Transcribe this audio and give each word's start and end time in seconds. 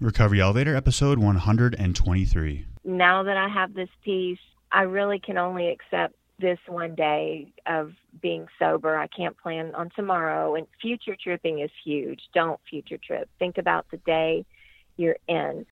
Recovery 0.00 0.40
Elevator, 0.40 0.76
episode 0.76 1.18
123. 1.18 2.66
Now 2.84 3.24
that 3.24 3.36
I 3.36 3.48
have 3.48 3.74
this 3.74 3.88
peace, 4.04 4.38
I 4.70 4.82
really 4.82 5.18
can 5.18 5.36
only 5.38 5.70
accept 5.70 6.14
this 6.38 6.60
one 6.68 6.94
day 6.94 7.52
of 7.66 7.94
being 8.22 8.46
sober. 8.60 8.96
I 8.96 9.08
can't 9.08 9.36
plan 9.36 9.74
on 9.74 9.90
tomorrow. 9.96 10.54
And 10.54 10.68
future 10.80 11.16
tripping 11.20 11.58
is 11.58 11.70
huge. 11.84 12.20
Don't 12.32 12.60
future 12.70 12.98
trip. 13.04 13.28
Think 13.40 13.58
about 13.58 13.86
the 13.90 13.96
day 13.96 14.46
you're 14.96 15.16
in. 15.26 15.66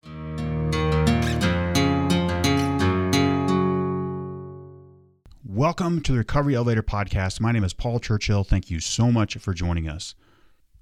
Welcome 5.44 6.00
to 6.00 6.10
the 6.10 6.18
Recovery 6.18 6.56
Elevator 6.56 6.82
Podcast. 6.82 7.40
My 7.40 7.52
name 7.52 7.62
is 7.62 7.74
Paul 7.74 8.00
Churchill. 8.00 8.42
Thank 8.42 8.72
you 8.72 8.80
so 8.80 9.12
much 9.12 9.36
for 9.36 9.54
joining 9.54 9.88
us. 9.88 10.16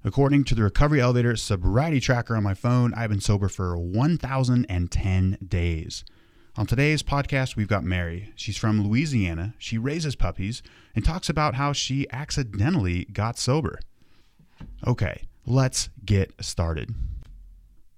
According 0.05 0.43
to 0.43 0.55
the 0.55 0.61
Recovery 0.61 1.01
Elevator 1.01 1.35
sobriety 1.35 1.99
tracker 1.99 2.35
on 2.35 2.43
my 2.43 2.53
phone, 2.53 2.93
I've 2.93 3.09
been 3.09 3.19
sober 3.19 3.49
for 3.49 3.75
1,010 3.75 5.37
days. 5.47 6.05
On 6.55 6.67
today's 6.67 7.01
podcast, 7.01 7.55
we've 7.55 7.67
got 7.67 7.83
Mary. 7.83 8.31
She's 8.35 8.55
from 8.55 8.87
Louisiana. 8.87 9.55
She 9.57 9.79
raises 9.79 10.15
puppies 10.15 10.61
and 10.93 11.03
talks 11.03 11.27
about 11.27 11.55
how 11.55 11.73
she 11.73 12.05
accidentally 12.11 13.05
got 13.05 13.39
sober. 13.39 13.79
Okay, 14.85 15.23
let's 15.47 15.89
get 16.05 16.35
started. 16.39 16.93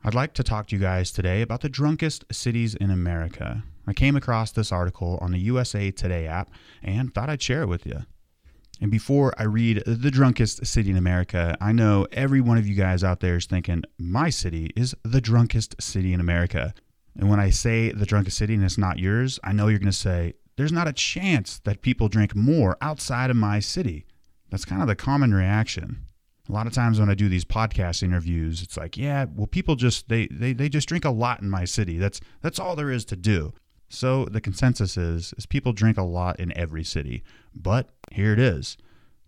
I'd 0.01 0.15
like 0.15 0.33
to 0.35 0.43
talk 0.43 0.67
to 0.67 0.77
you 0.77 0.81
guys 0.81 1.11
today 1.11 1.41
about 1.41 1.59
the 1.59 1.67
drunkest 1.67 2.23
cities 2.31 2.73
in 2.73 2.89
America. 2.89 3.65
I 3.85 3.91
came 3.91 4.15
across 4.15 4.53
this 4.53 4.71
article 4.71 5.19
on 5.19 5.33
the 5.33 5.39
USA 5.39 5.91
Today 5.91 6.25
app 6.25 6.51
and 6.81 7.13
thought 7.13 7.29
I'd 7.29 7.41
share 7.41 7.63
it 7.63 7.67
with 7.67 7.85
you. 7.85 8.05
And 8.79 8.91
before 8.91 9.33
I 9.37 9.43
read 9.43 9.83
the 9.85 10.11
drunkest 10.11 10.65
city 10.65 10.91
in 10.91 10.97
America, 10.97 11.57
I 11.59 11.71
know 11.71 12.07
every 12.11 12.41
one 12.41 12.57
of 12.57 12.67
you 12.67 12.75
guys 12.75 13.03
out 13.03 13.21
there 13.21 13.35
is 13.35 13.45
thinking, 13.45 13.83
my 13.97 14.29
city 14.29 14.71
is 14.75 14.95
the 15.03 15.21
drunkest 15.21 15.81
city 15.81 16.13
in 16.13 16.19
America. 16.19 16.73
And 17.15 17.29
when 17.29 17.39
I 17.39 17.49
say 17.49 17.91
the 17.91 18.05
drunkest 18.05 18.37
city 18.37 18.53
and 18.53 18.63
it's 18.63 18.77
not 18.77 18.99
yours, 18.99 19.39
I 19.43 19.51
know 19.51 19.67
you're 19.67 19.79
going 19.79 19.87
to 19.87 19.97
say, 19.97 20.33
there's 20.57 20.71
not 20.71 20.87
a 20.87 20.93
chance 20.93 21.59
that 21.65 21.81
people 21.81 22.07
drink 22.07 22.35
more 22.35 22.77
outside 22.81 23.29
of 23.29 23.35
my 23.35 23.59
city. 23.59 24.05
That's 24.49 24.65
kind 24.65 24.81
of 24.81 24.87
the 24.87 24.95
common 24.95 25.33
reaction. 25.33 26.03
A 26.49 26.51
lot 26.51 26.67
of 26.67 26.73
times 26.73 26.99
when 26.99 27.09
I 27.09 27.15
do 27.15 27.29
these 27.29 27.45
podcast 27.45 28.03
interviews, 28.03 28.61
it's 28.61 28.77
like, 28.77 28.95
yeah, 28.95 29.25
well, 29.35 29.47
people 29.47 29.75
just 29.75 30.07
they 30.07 30.27
they, 30.27 30.53
they 30.53 30.69
just 30.69 30.87
drink 30.87 31.03
a 31.03 31.09
lot 31.09 31.41
in 31.41 31.49
my 31.49 31.65
city. 31.65 31.97
That's 31.97 32.21
that's 32.41 32.57
all 32.57 32.75
there 32.75 32.91
is 32.91 33.03
to 33.05 33.17
do. 33.17 33.53
So 33.89 34.25
the 34.25 34.41
consensus 34.41 34.97
is 34.97 35.33
is 35.37 35.45
people 35.45 35.73
drink 35.73 35.97
a 35.97 36.03
lot 36.03 36.39
in 36.39 36.57
every 36.57 36.83
city. 36.83 37.23
But 37.53 37.89
here 38.11 38.33
it 38.33 38.39
is. 38.39 38.77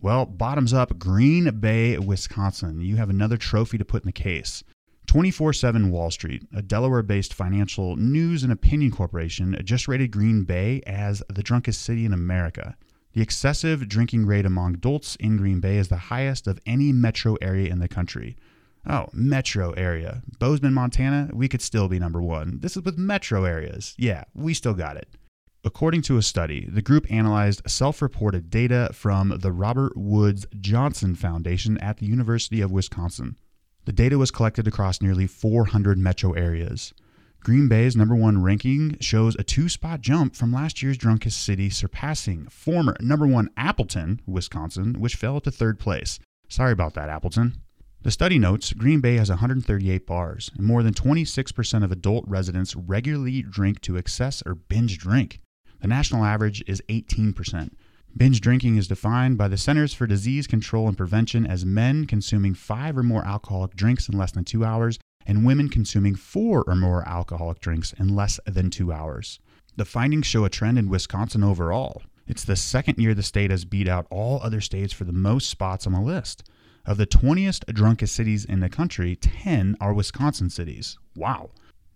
Well, 0.01 0.25
bottoms 0.25 0.73
up, 0.73 0.97
Green 0.97 1.59
Bay, 1.59 1.97
Wisconsin. 1.97 2.79
You 2.79 2.95
have 2.95 3.09
another 3.09 3.37
trophy 3.37 3.77
to 3.77 3.85
put 3.85 4.03
in 4.03 4.07
the 4.07 4.13
case. 4.13 4.63
24 5.07 5.53
7 5.53 5.89
Wall 5.89 6.11
Street, 6.11 6.43
a 6.53 6.61
Delaware 6.61 7.01
based 7.01 7.33
financial 7.33 7.95
news 7.95 8.43
and 8.43 8.51
opinion 8.51 8.91
corporation, 8.91 9.59
just 9.63 9.87
rated 9.87 10.11
Green 10.11 10.43
Bay 10.43 10.81
as 10.85 11.23
the 11.29 11.41
drunkest 11.41 11.81
city 11.81 12.05
in 12.05 12.13
America. 12.13 12.77
The 13.13 13.21
excessive 13.21 13.89
drinking 13.89 14.27
rate 14.27 14.45
among 14.45 14.75
adults 14.75 15.15
in 15.15 15.37
Green 15.37 15.59
Bay 15.59 15.77
is 15.77 15.87
the 15.87 15.97
highest 15.97 16.45
of 16.45 16.59
any 16.65 16.93
metro 16.93 17.35
area 17.41 17.71
in 17.71 17.79
the 17.79 17.87
country. 17.87 18.37
Oh, 18.87 19.07
metro 19.11 19.71
area. 19.71 20.21
Bozeman, 20.37 20.73
Montana, 20.73 21.29
we 21.33 21.49
could 21.49 21.61
still 21.61 21.87
be 21.87 21.99
number 21.99 22.21
one. 22.21 22.59
This 22.59 22.77
is 22.77 22.83
with 22.83 22.97
metro 22.97 23.45
areas. 23.45 23.95
Yeah, 23.97 24.25
we 24.35 24.53
still 24.53 24.75
got 24.75 24.95
it. 24.95 25.09
According 25.65 26.03
to 26.03 26.15
a 26.15 26.21
study, 26.21 26.65
the 26.71 26.81
group 26.81 27.05
analyzed 27.11 27.69
self 27.69 28.01
reported 28.01 28.49
data 28.49 28.91
from 28.93 29.39
the 29.41 29.51
Robert 29.51 29.91
Woods 29.97 30.45
Johnson 30.57 31.15
Foundation 31.15 31.77
at 31.79 31.97
the 31.97 32.05
University 32.05 32.61
of 32.61 32.71
Wisconsin. 32.71 33.37
The 33.83 33.91
data 33.91 34.17
was 34.17 34.31
collected 34.31 34.69
across 34.69 35.01
nearly 35.01 35.27
400 35.27 35.97
metro 35.97 36.31
areas. 36.31 36.93
Green 37.41 37.67
Bay's 37.67 37.93
number 37.93 38.15
one 38.15 38.41
ranking 38.41 38.97
shows 39.01 39.35
a 39.35 39.43
two 39.43 39.67
spot 39.67 39.99
jump 39.99 40.33
from 40.33 40.53
last 40.53 40.81
year's 40.81 40.97
drunkest 40.97 41.43
city, 41.43 41.69
surpassing 41.69 42.47
former 42.47 42.95
number 43.01 43.27
one 43.27 43.49
Appleton, 43.57 44.21
Wisconsin, 44.25 44.93
which 44.93 45.15
fell 45.15 45.41
to 45.41 45.51
third 45.51 45.77
place. 45.77 46.19
Sorry 46.47 46.71
about 46.71 46.93
that, 46.93 47.09
Appleton. 47.09 47.55
The 48.01 48.11
study 48.11 48.39
notes 48.39 48.71
Green 48.71 49.01
Bay 49.01 49.17
has 49.17 49.29
138 49.29 50.07
bars, 50.07 50.51
and 50.57 50.65
more 50.65 50.83
than 50.83 50.93
26% 50.93 51.83
of 51.83 51.91
adult 51.91 52.23
residents 52.29 52.77
regularly 52.77 53.41
drink 53.41 53.81
to 53.81 53.97
excess 53.97 54.41
or 54.45 54.55
binge 54.55 54.97
drink. 54.97 55.41
The 55.81 55.87
national 55.87 56.25
average 56.25 56.63
is 56.67 56.81
18%. 56.89 57.71
Binge 58.17 58.41
drinking 58.41 58.77
is 58.77 58.87
defined 58.87 59.37
by 59.37 59.47
the 59.47 59.57
Centers 59.57 59.93
for 59.93 60.07
Disease 60.07 60.47
Control 60.47 60.87
and 60.87 60.97
Prevention 60.97 61.45
as 61.45 61.65
men 61.65 62.05
consuming 62.05 62.53
five 62.53 62.97
or 62.97 63.03
more 63.03 63.23
alcoholic 63.25 63.75
drinks 63.75 64.09
in 64.09 64.17
less 64.17 64.31
than 64.31 64.43
two 64.43 64.65
hours 64.65 64.99
and 65.25 65.45
women 65.45 65.69
consuming 65.69 66.15
four 66.15 66.63
or 66.65 66.75
more 66.75 67.07
alcoholic 67.07 67.59
drinks 67.59 67.93
in 67.93 68.15
less 68.15 68.39
than 68.45 68.69
two 68.69 68.91
hours. 68.91 69.39
The 69.77 69.85
findings 69.85 70.25
show 70.25 70.43
a 70.43 70.49
trend 70.49 70.79
in 70.79 70.89
Wisconsin 70.89 71.43
overall. 71.43 72.01
It's 72.27 72.43
the 72.43 72.55
second 72.55 72.97
year 72.97 73.13
the 73.13 73.23
state 73.23 73.51
has 73.51 73.63
beat 73.63 73.87
out 73.87 74.07
all 74.09 74.41
other 74.41 74.59
states 74.61 74.91
for 74.91 75.03
the 75.03 75.13
most 75.13 75.49
spots 75.49 75.87
on 75.87 75.93
the 75.93 76.01
list. 76.01 76.43
Of 76.85 76.97
the 76.97 77.07
20th 77.07 77.71
drunkest 77.73 78.15
cities 78.15 78.43
in 78.43 78.59
the 78.59 78.69
country, 78.69 79.15
10 79.15 79.77
are 79.79 79.93
Wisconsin 79.93 80.49
cities. 80.49 80.97
Wow. 81.15 81.51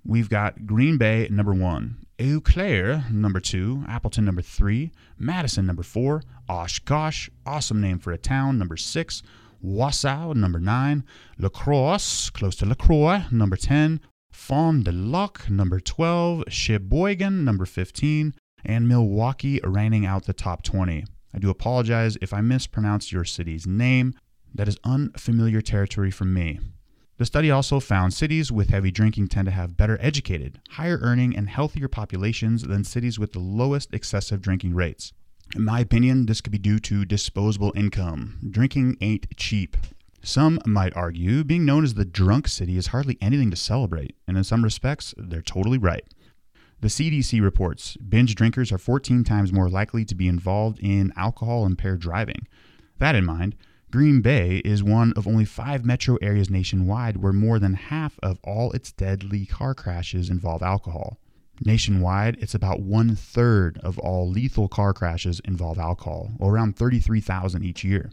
We've 0.05 0.29
got 0.29 0.65
Green 0.65 0.97
Bay 0.97 1.27
number 1.31 1.53
one, 1.53 2.05
Eau 2.19 2.41
Claire 2.41 3.05
number 3.09 3.39
two, 3.39 3.85
Appleton 3.87 4.25
number 4.25 4.41
three, 4.41 4.91
Madison 5.17 5.65
number 5.65 5.83
four, 5.83 6.21
Oshkosh, 6.49 7.29
awesome 7.45 7.79
name 7.79 7.99
for 7.99 8.11
a 8.11 8.17
town, 8.17 8.57
number 8.57 8.75
six, 8.75 9.23
Wausau 9.63 10.35
number 10.35 10.59
nine, 10.59 11.05
La 11.37 11.47
Crosse, 11.47 12.29
close 12.29 12.55
to 12.57 12.65
LaCroix, 12.65 13.23
number 13.31 13.55
10, 13.55 14.01
Fond 14.31 14.83
du 14.83 14.91
Lac 14.91 15.49
number 15.49 15.79
12, 15.79 16.45
Sheboygan 16.49 17.45
number 17.45 17.65
15, 17.65 18.33
and 18.65 18.87
Milwaukee 18.87 19.61
reigning 19.63 20.05
out 20.05 20.25
the 20.25 20.33
top 20.33 20.63
20. 20.63 21.05
I 21.33 21.39
do 21.39 21.49
apologize 21.49 22.17
if 22.21 22.33
I 22.33 22.41
mispronounced 22.41 23.11
your 23.11 23.23
city's 23.23 23.65
name 23.65 24.13
that 24.53 24.67
is 24.67 24.77
unfamiliar 24.83 25.61
territory 25.61 26.11
for 26.11 26.25
me. 26.25 26.59
The 27.23 27.28
study 27.28 27.51
also 27.51 27.79
found 27.79 28.13
cities 28.13 28.51
with 28.51 28.72
heavy 28.72 28.91
drinking 28.91 29.29
tend 29.29 29.45
to 29.45 29.51
have 29.51 29.78
better 29.78 29.97
educated, 30.01 30.59
higher 30.72 31.00
earning, 31.01 31.38
and 31.38 31.47
healthier 31.47 31.88
populations 31.88 32.63
than 32.63 32.84
cities 32.84 33.17
with 33.17 33.31
the 33.31 33.39
lowest 33.39 33.94
excessive 33.94 34.41
drinking 34.41 34.75
rates. 34.75 35.13
In 35.56 35.63
my 35.63 35.79
opinion, 35.79 36.25
this 36.25 36.41
could 36.41 36.51
be 36.51 36.57
due 36.57 36.79
to 36.79 37.06
disposable 37.06 37.72
income. 37.78 38.39
Drinking 38.51 38.97
ain't 39.00 39.38
cheap. 39.38 39.78
Some 40.22 40.59
might 40.66 40.97
argue 40.97 41.45
being 41.45 41.63
known 41.63 41.85
as 41.85 41.94
the 41.94 42.03
drunk 42.03 42.50
city 42.50 42.75
is 42.75 42.88
hardly 42.88 43.17
anything 43.22 43.50
to 43.51 43.56
celebrate, 43.56 44.17
and 44.28 44.35
in 44.35 44.44
some 44.44 44.62
respects, 44.62 45.16
they're 45.17 45.41
totally 45.41 45.78
right. 45.78 46.03
The 46.81 46.89
CDC 46.89 47.41
reports 47.41 47.95
binge 47.95 48.35
drinkers 48.35 48.69
are 48.73 48.78
14 48.78 49.23
times 49.23 49.53
more 49.53 49.69
likely 49.69 50.03
to 50.03 50.13
be 50.13 50.28
involved 50.28 50.78
in 50.79 51.13
alcohol 51.16 51.66
impaired 51.66 52.01
driving. 52.01 52.50
That 52.97 53.16
in 53.16 53.23
mind, 53.23 53.56
Green 53.93 54.21
Bay 54.21 54.57
is 54.65 54.81
one 54.81 55.13
of 55.15 55.27
only 55.27 55.45
five 55.45 55.85
metro 55.85 56.15
areas 56.15 56.49
nationwide 56.49 57.17
where 57.17 57.31
more 57.31 57.59
than 57.59 57.75
half 57.75 58.19
of 58.23 58.39
all 58.43 58.71
its 58.71 58.91
deadly 58.91 59.45
car 59.45 59.75
crashes 59.75 60.31
involve 60.31 60.63
alcohol. 60.63 61.19
Nationwide, 61.63 62.35
it's 62.41 62.55
about 62.55 62.81
one 62.81 63.15
third 63.15 63.77
of 63.83 63.99
all 63.99 64.27
lethal 64.27 64.67
car 64.67 64.95
crashes 64.95 65.39
involve 65.45 65.77
alcohol, 65.77 66.31
or 66.39 66.55
around 66.55 66.75
33,000 66.75 67.63
each 67.63 67.83
year. 67.83 68.09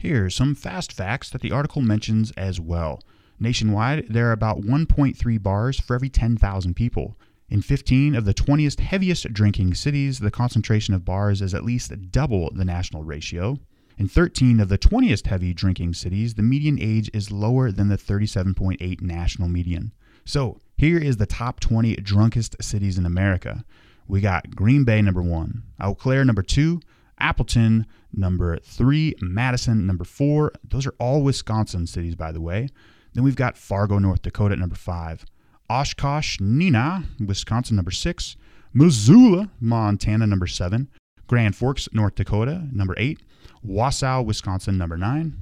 Here 0.00 0.24
are 0.24 0.30
some 0.30 0.54
fast 0.54 0.94
facts 0.94 1.28
that 1.28 1.42
the 1.42 1.52
article 1.52 1.82
mentions 1.82 2.30
as 2.30 2.58
well. 2.58 3.02
Nationwide, 3.38 4.06
there 4.08 4.30
are 4.30 4.32
about 4.32 4.62
1.3 4.62 5.42
bars 5.42 5.78
for 5.78 5.94
every 5.94 6.08
10,000 6.08 6.72
people. 6.72 7.18
In 7.50 7.60
15 7.60 8.14
of 8.14 8.24
the 8.24 8.32
20th 8.32 8.80
heaviest 8.80 9.30
drinking 9.34 9.74
cities, 9.74 10.20
the 10.20 10.30
concentration 10.30 10.94
of 10.94 11.04
bars 11.04 11.42
is 11.42 11.52
at 11.52 11.66
least 11.66 12.10
double 12.10 12.50
the 12.50 12.64
national 12.64 13.04
ratio. 13.04 13.58
In 13.98 14.06
13 14.06 14.60
of 14.60 14.68
the 14.68 14.78
20th 14.78 15.26
heavy 15.26 15.52
drinking 15.52 15.92
cities, 15.94 16.34
the 16.34 16.42
median 16.42 16.78
age 16.80 17.10
is 17.12 17.32
lower 17.32 17.72
than 17.72 17.88
the 17.88 17.96
37.8 17.96 19.00
national 19.00 19.48
median. 19.48 19.92
So, 20.24 20.60
here 20.76 20.98
is 20.98 21.16
the 21.16 21.26
top 21.26 21.58
20 21.58 21.96
drunkest 21.96 22.62
cities 22.62 22.96
in 22.96 23.04
America. 23.04 23.64
We 24.06 24.20
got 24.20 24.54
Green 24.54 24.84
Bay 24.84 25.02
number 25.02 25.20
1, 25.20 25.64
Eau 25.80 25.96
Claire 25.96 26.24
number 26.24 26.44
2, 26.44 26.80
Appleton 27.18 27.86
number 28.12 28.60
3, 28.60 29.16
Madison 29.20 29.84
number 29.84 30.04
4. 30.04 30.52
Those 30.62 30.86
are 30.86 30.94
all 31.00 31.24
Wisconsin 31.24 31.84
cities 31.88 32.14
by 32.14 32.30
the 32.30 32.40
way. 32.40 32.68
Then 33.14 33.24
we've 33.24 33.34
got 33.34 33.58
Fargo, 33.58 33.98
North 33.98 34.22
Dakota 34.22 34.52
at 34.52 34.60
number 34.60 34.76
5. 34.76 35.26
Oshkosh, 35.68 36.38
Neenah, 36.38 37.04
Wisconsin 37.26 37.74
number 37.74 37.90
6. 37.90 38.36
Missoula, 38.72 39.50
Montana 39.60 40.24
number 40.24 40.46
7. 40.46 40.88
Grand 41.26 41.56
Forks, 41.56 41.88
North 41.92 42.14
Dakota 42.14 42.68
number 42.72 42.94
8. 42.96 43.18
Wausau, 43.66 44.24
Wisconsin, 44.24 44.78
number 44.78 44.96
nine. 44.96 45.36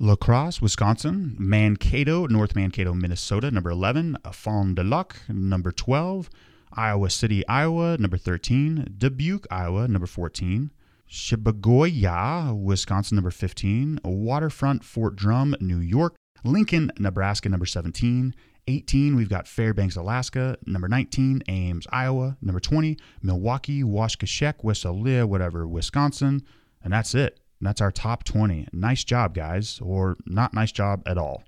La 0.00 0.16
Crosse, 0.16 0.60
Wisconsin. 0.60 1.36
Mankato, 1.38 2.26
North 2.26 2.56
Mankato, 2.56 2.92
Minnesota, 2.94 3.50
number 3.50 3.70
11. 3.70 4.18
Fond 4.32 4.76
du 4.76 4.82
Lac, 4.82 5.16
number 5.28 5.70
12. 5.70 6.28
Iowa 6.76 7.08
City, 7.08 7.46
Iowa, 7.46 7.96
number 7.98 8.16
13. 8.16 8.94
Dubuque, 8.98 9.46
Iowa, 9.50 9.86
number 9.86 10.08
14. 10.08 10.72
Shibagoya, 11.08 12.52
Wisconsin, 12.60 13.14
number 13.14 13.30
15. 13.30 14.00
Watertown, 14.04 14.80
Fort 14.80 15.14
Drum, 15.14 15.54
New 15.60 15.78
York. 15.78 16.16
Lincoln, 16.42 16.90
Nebraska, 16.98 17.48
number 17.48 17.66
17. 17.66 18.34
18, 18.66 19.14
we've 19.14 19.28
got 19.28 19.46
Fairbanks, 19.46 19.94
Alaska. 19.94 20.56
Number 20.66 20.88
19, 20.88 21.42
Ames, 21.48 21.86
Iowa. 21.92 22.36
Number 22.42 22.60
20, 22.60 22.96
Milwaukee, 23.22 23.82
Waukesha, 23.82 24.54
Wissale, 24.62 25.24
whatever, 25.24 25.68
Wisconsin. 25.68 26.42
And 26.84 26.92
that's 26.92 27.14
it. 27.14 27.40
That's 27.60 27.80
our 27.80 27.90
top 27.90 28.24
20. 28.24 28.68
Nice 28.72 29.02
job, 29.02 29.34
guys, 29.34 29.80
or 29.82 30.16
not 30.26 30.54
nice 30.54 30.70
job 30.70 31.02
at 31.06 31.18
all. 31.18 31.42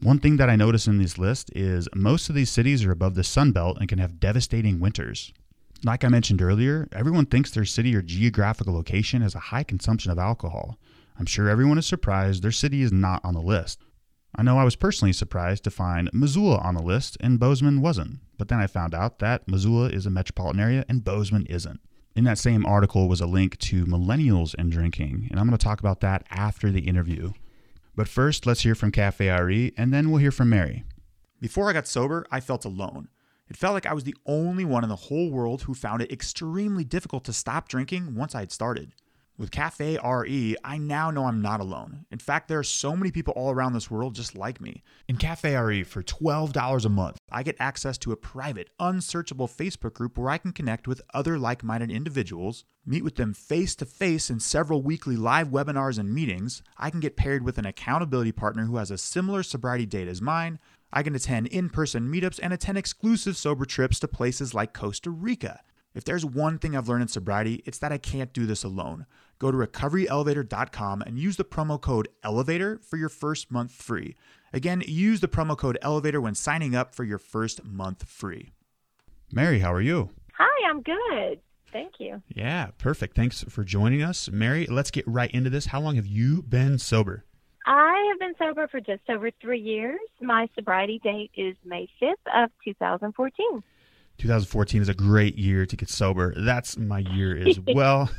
One 0.00 0.18
thing 0.18 0.38
that 0.38 0.48
I 0.48 0.56
notice 0.56 0.86
in 0.86 0.96
this 0.96 1.18
list 1.18 1.50
is 1.54 1.88
most 1.94 2.30
of 2.30 2.34
these 2.34 2.50
cities 2.50 2.84
are 2.84 2.92
above 2.92 3.16
the 3.16 3.24
Sun 3.24 3.52
Belt 3.52 3.76
and 3.78 3.88
can 3.88 3.98
have 3.98 4.20
devastating 4.20 4.80
winters. 4.80 5.32
Like 5.84 6.04
I 6.04 6.08
mentioned 6.08 6.40
earlier, 6.40 6.88
everyone 6.92 7.26
thinks 7.26 7.50
their 7.50 7.64
city 7.64 7.94
or 7.94 8.00
geographical 8.00 8.72
location 8.72 9.22
has 9.22 9.34
a 9.34 9.40
high 9.40 9.64
consumption 9.64 10.10
of 10.10 10.18
alcohol. 10.18 10.78
I'm 11.18 11.26
sure 11.26 11.50
everyone 11.50 11.78
is 11.78 11.86
surprised 11.86 12.42
their 12.42 12.50
city 12.50 12.80
is 12.80 12.92
not 12.92 13.22
on 13.24 13.34
the 13.34 13.42
list. 13.42 13.82
I 14.34 14.42
know 14.42 14.58
I 14.58 14.64
was 14.64 14.76
personally 14.76 15.12
surprised 15.12 15.64
to 15.64 15.70
find 15.70 16.08
Missoula 16.12 16.58
on 16.58 16.76
the 16.76 16.82
list 16.82 17.16
and 17.20 17.40
Bozeman 17.40 17.82
wasn't, 17.82 18.20
but 18.38 18.48
then 18.48 18.60
I 18.60 18.68
found 18.68 18.94
out 18.94 19.18
that 19.18 19.48
Missoula 19.48 19.88
is 19.88 20.06
a 20.06 20.10
metropolitan 20.10 20.60
area 20.60 20.84
and 20.88 21.04
Bozeman 21.04 21.46
isn't. 21.46 21.80
In 22.16 22.24
that 22.24 22.38
same 22.38 22.66
article 22.66 23.08
was 23.08 23.20
a 23.20 23.26
link 23.26 23.56
to 23.58 23.86
millennials 23.86 24.54
and 24.58 24.70
drinking, 24.70 25.28
and 25.30 25.38
I'm 25.38 25.46
going 25.46 25.56
to 25.56 25.64
talk 25.64 25.80
about 25.80 26.00
that 26.00 26.26
after 26.30 26.70
the 26.70 26.80
interview. 26.80 27.32
But 27.94 28.08
first, 28.08 28.46
let's 28.46 28.62
hear 28.62 28.74
from 28.74 28.90
Cafe 28.90 29.28
RE, 29.28 29.72
and 29.76 29.92
then 29.92 30.10
we'll 30.10 30.20
hear 30.20 30.32
from 30.32 30.50
Mary. 30.50 30.84
Before 31.40 31.70
I 31.70 31.72
got 31.72 31.86
sober, 31.86 32.26
I 32.30 32.40
felt 32.40 32.64
alone. 32.64 33.08
It 33.48 33.56
felt 33.56 33.74
like 33.74 33.86
I 33.86 33.94
was 33.94 34.04
the 34.04 34.16
only 34.26 34.64
one 34.64 34.84
in 34.84 34.88
the 34.90 34.96
whole 34.96 35.30
world 35.30 35.62
who 35.62 35.74
found 35.74 36.02
it 36.02 36.12
extremely 36.12 36.84
difficult 36.84 37.24
to 37.24 37.32
stop 37.32 37.68
drinking 37.68 38.14
once 38.14 38.34
I 38.34 38.40
had 38.40 38.52
started. 38.52 38.92
With 39.40 39.50
Cafe 39.50 39.96
RE, 40.04 40.56
I 40.62 40.76
now 40.76 41.10
know 41.10 41.24
I'm 41.24 41.40
not 41.40 41.60
alone. 41.60 42.04
In 42.10 42.18
fact, 42.18 42.46
there 42.46 42.58
are 42.58 42.62
so 42.62 42.94
many 42.94 43.10
people 43.10 43.32
all 43.34 43.50
around 43.50 43.72
this 43.72 43.90
world 43.90 44.14
just 44.14 44.36
like 44.36 44.60
me. 44.60 44.82
In 45.08 45.16
Cafe 45.16 45.56
RE, 45.56 45.82
for 45.82 46.02
$12 46.02 46.84
a 46.84 46.88
month, 46.90 47.16
I 47.32 47.42
get 47.42 47.56
access 47.58 47.96
to 47.98 48.12
a 48.12 48.18
private, 48.18 48.68
unsearchable 48.78 49.48
Facebook 49.48 49.94
group 49.94 50.18
where 50.18 50.28
I 50.28 50.36
can 50.36 50.52
connect 50.52 50.86
with 50.86 51.00
other 51.14 51.38
like 51.38 51.64
minded 51.64 51.90
individuals, 51.90 52.64
meet 52.84 53.02
with 53.02 53.16
them 53.16 53.32
face 53.32 53.74
to 53.76 53.86
face 53.86 54.28
in 54.28 54.40
several 54.40 54.82
weekly 54.82 55.16
live 55.16 55.48
webinars 55.48 55.98
and 55.98 56.12
meetings. 56.12 56.62
I 56.76 56.90
can 56.90 57.00
get 57.00 57.16
paired 57.16 57.42
with 57.42 57.56
an 57.56 57.64
accountability 57.64 58.32
partner 58.32 58.66
who 58.66 58.76
has 58.76 58.90
a 58.90 58.98
similar 58.98 59.42
sobriety 59.42 59.86
date 59.86 60.08
as 60.08 60.20
mine. 60.20 60.58
I 60.92 61.02
can 61.02 61.14
attend 61.14 61.46
in 61.46 61.70
person 61.70 62.12
meetups 62.12 62.40
and 62.42 62.52
attend 62.52 62.76
exclusive 62.76 63.38
sober 63.38 63.64
trips 63.64 64.00
to 64.00 64.06
places 64.08 64.52
like 64.52 64.74
Costa 64.74 65.08
Rica. 65.08 65.62
If 65.92 66.04
there's 66.04 66.24
one 66.24 66.58
thing 66.58 66.76
I've 66.76 66.88
learned 66.88 67.02
in 67.02 67.08
sobriety, 67.08 67.62
it's 67.64 67.78
that 67.78 67.90
I 67.90 67.98
can't 67.98 68.32
do 68.32 68.46
this 68.46 68.62
alone. 68.62 69.06
Go 69.40 69.50
to 69.50 69.56
recoveryelevator.com 69.56 71.02
and 71.02 71.18
use 71.18 71.36
the 71.36 71.44
promo 71.44 71.80
code 71.80 72.08
ELEVATOR 72.22 72.84
for 72.84 72.98
your 72.98 73.08
first 73.08 73.50
month 73.50 73.72
free. 73.72 74.14
Again, 74.52 74.82
use 74.86 75.20
the 75.20 75.28
promo 75.28 75.56
code 75.56 75.78
ELEVATOR 75.82 76.20
when 76.20 76.34
signing 76.34 76.76
up 76.76 76.94
for 76.94 77.04
your 77.04 77.18
first 77.18 77.64
month 77.64 78.06
free. 78.06 78.52
Mary, 79.32 79.60
how 79.60 79.72
are 79.72 79.80
you? 79.80 80.10
Hi, 80.34 80.68
I'm 80.68 80.82
good. 80.82 81.40
Thank 81.72 81.94
you. 81.98 82.22
Yeah, 82.28 82.68
perfect. 82.76 83.16
Thanks 83.16 83.42
for 83.48 83.64
joining 83.64 84.02
us. 84.02 84.28
Mary, 84.30 84.66
let's 84.66 84.90
get 84.90 85.06
right 85.08 85.30
into 85.30 85.48
this. 85.48 85.66
How 85.66 85.80
long 85.80 85.96
have 85.96 86.06
you 86.06 86.42
been 86.42 86.78
sober? 86.78 87.24
I 87.64 88.08
have 88.10 88.18
been 88.18 88.34
sober 88.38 88.68
for 88.68 88.80
just 88.80 89.08
over 89.08 89.30
three 89.40 89.60
years. 89.60 90.00
My 90.20 90.48
sobriety 90.54 91.00
date 91.02 91.30
is 91.34 91.56
May 91.64 91.88
5th 92.02 92.44
of 92.44 92.50
2014. 92.64 93.62
2014 94.20 94.82
is 94.82 94.88
a 94.88 94.94
great 94.94 95.38
year 95.38 95.64
to 95.64 95.76
get 95.76 95.88
sober. 95.88 96.34
That's 96.36 96.76
my 96.76 96.98
year 96.98 97.36
as 97.36 97.58
well. 97.74 98.10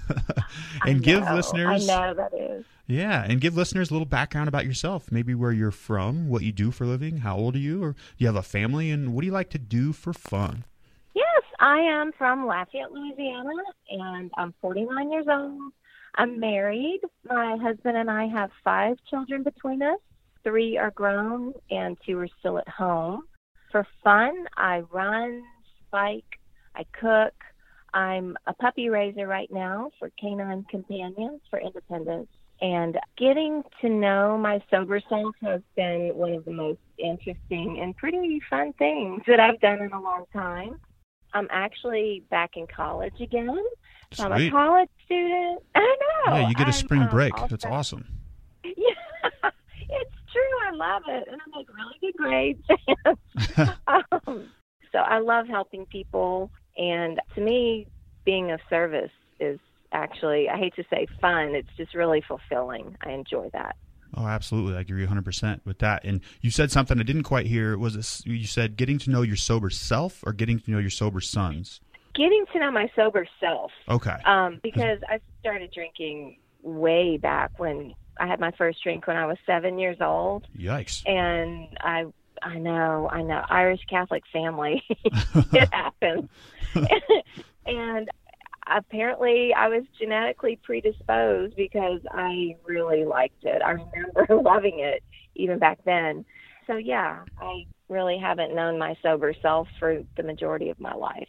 and 0.86 1.02
give 1.04 1.24
listeners 1.24 1.88
I 1.88 2.08
know 2.08 2.14
that 2.16 2.34
is. 2.34 2.66
Yeah, 2.88 3.24
and 3.24 3.40
give 3.40 3.56
listeners 3.56 3.90
a 3.90 3.94
little 3.94 4.08
background 4.08 4.48
about 4.48 4.66
yourself, 4.66 5.12
maybe 5.12 5.36
where 5.36 5.52
you're 5.52 5.72
from, 5.72 6.28
what 6.28 6.42
you 6.42 6.52
do 6.52 6.72
for 6.72 6.84
a 6.84 6.88
living, 6.88 7.18
how 7.18 7.38
old 7.38 7.56
are 7.56 7.60
you, 7.60 7.84
or 7.84 7.92
do 7.92 7.98
you 8.18 8.28
have 8.28 8.36
a 8.36 8.42
family, 8.42 8.90
and 8.90 9.14
what 9.14 9.22
do 9.22 9.28
you 9.28 9.32
like 9.32 9.52
to 9.52 9.60
do 9.60 9.94
for 9.94 10.12
fun? 10.12 10.66
Yes, 11.14 11.44
I 11.60 11.78
am 11.78 12.12
from 12.18 12.48
Lafayette, 12.48 12.92
Louisiana, 12.92 13.54
and 13.92 14.32
I'm 14.36 14.54
49 14.60 15.12
years 15.12 15.28
old. 15.30 15.72
I'm 16.16 16.40
married. 16.40 17.00
My 17.30 17.58
husband 17.62 17.96
and 17.96 18.10
I 18.10 18.26
have 18.26 18.50
five 18.64 18.98
children 19.10 19.44
between 19.44 19.82
us. 19.84 20.00
Three 20.44 20.78
are 20.78 20.92
grown, 20.92 21.54
and 21.70 21.96
two 22.06 22.18
are 22.20 22.28
still 22.40 22.58
at 22.58 22.68
home. 22.68 23.24
For 23.72 23.88
fun, 24.04 24.48
I 24.58 24.80
run, 24.92 25.44
bike, 25.92 26.40
I 26.76 26.86
cook. 27.00 27.34
I'm 27.94 28.38
a 28.48 28.54
puppy 28.54 28.90
raiser 28.90 29.28
right 29.28 29.52
now 29.52 29.92
for 30.00 30.10
Canine 30.20 30.66
Companions 30.70 31.42
for 31.50 31.60
Independence. 31.60 32.30
And 32.62 32.98
getting 33.18 33.64
to 33.82 33.90
know 33.90 34.38
my 34.38 34.62
sober 34.70 35.02
self 35.10 35.36
has 35.42 35.62
been 35.76 36.12
one 36.14 36.34
of 36.34 36.46
the 36.46 36.52
most 36.52 36.80
interesting 37.00 37.80
and 37.82 37.98
pretty 37.98 38.40
fun 38.50 38.74
things 38.74 39.24
that 39.28 39.40
I've 39.40 39.60
done 39.60 39.80
in 39.82 39.92
a 39.92 40.00
long 40.00 40.26
time. 40.32 40.80
I'm 41.34 41.48
actually 41.50 42.24
back 42.30 42.52
in 42.58 42.68
college 42.68 43.20
again. 43.20 43.58
So 44.14 44.26
I'm 44.26 44.34
a 44.34 44.50
college 44.52 44.90
student. 45.06 45.64
I 45.76 45.80
know. 46.28 46.36
Yeah, 46.36 46.50
you 46.50 46.54
get 46.54 46.64
a 46.64 46.68
I'm, 46.68 46.74
spring 46.74 47.02
um, 47.04 47.10
break. 47.10 47.34
also- 47.34 47.48
That's 47.48 47.66
awesome. 47.66 48.06
Yeah, 48.64 49.50
it's 49.90 50.16
true. 50.32 50.42
I 50.66 50.72
love 50.74 51.04
it, 51.08 51.28
and 51.30 51.42
I 51.42 51.58
make 51.58 51.68
really 51.76 51.98
good 52.00 52.16
grades. 52.16 53.72
um, 54.28 54.50
so 54.92 55.00
I 55.00 55.20
love 55.20 55.48
helping 55.48 55.86
people, 55.86 56.52
and 56.78 57.20
to 57.36 57.42
me, 57.42 57.88
being 58.26 58.52
of 58.52 58.60
service 58.70 59.12
is 59.40 59.60
actually 59.94 60.48
I 60.50 60.58
hate 60.58 60.76
to 60.76 60.84
say 60.90 61.08
fun. 61.20 61.56
It's 61.56 61.70
just 61.78 61.94
really 61.96 62.24
fulfilling. 62.28 62.96
I 63.06 63.12
enjoy 63.12 63.50
that. 63.54 63.76
Oh, 64.16 64.28
absolutely. 64.28 64.76
I 64.76 64.82
agree 64.82 65.06
100% 65.08 65.62
with 65.66 65.80
that. 65.80 66.04
And 66.04 66.20
you 66.42 66.52
said 66.52 66.70
something 66.70 67.00
I 67.00 67.04
didn't 67.04 67.24
quite 67.24 67.46
hear. 67.46 67.78
Was 67.78 67.94
this, 67.96 68.22
you 68.26 68.46
said 68.46 68.76
getting 68.76 69.00
to 69.00 69.10
know 69.10 69.22
your 69.22 69.38
sober 69.38 69.70
self 69.70 70.22
or 70.26 70.34
getting 70.34 70.60
to 70.60 70.70
know 70.72 70.80
your 70.80 70.90
sober 70.90 71.22
sons? 71.22 71.80
Getting 72.14 72.44
to 72.52 72.60
know 72.60 72.72
my 72.72 72.90
sober 72.94 73.26
self, 73.40 73.72
Okay. 73.88 74.18
um, 74.26 74.60
because 74.64 75.00
I 75.10 75.22
started 75.40 75.72
drinking 75.74 76.40
way 76.62 77.16
back 77.18 77.58
when 77.58 77.94
I 78.20 78.28
had 78.28 78.42
my 78.42 78.52
first 78.58 78.84
drink 78.84 79.08
when 79.08 79.16
I 79.16 79.26
was 79.26 79.38
seven 79.46 79.80
years 79.80 79.98
old. 80.02 80.46
Yikes. 80.60 81.04
and 81.08 81.70
I 81.80 82.04
I 82.42 82.58
know, 82.58 83.10
I 83.12 83.22
know, 83.22 83.44
Irish 83.50 83.82
Catholic 83.90 84.24
family. 84.32 84.84
it 84.90 85.70
happens. 85.74 86.30
and 87.66 88.10
apparently 88.68 89.54
I 89.54 89.68
was 89.68 89.84
genetically 90.00 90.60
predisposed 90.64 91.56
because 91.56 92.02
I 92.12 92.56
really 92.66 93.06
liked 93.06 93.44
it. 93.44 93.62
I 93.62 93.72
remember 93.72 94.42
loving 94.42 94.80
it 94.80 95.04
even 95.36 95.60
back 95.60 95.80
then. 95.86 96.26
So 96.68 96.78
yeah, 96.78 97.24
I 97.40 97.66
really 97.90 98.18
haven't 98.18 98.56
known 98.56 98.78
my 98.80 98.96
sober 99.02 99.34
self 99.42 99.68
for 99.80 100.04
the 100.16 100.24
majority 100.24 100.70
of 100.70 100.80
my 100.80 100.94
life. 100.94 101.28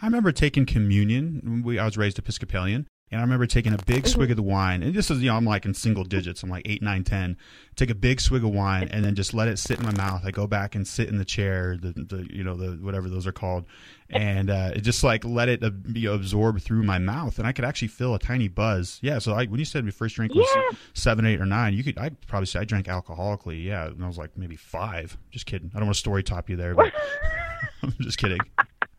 I 0.00 0.06
remember 0.06 0.32
taking 0.32 0.66
communion. 0.66 1.62
We, 1.64 1.78
I 1.78 1.84
was 1.84 1.96
raised 1.96 2.18
Episcopalian. 2.18 2.86
And 3.10 3.20
I 3.20 3.24
remember 3.24 3.46
taking 3.46 3.72
a 3.72 3.78
big 3.86 4.06
swig 4.06 4.30
of 4.30 4.36
the 4.36 4.42
wine. 4.42 4.82
And 4.82 4.94
this 4.94 5.10
is, 5.10 5.20
you 5.22 5.30
know, 5.30 5.36
I'm 5.36 5.44
like 5.46 5.64
in 5.64 5.72
single 5.72 6.04
digits. 6.04 6.42
I'm 6.42 6.50
like 6.50 6.68
eight, 6.68 6.82
nine, 6.82 7.04
ten. 7.04 7.38
Take 7.74 7.88
a 7.88 7.94
big 7.94 8.20
swig 8.20 8.44
of 8.44 8.50
wine 8.50 8.88
and 8.88 9.02
then 9.04 9.14
just 9.14 9.32
let 9.32 9.48
it 9.48 9.58
sit 9.58 9.78
in 9.78 9.84
my 9.86 9.92
mouth. 9.94 10.22
I 10.26 10.30
go 10.30 10.46
back 10.46 10.74
and 10.74 10.86
sit 10.86 11.08
in 11.08 11.16
the 11.16 11.24
chair, 11.24 11.78
the, 11.80 11.92
the 11.92 12.26
you 12.30 12.44
know, 12.44 12.54
the 12.54 12.72
whatever 12.84 13.08
those 13.08 13.26
are 13.26 13.32
called. 13.32 13.64
And 14.10 14.50
uh, 14.50 14.72
it 14.74 14.80
just 14.82 15.02
like 15.02 15.24
let 15.24 15.48
it 15.48 15.62
uh, 15.64 15.70
be 15.70 16.04
absorbed 16.06 16.62
through 16.62 16.82
my 16.82 16.98
mouth. 16.98 17.38
And 17.38 17.46
I 17.46 17.52
could 17.52 17.64
actually 17.64 17.88
feel 17.88 18.14
a 18.14 18.18
tiny 18.18 18.48
buzz. 18.48 18.98
Yeah. 19.00 19.18
So 19.20 19.32
I, 19.32 19.46
when 19.46 19.58
you 19.58 19.64
said 19.64 19.84
my 19.84 19.90
first 19.90 20.16
drink 20.16 20.34
was 20.34 20.46
Yeah. 20.54 20.76
seven, 20.92 21.24
eight, 21.24 21.40
or 21.40 21.46
nine, 21.46 21.72
you 21.74 21.84
could, 21.84 21.96
I'd 21.98 22.20
probably 22.26 22.46
say 22.46 22.60
I 22.60 22.64
drank 22.64 22.88
alcoholically. 22.88 23.64
Yeah. 23.64 23.86
And 23.86 24.04
I 24.04 24.06
was 24.06 24.18
like 24.18 24.36
maybe 24.36 24.56
five. 24.56 25.16
Just 25.30 25.46
kidding. 25.46 25.70
I 25.74 25.78
don't 25.78 25.86
want 25.86 25.94
to 25.94 26.00
story 26.00 26.22
top 26.22 26.50
you 26.50 26.56
there, 26.56 26.74
but 26.74 26.92
I'm 27.82 27.94
just 28.00 28.18
kidding. 28.18 28.40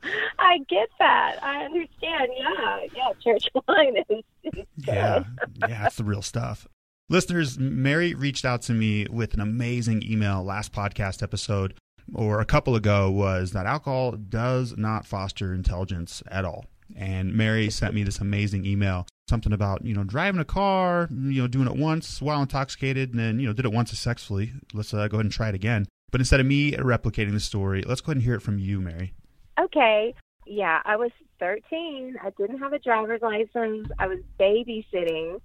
I 0.39 0.59
get 0.69 0.89
that. 0.99 1.43
I 1.43 1.65
understand. 1.65 2.31
Yeah, 2.37 2.79
yeah. 2.95 3.11
Church 3.23 3.49
wine 3.67 3.97
is. 4.09 4.23
Yeah, 4.77 5.23
yeah, 5.67 5.83
that's 5.83 5.97
the 5.97 6.03
real 6.03 6.21
stuff. 6.21 6.67
Listeners, 7.09 7.57
Mary 7.57 8.13
reached 8.13 8.45
out 8.45 8.61
to 8.63 8.73
me 8.73 9.07
with 9.09 9.33
an 9.33 9.41
amazing 9.41 10.03
email 10.05 10.43
last 10.43 10.71
podcast 10.71 11.23
episode 11.23 11.73
or 12.13 12.39
a 12.39 12.45
couple 12.45 12.75
ago 12.75 13.09
was 13.09 13.51
that 13.51 13.65
alcohol 13.65 14.11
does 14.11 14.75
not 14.77 15.05
foster 15.05 15.53
intelligence 15.53 16.23
at 16.29 16.45
all. 16.45 16.65
And 16.95 17.33
Mary 17.33 17.69
sent 17.69 17.93
me 17.93 18.03
this 18.03 18.19
amazing 18.19 18.65
email, 18.65 19.07
something 19.29 19.53
about, 19.53 19.85
you 19.85 19.93
know, 19.93 20.03
driving 20.03 20.41
a 20.41 20.45
car, 20.45 21.07
you 21.11 21.41
know, 21.41 21.47
doing 21.47 21.67
it 21.67 21.75
once 21.75 22.21
while 22.21 22.41
intoxicated 22.41 23.11
and 23.11 23.19
then, 23.19 23.39
you 23.39 23.47
know, 23.47 23.53
did 23.53 23.65
it 23.65 23.73
once 23.73 23.89
successfully. 23.89 24.53
Let's 24.73 24.93
uh, 24.93 25.07
go 25.07 25.17
ahead 25.17 25.25
and 25.25 25.31
try 25.31 25.49
it 25.49 25.55
again. 25.55 25.87
But 26.11 26.21
instead 26.21 26.39
of 26.39 26.45
me 26.45 26.71
replicating 26.73 27.33
the 27.33 27.39
story, 27.39 27.83
let's 27.83 28.01
go 28.01 28.11
ahead 28.11 28.17
and 28.17 28.23
hear 28.23 28.35
it 28.35 28.41
from 28.41 28.57
you, 28.57 28.81
Mary. 28.81 29.13
Okay. 29.59 30.13
Yeah, 30.45 30.79
I 30.85 30.95
was 30.95 31.11
13. 31.39 32.15
I 32.21 32.29
didn't 32.37 32.59
have 32.59 32.73
a 32.73 32.79
driver's 32.79 33.21
license. 33.21 33.87
I 33.99 34.07
was 34.07 34.19
babysitting, 34.39 35.39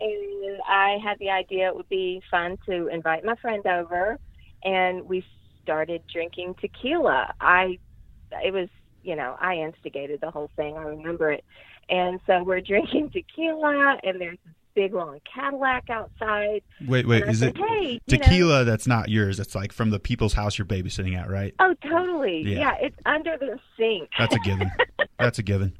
and 0.00 0.60
I 0.68 0.96
had 1.04 1.18
the 1.18 1.30
idea 1.30 1.68
it 1.68 1.76
would 1.76 1.88
be 1.88 2.22
fun 2.30 2.56
to 2.68 2.88
invite 2.88 3.24
my 3.24 3.34
friend 3.36 3.64
over, 3.66 4.18
and 4.64 5.06
we 5.06 5.24
started 5.62 6.02
drinking 6.12 6.54
tequila. 6.60 7.34
I, 7.40 7.78
it 8.44 8.52
was, 8.52 8.68
you 9.02 9.16
know, 9.16 9.36
I 9.40 9.56
instigated 9.56 10.20
the 10.20 10.30
whole 10.30 10.50
thing. 10.56 10.76
I 10.76 10.82
remember 10.82 11.32
it. 11.32 11.44
And 11.88 12.20
so 12.26 12.42
we're 12.42 12.60
drinking 12.60 13.10
tequila, 13.12 13.98
and 14.02 14.20
there's 14.20 14.38
this 14.44 14.54
big 14.76 14.94
long 14.94 15.18
Cadillac 15.34 15.90
outside. 15.90 16.62
Wait, 16.86 17.08
wait, 17.08 17.24
is 17.24 17.40
said, 17.40 17.56
it 17.56 17.58
hey, 17.58 18.00
you 18.06 18.16
know- 18.16 18.24
tequila 18.24 18.64
that's 18.64 18.86
not 18.86 19.08
yours? 19.08 19.40
It's 19.40 19.56
like 19.56 19.72
from 19.72 19.90
the 19.90 19.98
people's 19.98 20.34
house 20.34 20.56
you're 20.58 20.66
babysitting 20.66 21.18
at, 21.20 21.28
right? 21.28 21.52
oh, 21.58 21.74
totally. 21.82 22.42
Yeah. 22.46 22.58
Yeah. 22.60 22.74
it's 22.82 22.96
under 23.06 23.36
the 23.38 23.58
sink. 23.76 24.10
That's 24.16 24.36
a 24.36 24.38
given. 24.38 24.70
that's 25.18 25.38
a 25.40 25.42
given. 25.42 25.76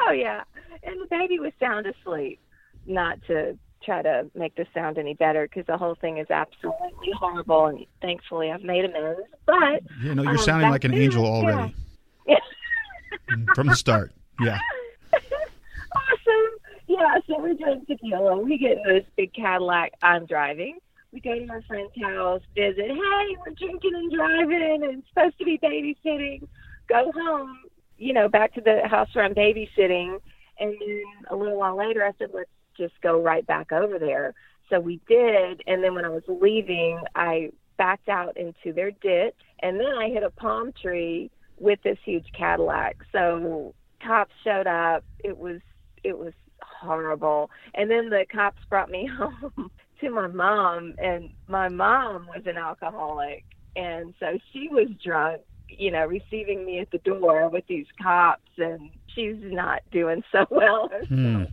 oh 0.00 0.12
yeah, 0.12 0.44
and 0.84 0.98
the 1.02 1.06
baby 1.10 1.38
was 1.38 1.52
sound 1.60 1.86
asleep. 1.86 2.40
Not 2.86 3.18
to 3.26 3.58
try 3.84 4.00
to 4.02 4.30
make 4.34 4.54
this 4.54 4.68
sound 4.72 4.96
any 4.96 5.14
better 5.14 5.46
because 5.48 5.66
the 5.66 5.76
whole 5.76 5.96
thing 5.96 6.18
is 6.18 6.30
absolutely 6.30 7.10
horrible, 7.18 7.66
and 7.66 7.84
thankfully 8.00 8.50
I've 8.50 8.62
made 8.62 8.84
amends. 8.84 9.20
But 9.44 9.82
You 10.02 10.14
know, 10.14 10.22
you're 10.22 10.32
Um, 10.32 10.38
sounding 10.38 10.70
like 10.70 10.84
an 10.84 10.94
angel 10.94 11.24
already 11.26 11.74
Yeah. 12.26 12.36
from 13.54 13.66
the 13.66 13.74
start. 13.76 14.12
Yeah. 14.40 14.58
awesome. 15.94 16.41
Yeah, 16.92 17.18
so 17.26 17.40
we 17.40 17.56
drink 17.56 17.86
tequila. 17.86 18.36
We 18.36 18.58
get 18.58 18.72
in 18.72 18.82
this 18.82 19.04
big 19.16 19.32
Cadillac. 19.32 19.92
I'm 20.02 20.26
driving. 20.26 20.78
We 21.10 21.20
go 21.20 21.34
to 21.34 21.48
our 21.48 21.62
friend's 21.62 21.92
house, 22.02 22.42
visit. 22.54 22.86
Hey, 22.86 23.36
we're 23.38 23.54
drinking 23.54 23.94
and 23.94 24.12
driving 24.12 24.80
and 24.84 25.02
supposed 25.08 25.38
to 25.38 25.44
be 25.46 25.58
babysitting. 25.58 26.46
Go 26.88 27.10
home, 27.12 27.56
you 27.96 28.12
know, 28.12 28.28
back 28.28 28.52
to 28.54 28.60
the 28.60 28.86
house 28.88 29.08
where 29.14 29.24
I'm 29.24 29.34
babysitting. 29.34 30.18
And 30.60 30.76
then 30.78 31.02
a 31.30 31.36
little 31.36 31.56
while 31.56 31.76
later, 31.76 32.04
I 32.04 32.12
said, 32.18 32.28
let's 32.34 32.50
just 32.76 32.94
go 33.02 33.22
right 33.22 33.46
back 33.46 33.72
over 33.72 33.98
there. 33.98 34.34
So 34.68 34.78
we 34.78 35.00
did. 35.08 35.62
And 35.66 35.82
then 35.82 35.94
when 35.94 36.04
I 36.04 36.10
was 36.10 36.24
leaving, 36.28 37.00
I 37.14 37.52
backed 37.78 38.10
out 38.10 38.36
into 38.36 38.74
their 38.74 38.90
ditch. 38.90 39.36
And 39.60 39.80
then 39.80 39.94
I 39.98 40.10
hit 40.10 40.24
a 40.24 40.30
palm 40.30 40.72
tree 40.72 41.30
with 41.58 41.80
this 41.82 41.98
huge 42.04 42.26
Cadillac. 42.36 42.98
So 43.12 43.74
cops 44.04 44.34
showed 44.44 44.66
up. 44.66 45.04
It 45.24 45.38
was 45.38 45.60
it 46.04 46.18
was 46.18 46.32
horrible. 46.80 47.50
And 47.74 47.90
then 47.90 48.10
the 48.10 48.24
cops 48.30 48.60
brought 48.68 48.90
me 48.90 49.06
home 49.18 49.70
to 50.00 50.10
my 50.10 50.26
mom 50.26 50.94
and 50.98 51.30
my 51.48 51.68
mom 51.68 52.26
was 52.26 52.42
an 52.46 52.56
alcoholic 52.58 53.44
and 53.76 54.14
so 54.20 54.38
she 54.52 54.68
was 54.68 54.88
drunk, 55.02 55.42
you 55.68 55.90
know, 55.90 56.06
receiving 56.06 56.64
me 56.66 56.80
at 56.80 56.90
the 56.90 56.98
door 56.98 57.48
with 57.48 57.64
these 57.68 57.86
cops 58.02 58.50
and 58.58 58.90
she's 59.14 59.36
not 59.40 59.82
doing 59.90 60.22
so 60.32 60.46
well. 60.50 60.90
Hmm. 61.08 61.44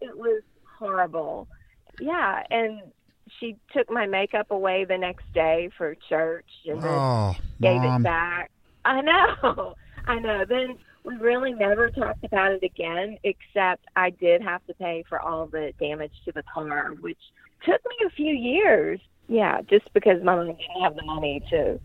It 0.00 0.16
was 0.16 0.42
horrible. 0.78 1.48
Yeah, 1.98 2.42
and 2.50 2.80
she 3.38 3.56
took 3.76 3.90
my 3.90 4.06
makeup 4.06 4.50
away 4.50 4.84
the 4.84 4.96
next 4.96 5.30
day 5.34 5.70
for 5.76 5.94
church 6.08 6.46
and 6.66 6.80
then 6.82 6.90
Oh, 6.90 7.34
gave 7.60 7.82
it 7.82 8.02
back. 8.02 8.50
I 8.84 9.00
know. 9.02 9.74
I 10.06 10.18
know. 10.18 10.44
Then 10.48 10.78
we 11.04 11.16
really 11.16 11.52
never 11.52 11.90
talked 11.90 12.24
about 12.24 12.52
it 12.52 12.62
again, 12.62 13.18
except 13.24 13.84
I 13.96 14.10
did 14.10 14.42
have 14.42 14.64
to 14.66 14.74
pay 14.74 15.04
for 15.08 15.20
all 15.20 15.46
the 15.46 15.72
damage 15.80 16.12
to 16.24 16.32
the 16.32 16.42
car, 16.42 16.94
which 17.00 17.18
took 17.64 17.80
me 17.84 18.06
a 18.06 18.10
few 18.10 18.32
years. 18.32 19.00
Yeah, 19.28 19.60
just 19.62 19.92
because 19.92 20.22
my 20.22 20.34
mom 20.34 20.46
didn't 20.46 20.82
have 20.82 20.96
the 20.96 21.04
money 21.04 21.42
to 21.50 21.80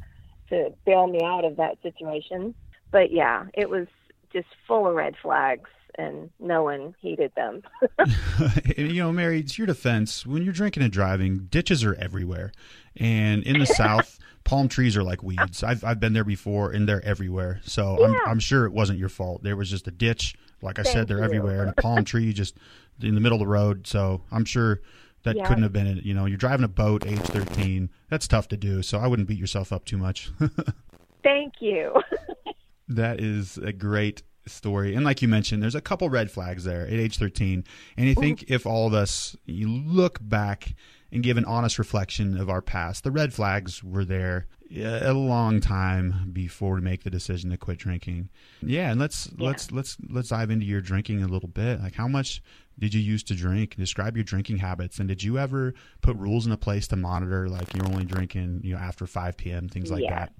to 0.49 0.69
bail 0.85 1.07
me 1.07 1.21
out 1.23 1.43
of 1.43 1.57
that 1.57 1.81
situation. 1.81 2.53
But 2.91 3.11
yeah, 3.11 3.45
it 3.53 3.69
was 3.69 3.87
just 4.31 4.47
full 4.67 4.87
of 4.87 4.95
red 4.95 5.15
flags 5.21 5.69
and 5.97 6.29
no 6.39 6.63
one 6.63 6.95
heeded 6.99 7.31
them. 7.35 7.61
you 8.77 9.01
know, 9.01 9.11
Mary, 9.11 9.39
it's 9.39 9.57
your 9.57 9.67
defense. 9.67 10.25
When 10.25 10.43
you're 10.43 10.53
drinking 10.53 10.83
and 10.83 10.91
driving, 10.91 11.47
ditches 11.49 11.83
are 11.83 11.95
everywhere. 11.95 12.51
And 12.97 13.43
in 13.43 13.59
the 13.59 13.65
South, 13.65 14.19
palm 14.45 14.69
trees 14.69 14.95
are 14.95 15.03
like 15.03 15.21
weeds. 15.23 15.61
I've, 15.63 15.83
I've 15.83 15.99
been 15.99 16.13
there 16.13 16.23
before 16.23 16.71
and 16.71 16.87
they're 16.87 17.03
everywhere. 17.03 17.59
So 17.63 18.01
I'm, 18.05 18.15
I'm 18.25 18.39
sure 18.39 18.65
it 18.65 18.71
wasn't 18.71 18.99
your 18.99 19.09
fault. 19.09 19.43
There 19.43 19.57
was 19.57 19.69
just 19.69 19.87
a 19.87 19.91
ditch. 19.91 20.35
Like 20.61 20.79
I 20.79 20.83
said, 20.83 21.07
they're 21.09 21.17
you. 21.17 21.23
everywhere. 21.25 21.61
And 21.61 21.69
a 21.77 21.81
palm 21.81 22.05
tree 22.11 22.31
just 22.31 22.55
in 23.01 23.15
the 23.15 23.21
middle 23.21 23.35
of 23.35 23.39
the 23.41 23.47
road. 23.47 23.85
So 23.87 24.21
I'm 24.31 24.45
sure 24.45 24.81
that 25.23 25.35
Yeah. 25.35 25.45
couldn't 25.47 25.63
have 25.63 25.73
been 25.73 25.87
it. 25.87 26.05
You 26.05 26.13
know, 26.13 26.25
you're 26.25 26.37
driving 26.37 26.63
a 26.63 26.67
boat 26.69 27.05
age 27.05 27.19
13. 27.19 27.89
That's 28.09 28.27
tough 28.27 28.47
to 28.49 28.57
do. 28.57 28.81
So 28.81 28.99
I 28.99 29.07
wouldn't 29.07 29.27
beat 29.27 29.39
yourself 29.39 29.73
up 29.73 29.83
too 29.83 29.97
much. 29.97 30.29
Thank 31.23 31.55
you. 31.59 32.01
That 32.87 33.19
is 33.19 33.57
a 33.57 33.73
great 33.73 34.21
story. 34.45 34.93
And 34.93 35.03
like 35.03 35.23
you 35.23 35.27
mentioned, 35.27 35.63
there's 35.63 35.73
a 35.73 35.81
couple 35.81 36.07
red 36.09 36.29
flags 36.29 36.63
there 36.65 36.85
at 36.85 36.93
age 36.93 37.17
13. 37.17 37.63
And 37.97 38.09
I 38.09 38.13
think 38.13 38.45
if 38.51 38.67
all 38.67 38.85
of 38.85 38.93
us 38.93 39.35
you 39.45 39.67
look 39.67 40.19
back 40.21 40.75
and 41.11 41.23
give 41.23 41.37
an 41.37 41.45
honest 41.45 41.79
reflection 41.79 42.37
of 42.37 42.49
our 42.49 42.61
past, 42.61 43.03
the 43.03 43.11
red 43.11 43.33
flags 43.33 43.83
were 43.83 44.05
there 44.05 44.47
a 44.75 45.13
long 45.13 45.61
time 45.61 46.29
before 46.33 46.75
we 46.75 46.81
make 46.81 47.03
the 47.03 47.09
decision 47.09 47.51
to 47.51 47.57
quit 47.57 47.77
drinking. 47.77 48.29
Yeah, 48.61 48.91
and 48.91 48.99
let's 48.99 49.29
Yeah. 49.37 49.47
let's 49.49 49.71
let's 49.71 49.97
let's 50.09 50.29
dive 50.29 50.49
into 50.49 50.65
your 50.65 50.81
drinking 50.81 51.21
a 51.23 51.27
little 51.27 51.49
bit. 51.49 51.79
Like 51.81 51.95
how 51.95 52.07
much 52.07 52.41
did 52.77 52.93
you 52.93 52.99
used 53.01 53.27
to 53.27 53.35
drink? 53.35 53.75
Describe 53.75 54.17
your 54.17 54.23
drinking 54.23 54.57
habits 54.57 54.99
and 54.99 55.07
did 55.07 55.23
you 55.23 55.37
ever 55.37 55.73
put 56.01 56.17
rules 56.17 56.45
in 56.45 56.51
a 56.51 56.57
place 56.57 56.87
to 56.89 56.95
monitor 56.95 57.47
like 57.47 57.73
you're 57.75 57.85
only 57.85 58.05
drinking, 58.05 58.61
you 58.63 58.73
know, 58.73 58.79
after 58.79 59.05
5 59.07 59.37
p.m., 59.37 59.69
things 59.69 59.91
like 59.91 60.03
Yeah. 60.03 60.15
that? 60.25 60.33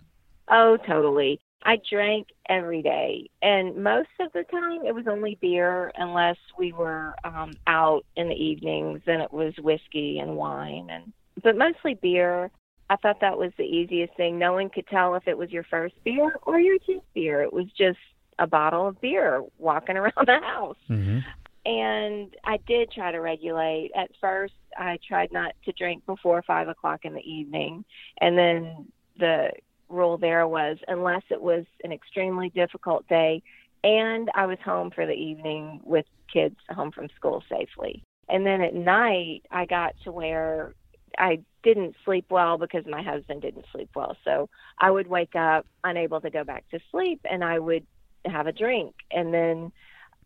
Oh, 0.49 0.77
totally. 0.85 1.39
I 1.63 1.79
drank 1.89 2.27
every 2.47 2.81
day, 2.81 3.29
and 3.41 3.83
most 3.83 4.09
of 4.19 4.31
the 4.33 4.43
time 4.43 4.85
it 4.85 4.93
was 4.93 5.07
only 5.07 5.37
beer, 5.41 5.91
unless 5.95 6.37
we 6.59 6.73
were 6.73 7.15
um, 7.23 7.53
out 7.65 8.05
in 8.15 8.29
the 8.29 8.35
evenings. 8.35 9.01
Then 9.05 9.21
it 9.21 9.33
was 9.33 9.53
whiskey 9.57 10.19
and 10.19 10.35
wine, 10.35 10.89
and 10.91 11.11
but 11.43 11.57
mostly 11.57 11.95
beer. 11.95 12.51
I 12.87 12.97
thought 12.97 13.19
that 13.21 13.37
was 13.37 13.51
the 13.57 13.63
easiest 13.63 14.15
thing. 14.15 14.37
No 14.37 14.53
one 14.53 14.69
could 14.69 14.85
tell 14.87 15.15
if 15.15 15.27
it 15.27 15.37
was 15.37 15.51
your 15.51 15.63
first 15.63 15.95
beer 16.03 16.35
or 16.43 16.59
your 16.59 16.77
tenth 16.85 17.03
beer. 17.15 17.41
It 17.41 17.51
was 17.51 17.65
just 17.75 17.97
a 18.37 18.45
bottle 18.45 18.87
of 18.87 19.01
beer 19.01 19.43
walking 19.57 19.97
around 20.01 20.13
the 20.27 20.39
house 20.39 20.77
Mm-hmm. 20.89 21.19
and 21.65 22.35
I 22.43 22.57
did 22.67 22.91
try 22.91 23.11
to 23.11 23.19
regulate. 23.19 23.91
At 23.95 24.11
first, 24.21 24.53
I 24.77 24.99
tried 25.07 25.31
not 25.31 25.53
to 25.65 25.71
drink 25.71 26.05
before 26.05 26.43
five 26.43 26.67
o'clock 26.67 27.05
in 27.05 27.13
the 27.13 27.21
evening, 27.21 27.85
and 28.21 28.37
then 28.37 28.87
the 29.17 29.49
rule 29.89 30.17
there 30.17 30.47
was 30.47 30.77
unless 30.87 31.23
it 31.29 31.41
was 31.41 31.65
an 31.83 31.91
extremely 31.91 32.49
difficult 32.49 33.07
day, 33.07 33.41
and 33.83 34.29
I 34.33 34.45
was 34.45 34.57
home 34.63 34.91
for 34.91 35.05
the 35.05 35.13
evening 35.13 35.81
with 35.83 36.05
kids 36.31 36.55
home 36.69 36.91
from 36.91 37.07
school 37.15 37.43
safely. 37.49 38.03
And 38.27 38.45
then 38.45 38.61
at 38.61 38.73
night, 38.73 39.43
I 39.51 39.65
got 39.65 39.93
to 40.03 40.11
where 40.11 40.73
I 41.17 41.39
didn't 41.63 41.95
sleep 42.03 42.25
well 42.29 42.57
because 42.57 42.85
my 42.85 43.01
husband 43.01 43.41
didn't 43.41 43.65
sleep 43.71 43.89
well. 43.95 44.17
So 44.23 44.49
I 44.79 44.89
would 44.89 45.07
wake 45.07 45.35
up 45.35 45.65
unable 45.83 46.19
to 46.21 46.29
go 46.29 46.43
back 46.43 46.67
to 46.71 46.79
sleep, 46.91 47.21
and 47.29 47.43
I 47.43 47.59
would 47.59 47.85
have 48.25 48.47
a 48.47 48.51
drink, 48.51 48.95
and 49.11 49.33
then 49.33 49.71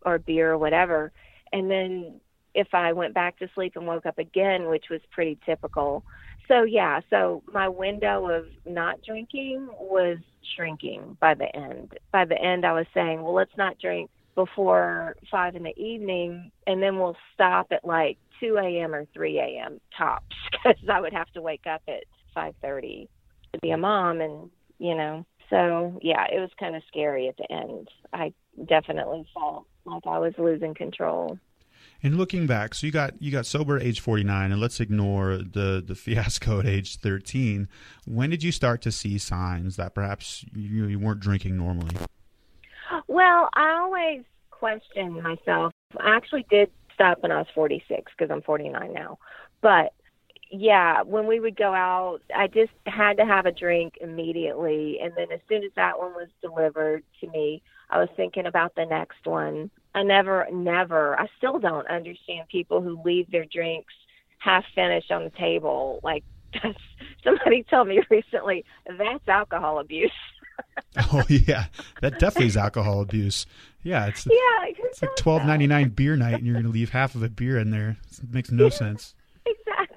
or 0.04 0.18
beer 0.18 0.52
or 0.52 0.58
whatever. 0.58 1.12
And 1.52 1.70
then 1.70 2.20
if 2.54 2.68
I 2.72 2.92
went 2.92 3.14
back 3.14 3.38
to 3.38 3.50
sleep 3.54 3.76
and 3.76 3.86
woke 3.86 4.06
up 4.06 4.18
again, 4.18 4.68
which 4.68 4.86
was 4.90 5.00
pretty 5.10 5.38
typical. 5.44 6.04
So 6.50 6.64
yeah, 6.64 7.00
so 7.10 7.44
my 7.52 7.68
window 7.68 8.28
of 8.28 8.46
not 8.66 9.00
drinking 9.06 9.68
was 9.78 10.18
shrinking 10.56 11.16
by 11.20 11.34
the 11.34 11.54
end. 11.54 11.92
By 12.12 12.24
the 12.24 12.40
end, 12.40 12.66
I 12.66 12.72
was 12.72 12.86
saying, 12.92 13.22
well, 13.22 13.34
let's 13.34 13.56
not 13.56 13.78
drink 13.78 14.10
before 14.34 15.14
five 15.30 15.54
in 15.54 15.62
the 15.62 15.78
evening, 15.80 16.50
and 16.66 16.82
then 16.82 16.98
we'll 16.98 17.16
stop 17.34 17.68
at 17.70 17.84
like 17.84 18.18
2 18.40 18.58
a.m. 18.60 18.94
or 18.94 19.06
3 19.14 19.38
a.m. 19.38 19.80
tops, 19.96 20.34
because 20.50 20.76
I 20.92 21.00
would 21.00 21.12
have 21.12 21.30
to 21.34 21.42
wake 21.42 21.66
up 21.70 21.82
at 21.86 22.02
5:30 22.36 23.06
to 23.52 23.60
be 23.60 23.70
a 23.70 23.76
mom, 23.76 24.20
and 24.20 24.50
you 24.78 24.96
know, 24.96 25.24
so 25.50 26.00
yeah, 26.02 26.24
it 26.32 26.40
was 26.40 26.50
kind 26.58 26.74
of 26.74 26.82
scary 26.88 27.28
at 27.28 27.36
the 27.36 27.52
end. 27.52 27.88
I 28.12 28.32
definitely 28.66 29.24
felt 29.34 29.66
like 29.84 30.02
I 30.04 30.18
was 30.18 30.32
losing 30.36 30.74
control. 30.74 31.38
And 32.02 32.16
looking 32.16 32.46
back, 32.46 32.74
so 32.74 32.86
you 32.86 32.92
got 32.92 33.20
you 33.20 33.30
got 33.30 33.44
sober 33.44 33.76
at 33.76 33.82
age 33.82 34.00
49 34.00 34.52
and 34.52 34.60
let's 34.60 34.80
ignore 34.80 35.36
the 35.36 35.82
the 35.86 35.94
fiasco 35.94 36.60
at 36.60 36.66
age 36.66 36.96
13. 36.96 37.68
When 38.06 38.30
did 38.30 38.42
you 38.42 38.52
start 38.52 38.80
to 38.82 38.92
see 38.92 39.18
signs 39.18 39.76
that 39.76 39.94
perhaps 39.94 40.44
you, 40.54 40.86
you 40.86 40.98
weren't 40.98 41.20
drinking 41.20 41.56
normally? 41.56 41.96
Well, 43.06 43.48
I 43.54 43.72
always 43.72 44.24
questioned 44.50 45.22
myself. 45.22 45.72
I 45.98 46.16
actually 46.16 46.46
did 46.50 46.70
stop 46.94 47.22
when 47.22 47.32
I 47.32 47.38
was 47.38 47.46
46 47.54 48.12
because 48.16 48.30
I'm 48.30 48.42
49 48.42 48.92
now. 48.92 49.18
But 49.60 49.92
yeah, 50.50 51.02
when 51.02 51.26
we 51.26 51.38
would 51.40 51.56
go 51.56 51.72
out, 51.74 52.20
I 52.36 52.48
just 52.48 52.72
had 52.86 53.16
to 53.18 53.24
have 53.24 53.46
a 53.46 53.52
drink 53.52 53.94
immediately. 54.00 54.98
And 55.02 55.12
then 55.16 55.30
as 55.32 55.40
soon 55.48 55.62
as 55.64 55.70
that 55.76 55.98
one 55.98 56.12
was 56.12 56.28
delivered 56.42 57.04
to 57.20 57.28
me, 57.28 57.62
I 57.88 57.98
was 57.98 58.08
thinking 58.16 58.46
about 58.46 58.74
the 58.74 58.84
next 58.86 59.24
one. 59.24 59.70
I 59.94 60.02
never, 60.02 60.46
never, 60.52 61.18
I 61.18 61.28
still 61.38 61.58
don't 61.58 61.86
understand 61.88 62.48
people 62.50 62.80
who 62.82 63.00
leave 63.04 63.30
their 63.30 63.44
drinks 63.44 63.94
half 64.38 64.64
finished 64.74 65.10
on 65.10 65.24
the 65.24 65.30
table. 65.30 66.00
Like, 66.02 66.24
that's, 66.62 66.78
somebody 67.22 67.64
told 67.70 67.88
me 67.88 68.00
recently 68.10 68.64
that's 68.86 69.28
alcohol 69.28 69.78
abuse. 69.78 70.12
Oh 71.12 71.24
yeah, 71.28 71.66
that 72.02 72.18
definitely 72.18 72.48
is 72.48 72.56
alcohol 72.56 73.00
abuse. 73.00 73.46
Yeah, 73.82 74.06
it's 74.08 74.26
Yeah, 74.26 74.66
it's 74.84 75.00
like 75.00 75.16
twelve 75.16 75.46
ninety 75.46 75.66
nine 75.66 75.88
beer 75.88 76.16
night, 76.16 76.34
and 76.34 76.44
you're 76.46 76.56
going 76.56 76.66
to 76.66 76.70
leave 76.70 76.90
half 76.90 77.14
of 77.14 77.22
a 77.22 77.30
beer 77.30 77.56
in 77.58 77.70
there. 77.70 77.96
It 78.22 78.30
makes 78.30 78.50
no 78.50 78.64
Yeah. 78.64 78.70
sense. 78.70 79.14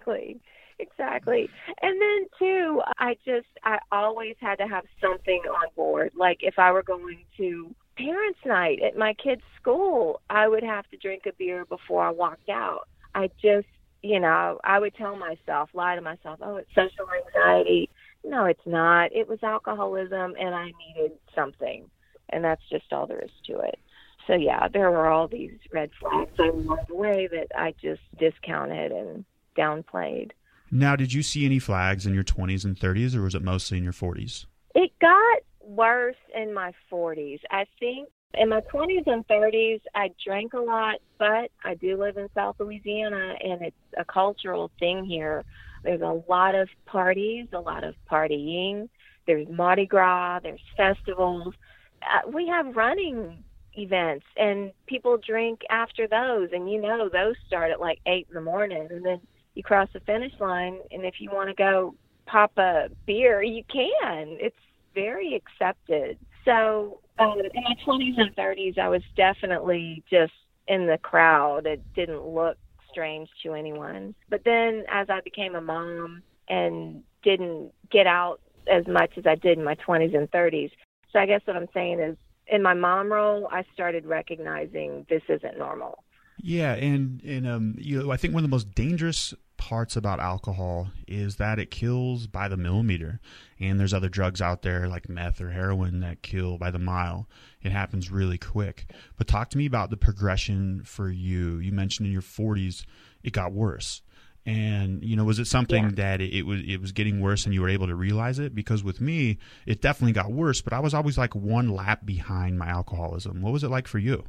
Exactly 0.05 0.39
exactly 0.79 1.49
and 1.81 2.01
then 2.01 2.25
too 2.39 2.81
i 2.97 3.15
just 3.23 3.47
i 3.63 3.77
always 3.91 4.35
had 4.39 4.55
to 4.55 4.67
have 4.67 4.83
something 4.99 5.41
on 5.47 5.67
board 5.75 6.11
like 6.17 6.37
if 6.41 6.57
i 6.57 6.71
were 6.71 6.83
going 6.83 7.23
to 7.37 7.73
parents 7.95 8.39
night 8.43 8.79
at 8.81 8.97
my 8.97 9.13
kids 9.13 9.41
school 9.61 10.19
i 10.31 10.47
would 10.47 10.63
have 10.63 10.83
to 10.89 10.97
drink 10.97 11.23
a 11.27 11.33
beer 11.37 11.63
before 11.65 12.03
i 12.03 12.09
walked 12.09 12.49
out 12.49 12.87
I 13.15 13.29
just, 13.41 13.67
you 14.01 14.19
know, 14.19 14.59
I 14.63 14.79
would 14.79 14.95
tell 14.95 15.15
myself, 15.15 15.69
lie 15.73 15.95
to 15.95 16.01
myself, 16.01 16.39
oh, 16.41 16.57
it's 16.57 16.69
social 16.75 17.07
anxiety. 17.25 17.89
No, 18.23 18.45
it's 18.45 18.65
not. 18.65 19.13
It 19.13 19.27
was 19.27 19.39
alcoholism, 19.43 20.35
and 20.39 20.55
I 20.55 20.71
needed 20.87 21.13
something. 21.35 21.89
And 22.29 22.43
that's 22.43 22.61
just 22.69 22.91
all 22.91 23.05
there 23.05 23.21
is 23.21 23.31
to 23.47 23.59
it. 23.59 23.79
So, 24.27 24.33
yeah, 24.33 24.67
there 24.71 24.89
were 24.89 25.07
all 25.07 25.27
these 25.27 25.59
red 25.73 25.91
flags 25.99 26.31
along 26.39 26.79
the 26.87 26.95
way 26.95 27.27
that 27.27 27.47
I 27.55 27.73
just 27.81 28.01
discounted 28.17 28.91
and 28.91 29.25
downplayed. 29.55 30.31
Now, 30.71 30.95
did 30.95 31.13
you 31.13 31.21
see 31.21 31.45
any 31.45 31.59
flags 31.59 32.05
in 32.05 32.13
your 32.13 32.23
20s 32.23 32.65
and 32.65 32.75
30s, 32.75 33.15
or 33.15 33.21
was 33.21 33.35
it 33.35 33.43
mostly 33.43 33.77
in 33.77 33.83
your 33.83 33.93
40s? 33.93 34.45
It 34.73 34.91
got 34.99 35.41
worse 35.61 36.15
in 36.35 36.53
my 36.53 36.73
40s. 36.91 37.39
I 37.51 37.65
think 37.79 38.09
in 38.33 38.49
my 38.49 38.61
20s 38.61 39.05
and 39.05 39.27
30s, 39.27 39.81
I 39.93 40.09
drank 40.25 40.53
a 40.53 40.59
lot, 40.59 40.95
but 41.19 41.51
I 41.63 41.75
do 41.75 41.97
live 41.97 42.17
in 42.17 42.27
South 42.33 42.55
Louisiana, 42.59 43.35
and 43.39 43.61
it's 43.61 43.77
a 43.97 44.03
cultural 44.03 44.71
thing 44.79 45.05
here. 45.05 45.43
There's 45.83 46.01
a 46.01 46.21
lot 46.27 46.55
of 46.55 46.69
parties, 46.85 47.47
a 47.53 47.59
lot 47.59 47.83
of 47.83 47.95
partying. 48.09 48.89
There's 49.27 49.47
Mardi 49.47 49.85
Gras, 49.85 50.39
there's 50.41 50.61
festivals. 50.75 51.53
Uh, 52.01 52.29
we 52.31 52.47
have 52.47 52.75
running 52.75 53.43
events, 53.73 54.25
and 54.37 54.71
people 54.87 55.17
drink 55.17 55.61
after 55.69 56.07
those, 56.07 56.49
and 56.51 56.69
you 56.71 56.81
know 56.81 57.09
those 57.09 57.35
start 57.47 57.71
at 57.71 57.79
like 57.79 57.99
8 58.05 58.27
in 58.29 58.33
the 58.33 58.41
morning, 58.41 58.87
and 58.89 59.05
then 59.05 59.21
you 59.55 59.63
cross 59.63 59.89
the 59.93 59.99
finish 60.01 60.33
line, 60.39 60.79
and 60.91 61.05
if 61.05 61.15
you 61.19 61.29
want 61.31 61.49
to 61.49 61.55
go 61.55 61.95
pop 62.25 62.57
a 62.57 62.89
beer, 63.05 63.43
you 63.43 63.63
can. 63.71 64.37
It's 64.39 64.55
very 64.95 65.35
accepted. 65.35 66.17
So 66.45 66.99
um, 67.19 67.39
in 67.39 67.63
my 67.63 67.75
20s 67.85 68.19
and 68.19 68.35
30s, 68.35 68.77
I 68.77 68.89
was 68.89 69.01
definitely 69.15 70.03
just 70.09 70.33
in 70.67 70.87
the 70.87 70.97
crowd. 70.97 71.65
It 71.65 71.81
didn't 71.95 72.25
look 72.25 72.57
strange 72.89 73.29
to 73.43 73.53
anyone. 73.53 74.15
But 74.29 74.41
then 74.45 74.83
as 74.91 75.09
I 75.09 75.21
became 75.21 75.55
a 75.55 75.61
mom 75.61 76.23
and 76.47 77.03
didn't 77.23 77.71
get 77.91 78.07
out 78.07 78.39
as 78.71 78.85
much 78.87 79.11
as 79.17 79.25
I 79.25 79.35
did 79.35 79.57
in 79.57 79.63
my 79.63 79.75
20s 79.75 80.15
and 80.15 80.29
30s. 80.31 80.71
So 81.11 81.19
I 81.19 81.25
guess 81.25 81.41
what 81.45 81.55
I'm 81.55 81.67
saying 81.73 81.99
is 81.99 82.17
in 82.47 82.61
my 82.61 82.73
mom 82.73 83.11
role, 83.11 83.47
I 83.51 83.63
started 83.73 84.05
recognizing 84.05 85.05
this 85.09 85.21
isn't 85.29 85.57
normal. 85.57 86.03
Yeah, 86.45 86.73
and 86.73 87.23
and 87.23 87.47
um, 87.47 87.75
you 87.79 88.03
know, 88.03 88.11
I 88.11 88.17
think 88.17 88.33
one 88.33 88.43
of 88.43 88.49
the 88.49 88.53
most 88.53 88.75
dangerous 88.75 89.33
parts 89.55 89.95
about 89.95 90.19
alcohol 90.19 90.89
is 91.07 91.37
that 91.37 91.57
it 91.57 91.71
kills 91.71 92.27
by 92.27 92.49
the 92.49 92.57
millimeter. 92.57 93.21
And 93.61 93.79
there's 93.79 93.93
other 93.93 94.09
drugs 94.09 94.41
out 94.41 94.61
there 94.61 94.89
like 94.89 95.07
meth 95.07 95.39
or 95.39 95.51
heroin 95.51 96.01
that 96.01 96.21
kill 96.21 96.57
by 96.57 96.69
the 96.69 96.79
mile. 96.79 97.29
It 97.61 97.71
happens 97.71 98.11
really 98.11 98.37
quick. 98.37 98.91
But 99.17 99.27
talk 99.27 99.49
to 99.51 99.57
me 99.57 99.65
about 99.65 99.89
the 99.89 99.95
progression 99.95 100.81
for 100.83 101.09
you. 101.09 101.59
You 101.59 101.71
mentioned 101.71 102.07
in 102.07 102.11
your 102.11 102.21
40s 102.21 102.83
it 103.23 103.31
got 103.31 103.53
worse. 103.53 104.01
And 104.45 105.01
you 105.01 105.15
know, 105.15 105.23
was 105.23 105.39
it 105.39 105.47
something 105.47 105.85
yeah. 105.85 105.91
that 105.95 106.21
it, 106.21 106.39
it 106.39 106.45
was 106.45 106.59
it 106.67 106.81
was 106.81 106.91
getting 106.91 107.21
worse 107.21 107.45
and 107.45 107.53
you 107.53 107.61
were 107.61 107.69
able 107.69 107.87
to 107.87 107.95
realize 107.95 108.39
it? 108.39 108.53
Because 108.53 108.83
with 108.83 108.99
me, 108.99 109.37
it 109.65 109.81
definitely 109.81 110.11
got 110.11 110.33
worse, 110.33 110.59
but 110.59 110.73
I 110.73 110.81
was 110.81 110.93
always 110.93 111.17
like 111.17 111.35
one 111.35 111.69
lap 111.69 112.05
behind 112.05 112.59
my 112.59 112.67
alcoholism. 112.67 113.41
What 113.41 113.53
was 113.53 113.63
it 113.63 113.69
like 113.69 113.87
for 113.87 113.99
you? 113.99 114.25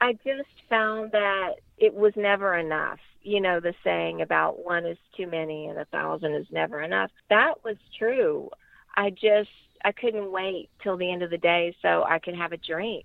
I 0.00 0.12
just 0.12 0.48
found 0.68 1.12
that 1.12 1.54
it 1.78 1.94
was 1.94 2.12
never 2.16 2.56
enough 2.56 2.98
you 3.22 3.40
know, 3.40 3.60
the 3.60 3.74
saying 3.84 4.22
about 4.22 4.64
one 4.64 4.86
is 4.86 4.98
too 5.16 5.26
many 5.26 5.66
and 5.66 5.78
a 5.78 5.84
thousand 5.86 6.34
is 6.34 6.46
never 6.50 6.82
enough. 6.82 7.10
That 7.28 7.62
was 7.64 7.76
true. 7.98 8.48
I 8.96 9.10
just, 9.10 9.50
I 9.84 9.92
couldn't 9.92 10.32
wait 10.32 10.70
till 10.82 10.96
the 10.96 11.10
end 11.10 11.22
of 11.22 11.30
the 11.30 11.38
day 11.38 11.74
so 11.82 12.04
I 12.08 12.18
could 12.18 12.34
have 12.34 12.52
a 12.52 12.56
drink. 12.56 13.04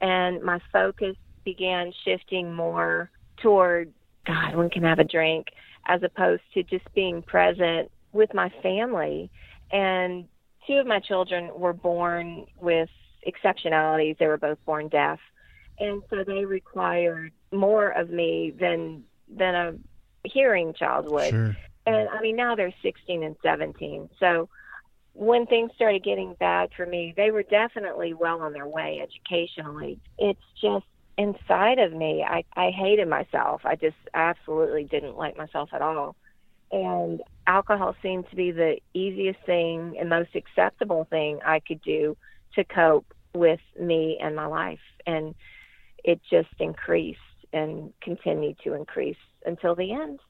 And 0.00 0.42
my 0.42 0.60
focus 0.72 1.16
began 1.44 1.92
shifting 2.04 2.54
more 2.54 3.10
toward, 3.42 3.92
God, 4.26 4.54
when 4.54 4.70
can 4.70 4.82
have 4.82 4.98
a 4.98 5.04
drink, 5.04 5.48
as 5.86 6.02
opposed 6.02 6.42
to 6.54 6.62
just 6.62 6.84
being 6.94 7.22
present 7.22 7.90
with 8.12 8.32
my 8.34 8.52
family. 8.62 9.30
And 9.72 10.26
two 10.66 10.74
of 10.74 10.86
my 10.86 11.00
children 11.00 11.50
were 11.54 11.72
born 11.72 12.46
with 12.60 12.88
exceptionalities. 13.26 14.18
They 14.18 14.26
were 14.26 14.38
both 14.38 14.58
born 14.64 14.88
deaf. 14.88 15.18
And 15.78 16.02
so 16.10 16.24
they 16.24 16.44
required 16.44 17.32
more 17.52 17.88
of 17.90 18.10
me 18.10 18.52
than 18.58 19.04
than 19.28 19.54
a 19.54 19.74
hearing 20.28 20.74
child 20.74 21.08
would. 21.08 21.30
Sure. 21.30 21.56
And 21.86 22.08
I 22.08 22.20
mean, 22.20 22.36
now 22.36 22.56
they're 22.56 22.74
16 22.82 23.22
and 23.22 23.36
17. 23.42 24.10
So 24.18 24.48
when 25.12 25.46
things 25.46 25.70
started 25.74 26.02
getting 26.04 26.34
bad 26.34 26.70
for 26.76 26.84
me, 26.84 27.14
they 27.16 27.30
were 27.30 27.44
definitely 27.44 28.12
well 28.12 28.42
on 28.42 28.52
their 28.52 28.66
way 28.66 29.00
educationally. 29.02 29.98
It's 30.18 30.40
just 30.60 30.84
inside 31.16 31.78
of 31.78 31.92
me, 31.92 32.22
I, 32.22 32.44
I 32.54 32.70
hated 32.70 33.08
myself. 33.08 33.62
I 33.64 33.76
just 33.76 33.96
absolutely 34.12 34.84
didn't 34.84 35.16
like 35.16 35.36
myself 35.36 35.70
at 35.72 35.80
all. 35.80 36.16
And 36.70 37.22
alcohol 37.46 37.94
seemed 38.02 38.28
to 38.30 38.36
be 38.36 38.50
the 38.50 38.78
easiest 38.92 39.40
thing 39.46 39.96
and 39.98 40.10
most 40.10 40.34
acceptable 40.34 41.06
thing 41.08 41.40
I 41.44 41.60
could 41.60 41.80
do 41.82 42.16
to 42.54 42.64
cope 42.64 43.06
with 43.34 43.60
me 43.80 44.18
and 44.20 44.34
my 44.34 44.46
life. 44.46 44.80
And 45.06 45.34
it 46.06 46.20
just 46.30 46.48
increased 46.58 47.18
and 47.52 47.92
continued 48.00 48.56
to 48.64 48.74
increase 48.74 49.16
until 49.44 49.74
the 49.74 49.92
end. 49.92 50.20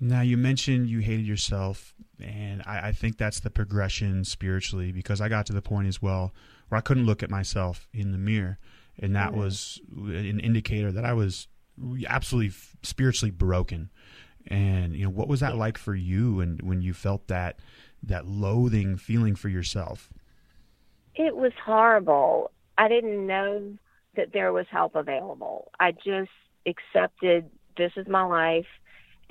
Now, 0.00 0.22
you 0.22 0.36
mentioned 0.36 0.88
you 0.88 1.00
hated 1.00 1.26
yourself, 1.26 1.94
and 2.20 2.62
I, 2.64 2.88
I, 2.88 2.92
think 2.92 3.18
that's 3.18 3.40
the 3.40 3.50
progression 3.50 4.24
spiritually 4.24 4.92
because 4.92 5.20
I 5.20 5.28
got 5.28 5.46
to 5.46 5.52
the 5.52 5.62
point 5.62 5.88
as 5.88 6.00
well 6.00 6.32
where 6.68 6.78
I 6.78 6.82
couldn't 6.82 7.04
look 7.04 7.22
at 7.22 7.30
myself 7.30 7.88
in 7.92 8.12
the 8.12 8.18
mirror, 8.18 8.58
and 8.98 9.14
that 9.16 9.30
mm-hmm. 9.30 9.40
was 9.40 9.80
an 9.92 10.38
indicator 10.40 10.92
that 10.92 11.04
I 11.04 11.14
was 11.14 11.48
absolutely 12.06 12.54
spiritually 12.82 13.32
broken. 13.32 13.90
And 14.46 14.94
you 14.94 15.04
know, 15.04 15.10
what 15.10 15.28
was 15.28 15.40
that 15.40 15.56
like 15.56 15.76
for 15.76 15.96
you, 15.96 16.40
and 16.40 16.62
when 16.62 16.80
you 16.80 16.94
felt 16.94 17.26
that 17.26 17.58
that 18.04 18.26
loathing 18.26 18.96
feeling 18.96 19.34
for 19.34 19.48
yourself? 19.48 20.12
It 21.16 21.34
was 21.34 21.52
horrible. 21.64 22.52
I 22.78 22.86
didn't 22.86 23.26
know 23.26 23.76
that 24.18 24.32
there 24.32 24.52
was 24.52 24.66
help 24.70 24.94
available. 24.94 25.70
I 25.80 25.92
just 25.92 26.30
accepted 26.66 27.48
this 27.76 27.92
is 27.96 28.06
my 28.06 28.24
life. 28.24 28.66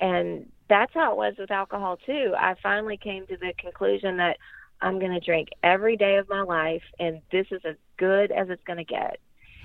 And 0.00 0.50
that's 0.68 0.92
how 0.94 1.12
it 1.12 1.16
was 1.16 1.34
with 1.38 1.50
alcohol 1.50 1.98
too. 2.04 2.34
I 2.36 2.54
finally 2.62 2.96
came 2.96 3.26
to 3.28 3.36
the 3.36 3.52
conclusion 3.58 4.16
that 4.18 4.38
i'm 4.80 4.98
going 5.00 5.12
to 5.12 5.18
drink 5.18 5.48
every 5.64 5.96
day 5.96 6.18
of 6.18 6.28
my 6.28 6.42
life 6.42 6.82
and 7.00 7.20
this 7.32 7.46
is 7.50 7.60
as 7.64 7.74
good 7.96 8.30
as 8.30 8.48
it's 8.48 8.62
going 8.64 8.76
to 8.76 8.84
get. 8.84 9.18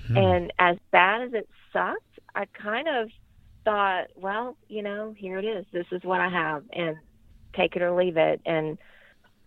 Hmm. 0.08 0.16
and 0.16 0.52
as 0.58 0.76
bad 0.90 1.22
as 1.22 1.32
it 1.32 1.48
sucked 1.72 2.18
i 2.34 2.44
kind 2.46 2.88
of 2.88 3.08
thought 3.64 4.08
well 4.16 4.56
you 4.68 4.82
know 4.82 5.14
here 5.16 5.38
it 5.38 5.44
is. 5.44 5.64
This 5.72 5.86
is 5.92 6.02
what 6.02 6.20
i 6.20 6.28
have 6.28 6.64
and 6.72 6.96
take 7.54 7.76
it 7.76 7.82
or 7.82 7.92
leave 7.96 8.16
it. 8.16 8.40
And 8.44 8.78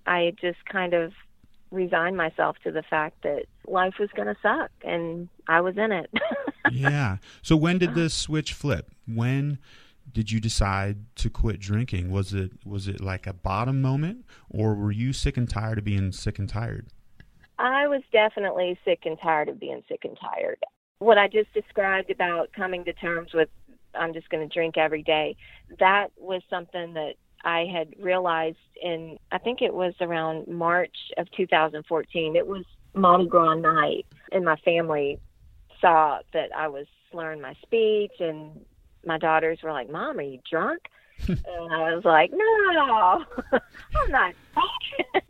i 0.06 0.34
just 0.40 0.64
kind 0.66 0.94
of 0.94 1.12
resigned 1.72 2.18
myself 2.18 2.58
to 2.64 2.72
the 2.72 2.84
fact 2.84 3.24
that 3.24 3.46
life 3.68 3.96
was 4.00 4.10
going 4.16 4.28
to 4.28 4.38
suck 4.42 4.72
and 4.84 5.28
I 5.48 5.62
was 5.62 5.78
in 5.78 5.92
it. 5.92 6.10
yeah. 6.72 7.18
So 7.42 7.56
when 7.56 7.78
did 7.78 7.96
this 7.96 8.14
switch 8.14 8.54
flip? 8.54 8.92
When 9.08 9.60
did 10.12 10.32
you 10.32 10.40
decide 10.40 10.98
to 11.16 11.30
quit 11.30 11.60
drinking? 11.60 12.12
Was 12.12 12.34
it 12.34 12.52
was 12.66 12.88
it 12.88 13.02
like 13.02 13.28
a 13.28 13.34
bottom 13.34 13.82
moment 13.82 14.26
or 14.50 14.76
were 14.76 14.92
you 14.92 15.14
sick 15.14 15.38
and 15.38 15.50
tired 15.50 15.78
of 15.78 15.84
being 15.84 16.12
sick 16.12 16.40
and 16.40 16.48
tired? 16.48 16.88
I 17.60 17.88
was 17.88 18.02
definitely 18.12 18.78
sick 18.86 19.02
and 19.06 19.18
tired 19.20 19.50
of 19.50 19.60
being 19.60 19.84
sick 19.90 20.02
and 20.04 20.18
tired. 20.20 20.60
What 21.00 21.18
I 21.18 21.28
just 21.28 21.54
described 21.54 22.10
about 22.10 22.52
coming 22.54 22.86
to 22.86 22.94
terms 22.94 23.34
with 23.34 23.50
I'm 23.94 24.14
just 24.14 24.30
going 24.30 24.48
to 24.48 24.54
drink 24.54 24.78
every 24.78 25.02
day, 25.02 25.36
that 25.80 26.10
was 26.18 26.42
something 26.50 26.94
that 26.94 27.14
I 27.44 27.66
had 27.72 27.94
realized 28.00 28.58
in, 28.82 29.18
I 29.32 29.38
think 29.38 29.62
it 29.62 29.74
was 29.74 29.94
around 30.02 30.48
March 30.48 30.96
of 31.18 31.30
2014. 31.32 32.36
It 32.36 32.48
was 32.48 32.66
Mardi 32.94 33.28
Gras 33.28 33.56
night, 33.56 34.06
and 34.32 34.44
my 34.46 34.56
family 34.58 35.20
saw 35.80 36.20
that 36.34 36.50
I 36.56 36.68
was 36.68 36.88
slurring 37.12 37.42
my 37.42 37.54
speech, 37.62 38.14
and 38.20 38.52
my 39.06 39.18
daughters 39.18 39.60
were 39.64 39.72
like, 39.72 39.90
Mom, 39.90 40.18
are 40.18 40.22
you 40.22 40.40
drunk? 40.50 40.82
and 41.28 41.40
I 41.48 41.96
was 41.96 42.06
like, 42.06 42.32
No, 42.32 43.26
I'm 43.96 44.12
not 44.12 44.34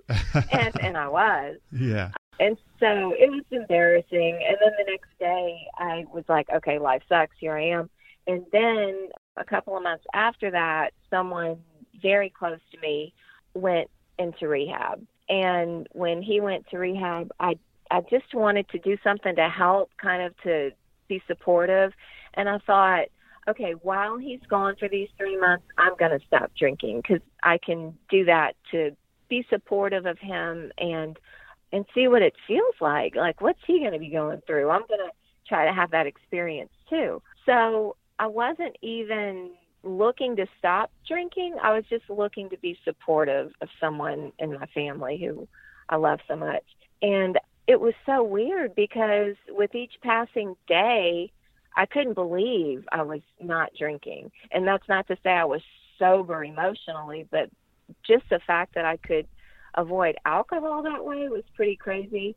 and, 0.51 0.81
and 0.81 0.97
I 0.97 1.07
was. 1.07 1.57
Yeah. 1.71 2.11
And 2.39 2.57
so 2.79 3.13
it 3.17 3.29
was 3.31 3.43
embarrassing. 3.51 4.39
And 4.47 4.57
then 4.61 4.71
the 4.77 4.91
next 4.91 5.09
day, 5.19 5.67
I 5.77 6.05
was 6.13 6.23
like, 6.29 6.47
okay, 6.55 6.79
life 6.79 7.01
sucks. 7.09 7.35
Here 7.39 7.57
I 7.57 7.69
am. 7.69 7.89
And 8.27 8.45
then 8.51 9.09
a 9.37 9.43
couple 9.43 9.75
of 9.75 9.83
months 9.83 10.05
after 10.13 10.51
that, 10.51 10.91
someone 11.09 11.57
very 12.01 12.29
close 12.29 12.59
to 12.71 12.79
me 12.79 13.13
went 13.53 13.89
into 14.19 14.47
rehab. 14.47 15.05
And 15.29 15.87
when 15.91 16.21
he 16.21 16.39
went 16.39 16.67
to 16.69 16.77
rehab, 16.77 17.31
I 17.39 17.57
I 17.89 18.01
just 18.01 18.33
wanted 18.33 18.67
to 18.69 18.79
do 18.79 18.97
something 19.03 19.35
to 19.35 19.49
help, 19.49 19.91
kind 20.01 20.21
of 20.21 20.33
to 20.43 20.71
be 21.07 21.21
supportive. 21.27 21.93
And 22.33 22.49
I 22.49 22.57
thought, 22.59 23.05
okay, 23.47 23.71
while 23.81 24.17
he's 24.17 24.41
gone 24.49 24.75
for 24.77 24.89
these 24.89 25.07
three 25.17 25.37
months, 25.37 25.65
I'm 25.77 25.95
going 25.97 26.17
to 26.17 26.25
stop 26.25 26.51
drinking 26.57 27.01
because 27.01 27.21
I 27.43 27.57
can 27.57 27.97
do 28.09 28.25
that 28.25 28.55
to 28.71 28.95
be 29.29 29.45
supportive 29.49 30.05
of 30.05 30.17
him 30.19 30.71
and 30.77 31.17
and 31.73 31.85
see 31.93 32.07
what 32.07 32.21
it 32.21 32.33
feels 32.47 32.75
like. 32.79 33.15
Like, 33.15 33.41
what's 33.41 33.59
he 33.67 33.79
going 33.79 33.91
to 33.91 33.99
be 33.99 34.09
going 34.09 34.41
through? 34.47 34.69
I'm 34.69 34.87
going 34.87 35.01
to 35.01 35.11
try 35.47 35.65
to 35.65 35.73
have 35.73 35.91
that 35.91 36.07
experience 36.07 36.71
too. 36.89 37.21
So 37.45 37.97
I 38.19 38.27
wasn't 38.27 38.75
even 38.81 39.51
looking 39.87 40.35
to 40.35 40.47
stop 40.59 40.91
drinking. 41.07 41.55
I 41.61 41.73
was 41.73 41.85
just 41.89 42.09
looking 42.09 42.49
to 42.49 42.57
be 42.57 42.77
supportive 42.83 43.51
of 43.61 43.69
someone 43.79 44.31
in 44.39 44.53
my 44.53 44.65
family 44.67 45.17
who 45.17 45.47
I 45.89 45.95
love 45.95 46.19
so 46.27 46.35
much. 46.35 46.63
And 47.01 47.39
it 47.67 47.79
was 47.79 47.93
so 48.05 48.23
weird 48.23 48.75
because 48.75 49.35
with 49.49 49.75
each 49.75 49.93
passing 50.01 50.55
day, 50.67 51.31
I 51.75 51.85
couldn't 51.85 52.13
believe 52.13 52.85
I 52.91 53.03
was 53.03 53.21
not 53.39 53.71
drinking. 53.77 54.31
And 54.51 54.67
that's 54.67 54.87
not 54.87 55.07
to 55.07 55.17
say 55.23 55.31
I 55.31 55.45
was 55.45 55.61
sober 55.99 56.43
emotionally, 56.43 57.27
but 57.29 57.49
just 58.05 58.23
the 58.29 58.39
fact 58.39 58.75
that 58.75 58.85
I 58.85 58.97
could 58.97 59.27
avoid 59.75 60.15
alcohol 60.25 60.83
that 60.83 61.05
way 61.05 61.29
was 61.29 61.43
pretty 61.55 61.75
crazy. 61.75 62.35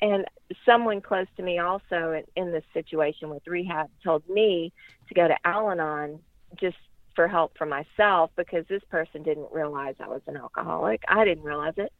And 0.00 0.26
someone 0.66 1.00
close 1.00 1.28
to 1.36 1.42
me 1.42 1.58
also 1.58 2.12
in, 2.12 2.24
in 2.34 2.52
this 2.52 2.64
situation 2.74 3.30
with 3.30 3.46
rehab 3.46 3.88
told 4.02 4.28
me 4.28 4.72
to 5.08 5.14
go 5.14 5.28
to 5.28 5.36
Al 5.44 5.70
Anon 5.70 6.18
just 6.60 6.76
for 7.14 7.28
help 7.28 7.56
for 7.56 7.66
myself 7.66 8.30
because 8.36 8.64
this 8.68 8.82
person 8.90 9.22
didn't 9.22 9.52
realize 9.52 9.94
I 10.00 10.08
was 10.08 10.22
an 10.26 10.36
alcoholic. 10.36 11.02
I 11.08 11.24
didn't 11.24 11.44
realize 11.44 11.74
it. 11.76 11.92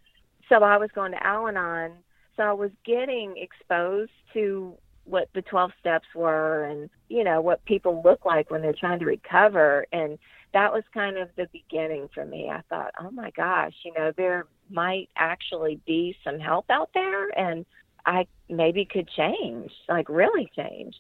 So 0.49 0.57
I 0.57 0.77
was 0.77 0.91
going 0.95 1.13
to 1.13 1.27
Al 1.27 1.49
Anon. 1.49 1.93
So 2.37 2.43
I 2.43 2.53
was 2.53 2.71
getting 2.85 3.35
exposed 3.37 4.13
to 4.35 4.75
what 5.05 5.29
the 5.35 5.43
12 5.43 5.73
steps 5.81 6.07
were 6.15 6.65
and, 6.65 6.89
you 7.09 7.25
know, 7.25 7.41
what 7.41 7.65
people 7.65 8.03
look 8.05 8.25
like 8.25 8.51
when 8.51 8.63
they're 8.63 8.73
trying 8.73 9.01
to 9.01 9.07
recover. 9.07 9.87
And 9.93 10.19
that 10.55 10.73
was 10.73 10.85
kind 10.95 11.19
of 11.19 11.29
the 11.37 11.49
beginning 11.53 12.09
for 12.15 12.25
me. 12.25 12.49
I 12.51 12.63
thought, 12.69 12.93
oh 13.01 13.11
my 13.11 13.31
gosh, 13.31 13.75
you 13.85 13.93
know, 13.95 14.13
there 14.17 14.47
might 14.71 15.09
actually 15.17 15.81
be 15.87 16.17
some 16.25 16.39
help 16.39 16.67
out 16.71 16.91
there 16.95 17.29
and 17.39 17.67
I 18.07 18.27
maybe 18.49 18.85
could 18.85 19.09
change, 19.09 19.71
like 19.89 20.09
really 20.09 20.51
change. 20.57 20.97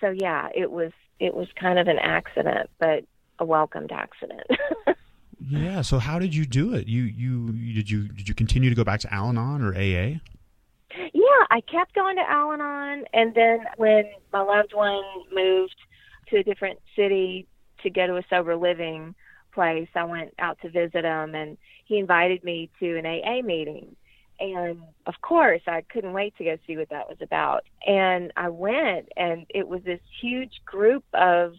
So 0.00 0.10
yeah, 0.10 0.48
it 0.54 0.70
was 0.70 0.92
it 1.20 1.34
was 1.34 1.48
kind 1.58 1.78
of 1.78 1.86
an 1.86 1.98
accident, 1.98 2.68
but 2.78 3.04
a 3.38 3.44
welcomed 3.44 3.92
accident. 3.92 4.46
yeah. 5.40 5.82
So 5.82 5.98
how 5.98 6.18
did 6.18 6.34
you 6.34 6.44
do 6.46 6.74
it? 6.74 6.86
You, 6.88 7.02
you 7.02 7.74
did 7.74 7.90
you 7.90 8.08
did 8.08 8.28
you 8.28 8.34
continue 8.34 8.70
to 8.70 8.76
go 8.76 8.84
back 8.84 9.00
to 9.00 9.12
Al-Anon 9.12 9.62
or 9.62 9.74
AA? 9.74 10.20
Yeah, 11.12 11.46
I 11.50 11.60
kept 11.60 11.94
going 11.94 12.16
to 12.16 12.22
Al-Anon, 12.30 13.04
and 13.12 13.34
then 13.34 13.60
when 13.76 14.04
my 14.32 14.42
loved 14.42 14.74
one 14.74 15.02
moved 15.32 15.74
to 16.28 16.38
a 16.38 16.42
different 16.44 16.78
city 16.94 17.46
to 17.82 17.90
go 17.90 18.06
to 18.06 18.16
a 18.16 18.22
sober 18.30 18.56
living 18.56 19.14
place, 19.52 19.88
I 19.94 20.04
went 20.04 20.34
out 20.38 20.58
to 20.62 20.70
visit 20.70 21.04
him, 21.04 21.34
and 21.34 21.56
he 21.84 21.98
invited 21.98 22.44
me 22.44 22.70
to 22.80 22.98
an 22.98 23.06
AA 23.06 23.42
meeting. 23.42 23.96
And 24.40 24.82
of 25.06 25.14
course, 25.22 25.62
I 25.66 25.82
couldn't 25.82 26.12
wait 26.12 26.36
to 26.38 26.44
go 26.44 26.56
see 26.66 26.76
what 26.76 26.90
that 26.90 27.08
was 27.08 27.18
about. 27.20 27.64
And 27.86 28.32
I 28.36 28.48
went, 28.48 29.08
and 29.16 29.46
it 29.48 29.68
was 29.68 29.82
this 29.84 30.00
huge 30.20 30.60
group 30.64 31.04
of 31.14 31.52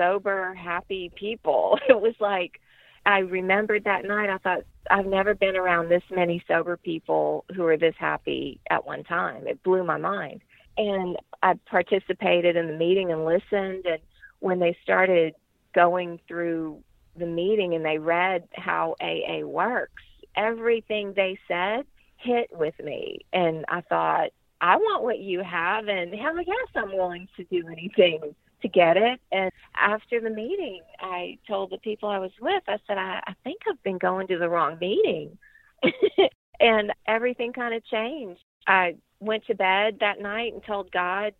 sober, 0.00 0.54
happy 0.54 1.12
people. 1.14 1.78
It 1.88 2.00
was 2.00 2.14
like, 2.20 2.60
I 3.04 3.18
remembered 3.18 3.84
that 3.84 4.04
night, 4.04 4.30
I 4.30 4.38
thought, 4.38 4.62
I've 4.90 5.06
never 5.06 5.34
been 5.34 5.56
around 5.56 5.88
this 5.88 6.02
many 6.10 6.42
sober 6.46 6.76
people 6.76 7.44
who 7.54 7.64
are 7.66 7.76
this 7.76 7.94
happy 7.98 8.60
at 8.70 8.86
one 8.86 9.04
time. 9.04 9.46
It 9.46 9.62
blew 9.62 9.84
my 9.84 9.96
mind. 9.96 10.40
And 10.76 11.16
I 11.42 11.54
participated 11.66 12.56
in 12.56 12.66
the 12.68 12.76
meeting 12.76 13.12
and 13.12 13.24
listened. 13.24 13.86
And 13.86 13.98
when 14.38 14.60
they 14.60 14.76
started 14.82 15.34
going 15.74 16.20
through 16.28 16.82
the 17.16 17.26
meeting 17.26 17.74
and 17.74 17.84
they 17.84 17.98
read 17.98 18.48
how 18.54 18.94
AA 19.00 19.44
works, 19.44 20.02
everything 20.36 21.12
they 21.14 21.38
said 21.48 21.84
hit 22.16 22.50
with 22.52 22.74
me. 22.82 23.24
And 23.32 23.64
I 23.68 23.80
thought, 23.82 24.30
I 24.60 24.76
want 24.76 25.02
what 25.02 25.18
you 25.18 25.42
have. 25.42 25.88
And 25.88 26.14
hell 26.14 26.36
yes, 26.38 26.68
I'm 26.74 26.96
willing 26.96 27.28
to 27.36 27.44
do 27.44 27.66
anything 27.68 28.34
to 28.62 28.68
get 28.68 28.96
it. 28.96 29.20
And 29.32 29.50
after 29.76 30.20
the 30.20 30.30
meeting, 30.30 30.82
I 30.98 31.38
told 31.46 31.70
the 31.70 31.78
people 31.78 32.08
I 32.08 32.18
was 32.18 32.32
with, 32.40 32.62
I 32.68 32.76
said, 32.86 32.98
I, 32.98 33.20
I 33.26 33.34
think 33.44 33.60
I've 33.68 33.82
been 33.82 33.98
going 33.98 34.26
to 34.28 34.38
the 34.38 34.48
wrong 34.48 34.78
meeting. 34.80 35.38
and 36.60 36.92
everything 37.06 37.52
kind 37.52 37.74
of 37.74 37.84
changed. 37.86 38.40
I 38.66 38.96
went 39.20 39.46
to 39.46 39.54
bed 39.54 39.98
that 40.00 40.20
night 40.20 40.52
and 40.52 40.62
told 40.64 40.92
God, 40.92 41.34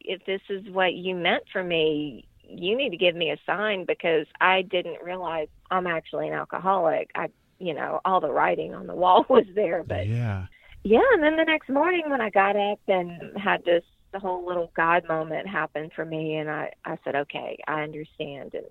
if 0.00 0.24
this 0.24 0.40
is 0.48 0.68
what 0.70 0.94
you 0.94 1.14
meant 1.14 1.44
for 1.52 1.62
me, 1.62 2.26
you 2.48 2.76
need 2.76 2.90
to 2.90 2.96
give 2.96 3.14
me 3.14 3.30
a 3.30 3.36
sign 3.46 3.84
because 3.86 4.26
I 4.40 4.62
didn't 4.62 5.02
realize 5.02 5.48
I'm 5.70 5.86
actually 5.86 6.28
an 6.28 6.34
alcoholic. 6.34 7.10
I, 7.14 7.28
you 7.58 7.74
know, 7.74 8.00
all 8.04 8.20
the 8.20 8.32
writing 8.32 8.74
on 8.74 8.86
the 8.86 8.94
wall 8.96 9.24
was 9.28 9.46
there, 9.54 9.82
but 9.82 10.06
yeah. 10.06 10.46
Yeah, 10.84 11.00
and 11.12 11.22
then 11.22 11.36
the 11.36 11.44
next 11.44 11.68
morning 11.68 12.02
when 12.08 12.20
I 12.20 12.30
got 12.30 12.56
up 12.56 12.80
and 12.88 13.38
had 13.38 13.64
this 13.64 13.84
the 14.12 14.18
whole 14.18 14.46
little 14.46 14.70
God 14.76 15.06
moment 15.08 15.48
happened 15.48 15.92
for 15.94 16.04
me, 16.04 16.36
and 16.36 16.50
I 16.50 16.72
I 16.84 16.98
said, 17.04 17.16
okay, 17.16 17.58
I 17.66 17.82
understand, 17.82 18.54
and 18.54 18.66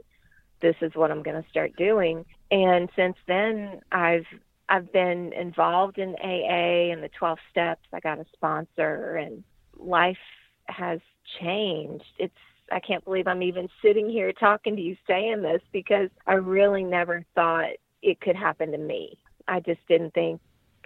this 0.61 0.75
is 0.81 0.93
what 0.95 1.11
I'm 1.11 1.23
going 1.23 1.41
to 1.41 1.49
start 1.49 1.75
doing. 1.75 2.25
And 2.51 2.89
since 2.95 3.17
then, 3.27 3.81
I've 3.91 4.25
I've 4.69 4.91
been 4.93 5.33
involved 5.33 5.97
in 5.97 6.15
AA 6.23 6.91
and 6.93 7.03
the 7.03 7.09
12 7.17 7.39
steps. 7.49 7.87
I 7.93 7.99
got 7.99 8.19
a 8.19 8.25
sponsor, 8.33 9.17
and 9.17 9.43
life 9.77 10.17
has 10.65 10.99
changed. 11.39 12.05
It's 12.17 12.33
I 12.71 12.79
can't 12.79 13.03
believe 13.03 13.27
I'm 13.27 13.43
even 13.43 13.67
sitting 13.81 14.09
here 14.09 14.31
talking 14.31 14.75
to 14.75 14.81
you 14.81 14.95
saying 15.07 15.41
this 15.41 15.61
because 15.73 16.09
I 16.25 16.33
really 16.33 16.83
never 16.83 17.25
thought 17.35 17.71
it 18.01 18.21
could 18.21 18.35
happen 18.35 18.71
to 18.71 18.77
me. 18.77 19.17
I 19.47 19.59
just 19.59 19.85
didn't 19.87 20.13
think 20.13 20.39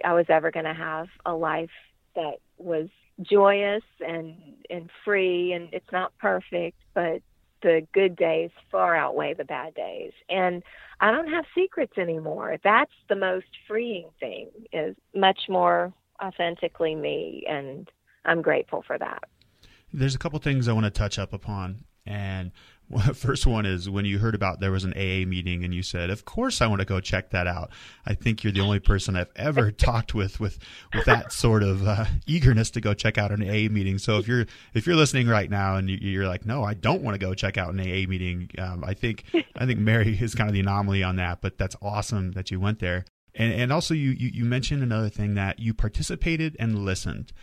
I 0.03 0.13
was 0.13 0.25
ever 0.29 0.49
going 0.51 0.65
to 0.65 0.73
have 0.73 1.07
a 1.25 1.33
life 1.33 1.69
that 2.15 2.39
was 2.57 2.89
joyous 3.21 3.83
and 4.05 4.35
and 4.69 4.89
free 5.03 5.53
and 5.53 5.69
it's 5.71 5.91
not 5.91 6.11
perfect 6.17 6.77
but 6.93 7.21
the 7.61 7.87
good 7.93 8.15
days 8.15 8.51
far 8.71 8.95
outweigh 8.95 9.33
the 9.33 9.43
bad 9.43 9.73
days. 9.73 10.11
And 10.29 10.63
i 11.01 11.11
don't 11.11 11.27
have 11.27 11.45
secrets 11.53 11.97
anymore. 11.97 12.57
That's 12.63 12.91
the 13.09 13.15
most 13.15 13.47
freeing 13.67 14.09
thing 14.19 14.49
is 14.71 14.95
much 15.13 15.41
more 15.49 15.93
authentically 16.23 16.95
me 16.95 17.43
and 17.49 17.89
i'm 18.23 18.41
grateful 18.41 18.83
for 18.85 18.97
that. 18.97 19.23
There's 19.93 20.15
a 20.15 20.19
couple 20.19 20.39
things 20.39 20.67
i 20.67 20.73
want 20.73 20.85
to 20.85 20.91
touch 20.91 21.17
up 21.17 21.33
upon 21.33 21.85
and 22.05 22.51
First 23.13 23.47
one 23.47 23.65
is 23.65 23.89
when 23.89 24.05
you 24.05 24.19
heard 24.19 24.35
about 24.35 24.59
there 24.59 24.71
was 24.71 24.83
an 24.83 24.93
AA 24.93 25.25
meeting 25.27 25.63
and 25.63 25.73
you 25.73 25.81
said, 25.81 26.09
"Of 26.09 26.25
course 26.25 26.61
I 26.61 26.67
want 26.67 26.81
to 26.81 26.85
go 26.85 26.99
check 26.99 27.31
that 27.31 27.47
out." 27.47 27.71
I 28.05 28.13
think 28.13 28.43
you're 28.43 28.53
the 28.53 28.61
only 28.61 28.79
person 28.79 29.15
I've 29.15 29.31
ever 29.35 29.71
talked 29.89 30.13
with 30.13 30.39
with 30.39 30.59
with 30.93 31.05
that 31.05 31.31
sort 31.31 31.63
of 31.63 31.87
uh, 31.87 32.05
eagerness 32.27 32.69
to 32.71 32.81
go 32.81 32.93
check 32.93 33.17
out 33.17 33.31
an 33.31 33.41
AA 33.41 33.71
meeting. 33.71 33.97
So 33.97 34.17
if 34.17 34.27
you're 34.27 34.45
if 34.73 34.85
you're 34.85 34.95
listening 34.95 35.27
right 35.27 35.49
now 35.49 35.77
and 35.77 35.89
you're 35.89 36.27
like, 36.27 36.45
"No, 36.45 36.63
I 36.63 36.75
don't 36.75 37.01
want 37.01 37.15
to 37.15 37.25
go 37.25 37.33
check 37.33 37.57
out 37.57 37.73
an 37.73 37.79
AA 37.79 38.07
meeting," 38.07 38.49
um, 38.59 38.83
I 38.83 38.93
think 38.93 39.25
I 39.55 39.65
think 39.65 39.79
Mary 39.79 40.17
is 40.19 40.35
kind 40.35 40.49
of 40.49 40.53
the 40.53 40.59
anomaly 40.59 41.01
on 41.03 41.15
that. 41.15 41.41
But 41.41 41.57
that's 41.57 41.75
awesome 41.81 42.33
that 42.33 42.51
you 42.51 42.59
went 42.59 42.79
there. 42.79 43.05
And 43.33 43.51
and 43.51 43.73
also 43.73 43.93
you 43.93 44.11
you, 44.11 44.29
you 44.33 44.45
mentioned 44.45 44.83
another 44.83 45.09
thing 45.09 45.33
that 45.35 45.59
you 45.59 45.73
participated 45.73 46.55
and 46.59 46.85
listened. 46.85 47.33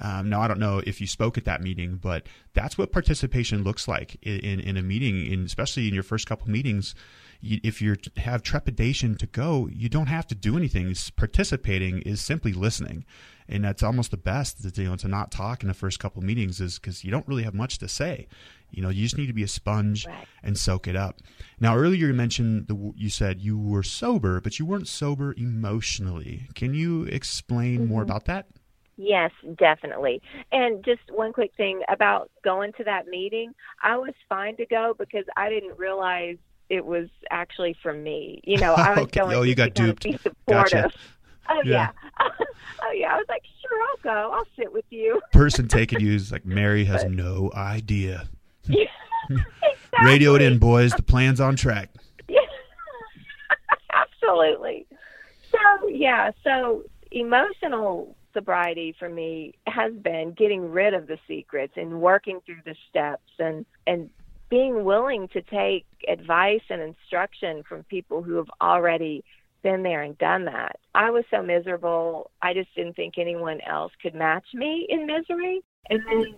Um, 0.00 0.28
now, 0.28 0.40
I 0.40 0.48
don't 0.48 0.60
know 0.60 0.82
if 0.86 1.00
you 1.00 1.06
spoke 1.06 1.38
at 1.38 1.44
that 1.44 1.62
meeting, 1.62 1.96
but 1.96 2.26
that's 2.54 2.76
what 2.76 2.92
participation 2.92 3.64
looks 3.64 3.88
like 3.88 4.16
in, 4.22 4.40
in, 4.40 4.60
in 4.60 4.76
a 4.76 4.82
meeting, 4.82 5.26
in, 5.26 5.44
especially 5.44 5.88
in 5.88 5.94
your 5.94 6.02
first 6.02 6.26
couple 6.26 6.50
meetings. 6.50 6.94
You, 7.40 7.60
if 7.62 7.82
you 7.82 7.96
have 8.16 8.42
trepidation 8.42 9.16
to 9.16 9.26
go, 9.26 9.68
you 9.72 9.88
don't 9.88 10.06
have 10.06 10.26
to 10.28 10.34
do 10.34 10.56
anything. 10.56 10.94
Participating 11.16 12.00
is 12.02 12.20
simply 12.20 12.52
listening, 12.52 13.04
and 13.48 13.64
that's 13.64 13.82
almost 13.82 14.10
the 14.10 14.16
best. 14.16 14.62
To, 14.62 14.82
you 14.82 14.88
know, 14.88 14.96
to 14.96 15.08
not 15.08 15.30
talk 15.30 15.62
in 15.62 15.68
the 15.68 15.74
first 15.74 15.98
couple 15.98 16.22
meetings 16.22 16.60
is 16.60 16.78
because 16.78 17.04
you 17.04 17.10
don't 17.10 17.28
really 17.28 17.44
have 17.44 17.54
much 17.54 17.78
to 17.78 17.88
say. 17.88 18.26
You 18.70 18.82
know, 18.82 18.88
you 18.88 19.04
just 19.04 19.16
need 19.16 19.26
to 19.26 19.32
be 19.32 19.44
a 19.44 19.48
sponge 19.48 20.06
right. 20.06 20.26
and 20.42 20.58
soak 20.58 20.88
it 20.88 20.96
up. 20.96 21.20
Now, 21.60 21.76
earlier 21.76 22.08
you 22.08 22.14
mentioned 22.14 22.68
the 22.68 22.92
you 22.96 23.10
said 23.10 23.40
you 23.40 23.58
were 23.58 23.82
sober, 23.82 24.40
but 24.40 24.58
you 24.58 24.66
weren't 24.66 24.88
sober 24.88 25.34
emotionally. 25.36 26.48
Can 26.54 26.74
you 26.74 27.04
explain 27.04 27.80
mm-hmm. 27.80 27.88
more 27.88 28.02
about 28.02 28.24
that? 28.26 28.46
Yes, 28.96 29.30
definitely. 29.58 30.22
And 30.52 30.84
just 30.84 31.02
one 31.10 31.32
quick 31.32 31.52
thing 31.56 31.82
about 31.88 32.30
going 32.42 32.72
to 32.74 32.84
that 32.84 33.06
meeting, 33.06 33.52
I 33.82 33.96
was 33.98 34.14
fine 34.28 34.56
to 34.56 34.66
go 34.66 34.94
because 34.98 35.24
I 35.36 35.50
didn't 35.50 35.78
realize 35.78 36.38
it 36.68 36.84
was 36.84 37.08
actually 37.30 37.76
for 37.82 37.92
me. 37.92 38.40
You 38.44 38.58
know, 38.58 38.74
I 38.74 38.90
was 38.96 38.98
okay. 39.00 39.20
going 39.20 39.36
oh, 39.36 39.42
you 39.42 39.54
got 39.54 39.74
duped. 39.74 40.04
be 40.04 40.12
supportive. 40.18 40.46
Gotcha. 40.46 40.92
Oh 41.48 41.62
yeah. 41.64 41.92
yeah. 42.20 42.28
oh 42.82 42.90
yeah. 42.90 43.14
I 43.14 43.16
was 43.18 43.26
like, 43.28 43.44
sure, 43.62 43.80
I'll 43.80 43.96
go. 44.02 44.32
I'll 44.34 44.48
sit 44.56 44.72
with 44.72 44.84
you. 44.90 45.20
Person 45.30 45.68
taking 45.68 46.00
you 46.00 46.12
is 46.12 46.32
like 46.32 46.44
Mary 46.44 46.84
has 46.86 47.04
but, 47.04 47.12
no 47.12 47.52
idea. 47.54 48.28
Yeah, 48.64 48.86
exactly. 49.30 49.76
Radio 50.02 50.34
it 50.34 50.42
in, 50.42 50.58
boys. 50.58 50.90
The 50.90 51.04
plan's 51.04 51.40
on 51.40 51.54
track. 51.54 51.90
Yeah, 52.26 52.40
absolutely. 53.92 54.88
So 55.52 55.86
yeah, 55.86 56.32
so 56.42 56.82
emotional 57.12 58.15
sobriety 58.36 58.94
for 58.98 59.08
me 59.08 59.54
has 59.66 59.94
been 59.94 60.34
getting 60.36 60.70
rid 60.70 60.92
of 60.92 61.06
the 61.06 61.18
secrets 61.26 61.72
and 61.76 62.00
working 62.00 62.40
through 62.44 62.60
the 62.66 62.74
steps 62.90 63.32
and 63.38 63.64
and 63.86 64.10
being 64.48 64.84
willing 64.84 65.26
to 65.28 65.42
take 65.42 65.86
advice 66.06 66.60
and 66.70 66.80
instruction 66.80 67.62
from 67.68 67.82
people 67.84 68.22
who 68.22 68.36
have 68.36 68.50
already 68.60 69.24
been 69.62 69.82
there 69.82 70.02
and 70.02 70.16
done 70.18 70.44
that. 70.44 70.76
I 70.94 71.10
was 71.10 71.24
so 71.30 71.42
miserable. 71.42 72.30
I 72.42 72.54
just 72.54 72.72
didn't 72.76 72.94
think 72.94 73.14
anyone 73.18 73.60
else 73.68 73.90
could 74.00 74.14
match 74.14 74.44
me 74.54 74.86
in 74.88 75.06
misery. 75.06 75.62
And 75.90 76.00
then 76.06 76.36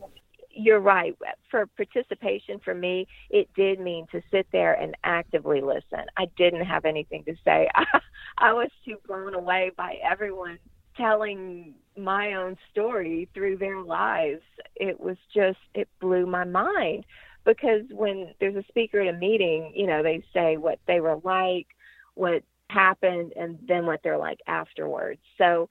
you're 0.51 0.81
right. 0.81 1.15
For 1.51 1.67
participation 1.67 2.61
for 2.65 2.75
me, 2.75 3.07
it 3.29 3.49
did 3.55 3.81
mean 3.81 4.07
to 4.13 4.23
sit 4.31 4.47
there 4.53 4.73
and 4.73 4.97
actively 5.05 5.61
listen. 5.61 6.07
I 6.17 6.27
didn't 6.39 6.65
have 6.65 6.87
anything 6.87 7.25
to 7.25 7.35
say. 7.45 7.69
I, 7.75 7.85
I 8.39 8.53
was 8.55 8.71
too 8.87 8.97
blown 9.07 9.35
away 9.35 9.73
by 9.77 9.97
everyone 10.03 10.59
telling 10.99 11.75
my 11.97 12.35
own 12.35 12.57
story 12.71 13.29
through 13.35 13.57
their 13.57 13.81
lives. 13.81 14.43
It 14.77 15.01
was 15.01 15.17
just, 15.35 15.59
it 15.75 15.89
blew 16.01 16.27
my 16.27 16.45
mind 16.45 17.05
because 17.45 17.83
when 17.91 18.35
there's 18.41 18.57
a 18.57 18.65
speaker 18.69 19.01
at 19.01 19.15
a 19.15 19.19
meeting, 19.19 19.73
you 19.75 19.87
know, 19.87 20.03
they 20.03 20.23
say 20.35 20.57
what 20.57 20.79
they 20.87 21.01
were 21.01 21.19
like, 21.25 21.67
what 22.15 22.43
happened, 22.69 23.33
and 23.37 23.59
then 23.67 23.87
what 23.87 24.01
they're 24.05 24.19
like 24.19 24.41
afterwards. 24.47 25.21
So 25.39 25.69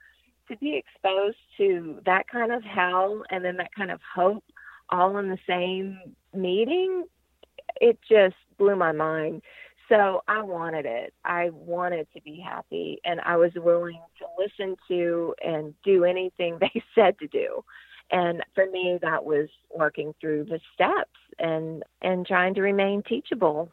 to 0.49 0.57
be 0.57 0.75
exposed 0.75 1.37
to 1.57 1.99
that 2.05 2.27
kind 2.27 2.51
of 2.51 2.63
hell 2.63 3.23
and 3.29 3.43
then 3.43 3.57
that 3.57 3.75
kind 3.75 3.91
of 3.91 3.99
hope 4.15 4.43
all 4.89 5.17
in 5.17 5.29
the 5.29 5.37
same 5.47 5.99
meeting, 6.33 7.05
it 7.81 7.99
just 8.09 8.35
blew 8.57 8.75
my 8.75 8.91
mind. 8.91 9.41
So 9.89 10.21
I 10.27 10.41
wanted 10.41 10.85
it. 10.85 11.13
I 11.23 11.49
wanted 11.51 12.07
to 12.13 12.21
be 12.21 12.39
happy, 12.39 12.99
and 13.05 13.21
I 13.21 13.37
was 13.37 13.51
willing 13.55 14.01
to 14.19 14.25
listen 14.37 14.75
to 14.89 15.33
and 15.43 15.73
do 15.83 16.03
anything 16.03 16.57
they 16.61 16.83
said 16.93 17.17
to 17.19 17.27
do. 17.27 17.63
And 18.11 18.43
for 18.55 18.65
me, 18.69 18.99
that 19.01 19.23
was 19.25 19.49
working 19.75 20.13
through 20.19 20.45
the 20.45 20.59
steps 20.73 21.19
and 21.39 21.83
and 22.01 22.25
trying 22.25 22.53
to 22.55 22.61
remain 22.61 23.03
teachable. 23.03 23.71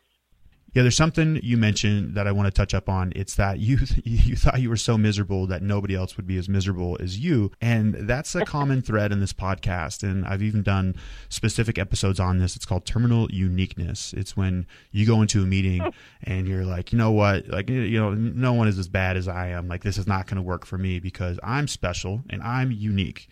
Yeah, 0.75 0.83
there's 0.83 0.97
something 0.97 1.39
you 1.41 1.57
mentioned 1.57 2.17
that 2.17 2.27
I 2.27 2.33
want 2.33 2.47
to 2.47 2.51
touch 2.51 2.75
up 2.75 2.89
on. 2.89 3.13
It's 3.15 3.37
that 3.37 3.61
you 3.61 3.79
you 4.05 4.35
thought 4.35 4.61
you 4.61 4.69
were 4.69 4.77
so 4.77 4.99
miserable 4.99 5.47
that 5.47 5.63
nobody 5.63 5.95
else 5.95 6.17
would 6.17 6.27
be 6.27 6.37
as 6.37 6.49
miserable 6.49 6.97
as 7.01 7.19
you, 7.19 7.53
and 7.61 7.95
that's 7.95 8.35
a 8.35 8.45
common 8.45 8.83
thread 8.83 9.13
in 9.13 9.21
this 9.21 9.33
podcast. 9.33 10.03
And 10.03 10.27
I've 10.27 10.43
even 10.43 10.63
done 10.63 10.97
specific 11.29 11.79
episodes 11.79 12.19
on 12.19 12.39
this. 12.39 12.57
It's 12.57 12.67
called 12.67 12.85
terminal 12.87 13.31
uniqueness. 13.31 14.13
It's 14.15 14.37
when 14.37 14.67
you 14.91 15.07
go 15.07 15.23
into 15.23 15.43
a 15.43 15.47
meeting 15.47 15.93
and 16.25 16.49
you're 16.49 16.65
like, 16.65 16.93
you 16.93 16.99
know 16.99 17.13
what, 17.13 17.47
like 17.49 17.71
you 17.71 18.01
know, 18.01 18.13
no 18.13 18.53
one 18.53 18.67
is 18.67 18.79
as 18.79 18.89
bad 18.89 19.17
as 19.17 19.29
I 19.29 19.49
am. 19.49 19.69
Like 19.69 19.85
this 19.85 19.97
is 19.97 20.09
not 20.09 20.27
going 20.27 20.37
to 20.37 20.43
work 20.43 20.67
for 20.67 20.77
me 20.77 20.99
because 20.99 21.39
I'm 21.45 21.69
special 21.69 22.25
and 22.29 22.43
I'm 22.43 22.73
unique 22.73 23.29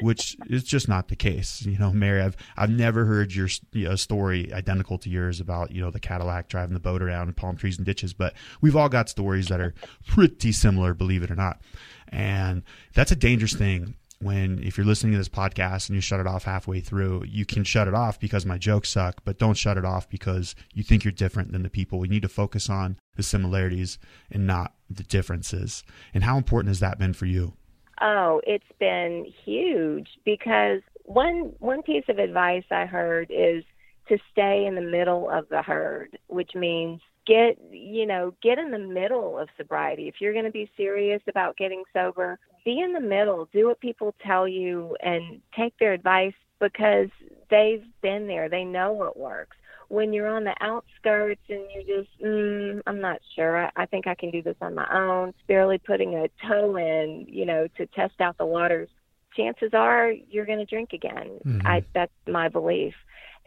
which 0.00 0.36
is 0.48 0.64
just 0.64 0.88
not 0.88 1.08
the 1.08 1.16
case. 1.16 1.62
You 1.62 1.78
know, 1.78 1.92
Mary, 1.92 2.20
I've 2.20 2.36
I've 2.56 2.70
never 2.70 3.04
heard 3.04 3.34
your 3.34 3.48
you 3.72 3.88
know, 3.88 3.96
story 3.96 4.52
identical 4.52 4.98
to 4.98 5.10
yours 5.10 5.40
about 5.40 5.72
you 5.72 5.80
know 5.80 5.90
the 5.90 6.00
Cadillac 6.00 6.48
driving 6.48 6.74
the 6.74 6.80
boat 6.80 7.02
around 7.02 7.36
palm 7.36 7.56
trees 7.56 7.76
and 7.76 7.86
ditches, 7.86 8.12
but 8.12 8.34
we've 8.60 8.76
all 8.76 8.88
got 8.88 9.08
stories 9.08 9.48
that 9.48 9.60
are 9.60 9.74
pretty 10.06 10.52
similar, 10.52 10.94
believe 10.94 11.22
it 11.22 11.30
or 11.30 11.36
not. 11.36 11.60
And 12.08 12.62
that's 12.94 13.12
a 13.12 13.16
dangerous 13.16 13.54
thing 13.54 13.94
when 14.20 14.62
if 14.62 14.76
you're 14.76 14.86
listening 14.86 15.12
to 15.12 15.18
this 15.18 15.28
podcast 15.28 15.88
and 15.88 15.94
you 15.94 16.00
shut 16.00 16.20
it 16.20 16.26
off 16.26 16.44
halfway 16.44 16.80
through, 16.80 17.24
you 17.26 17.44
can 17.44 17.64
shut 17.64 17.88
it 17.88 17.94
off 17.94 18.18
because 18.18 18.46
my 18.46 18.56
jokes 18.56 18.90
suck, 18.90 19.22
but 19.24 19.38
don't 19.38 19.56
shut 19.56 19.76
it 19.76 19.84
off 19.84 20.08
because 20.08 20.54
you 20.72 20.82
think 20.82 21.04
you're 21.04 21.12
different 21.12 21.52
than 21.52 21.62
the 21.62 21.70
people. 21.70 21.98
We 21.98 22.08
need 22.08 22.22
to 22.22 22.28
focus 22.28 22.70
on 22.70 22.98
the 23.16 23.22
similarities 23.22 23.98
and 24.30 24.46
not 24.46 24.74
the 24.88 25.02
differences. 25.02 25.84
And 26.14 26.24
how 26.24 26.38
important 26.38 26.68
has 26.68 26.80
that 26.80 26.98
been 26.98 27.12
for 27.12 27.26
you? 27.26 27.54
Oh, 28.00 28.40
it's 28.46 28.64
been 28.78 29.26
huge 29.44 30.08
because 30.24 30.80
one 31.04 31.52
one 31.58 31.82
piece 31.82 32.04
of 32.08 32.18
advice 32.18 32.64
I 32.70 32.86
heard 32.86 33.30
is 33.30 33.64
to 34.08 34.18
stay 34.32 34.66
in 34.66 34.74
the 34.74 34.80
middle 34.80 35.30
of 35.30 35.48
the 35.48 35.62
herd, 35.62 36.18
which 36.28 36.54
means 36.54 37.00
get 37.26 37.58
you 37.70 38.06
know 38.06 38.34
get 38.42 38.58
in 38.58 38.70
the 38.70 38.78
middle 38.78 39.38
of 39.38 39.48
sobriety. 39.56 40.08
If 40.08 40.16
you're 40.20 40.32
going 40.32 40.44
to 40.44 40.50
be 40.50 40.70
serious 40.76 41.22
about 41.28 41.56
getting 41.56 41.82
sober 41.92 42.38
be 42.66 42.80
in 42.80 42.92
the 42.92 43.00
middle. 43.00 43.48
Do 43.52 43.68
what 43.68 43.80
people 43.80 44.12
tell 44.26 44.46
you 44.46 44.96
and 45.00 45.40
take 45.56 45.78
their 45.78 45.94
advice 45.94 46.34
because 46.60 47.08
they've 47.48 47.84
been 48.02 48.26
there. 48.26 48.50
They 48.50 48.64
know 48.64 48.92
what 48.92 49.16
works 49.16 49.56
when 49.88 50.12
you're 50.12 50.28
on 50.28 50.44
the 50.44 50.54
outskirts 50.60 51.40
and 51.48 51.62
you're 51.74 52.00
just, 52.00 52.10
mm, 52.20 52.80
I'm 52.86 53.00
not 53.00 53.20
sure. 53.34 53.66
I, 53.66 53.70
I 53.76 53.86
think 53.86 54.06
I 54.06 54.14
can 54.14 54.30
do 54.30 54.42
this 54.42 54.56
on 54.60 54.74
my 54.74 54.86
own, 54.92 55.32
barely 55.46 55.78
putting 55.78 56.14
a 56.14 56.28
toe 56.46 56.76
in, 56.76 57.26
you 57.28 57.46
know, 57.46 57.68
to 57.76 57.86
test 57.86 58.20
out 58.20 58.38
the 58.38 58.46
waters. 58.46 58.88
Chances 59.36 59.70
are 59.74 60.10
you're 60.10 60.46
going 60.46 60.58
to 60.58 60.64
drink 60.64 60.92
again. 60.92 61.38
Mm-hmm. 61.44 61.66
I 61.66 61.84
that's 61.92 62.12
my 62.26 62.48
belief, 62.48 62.94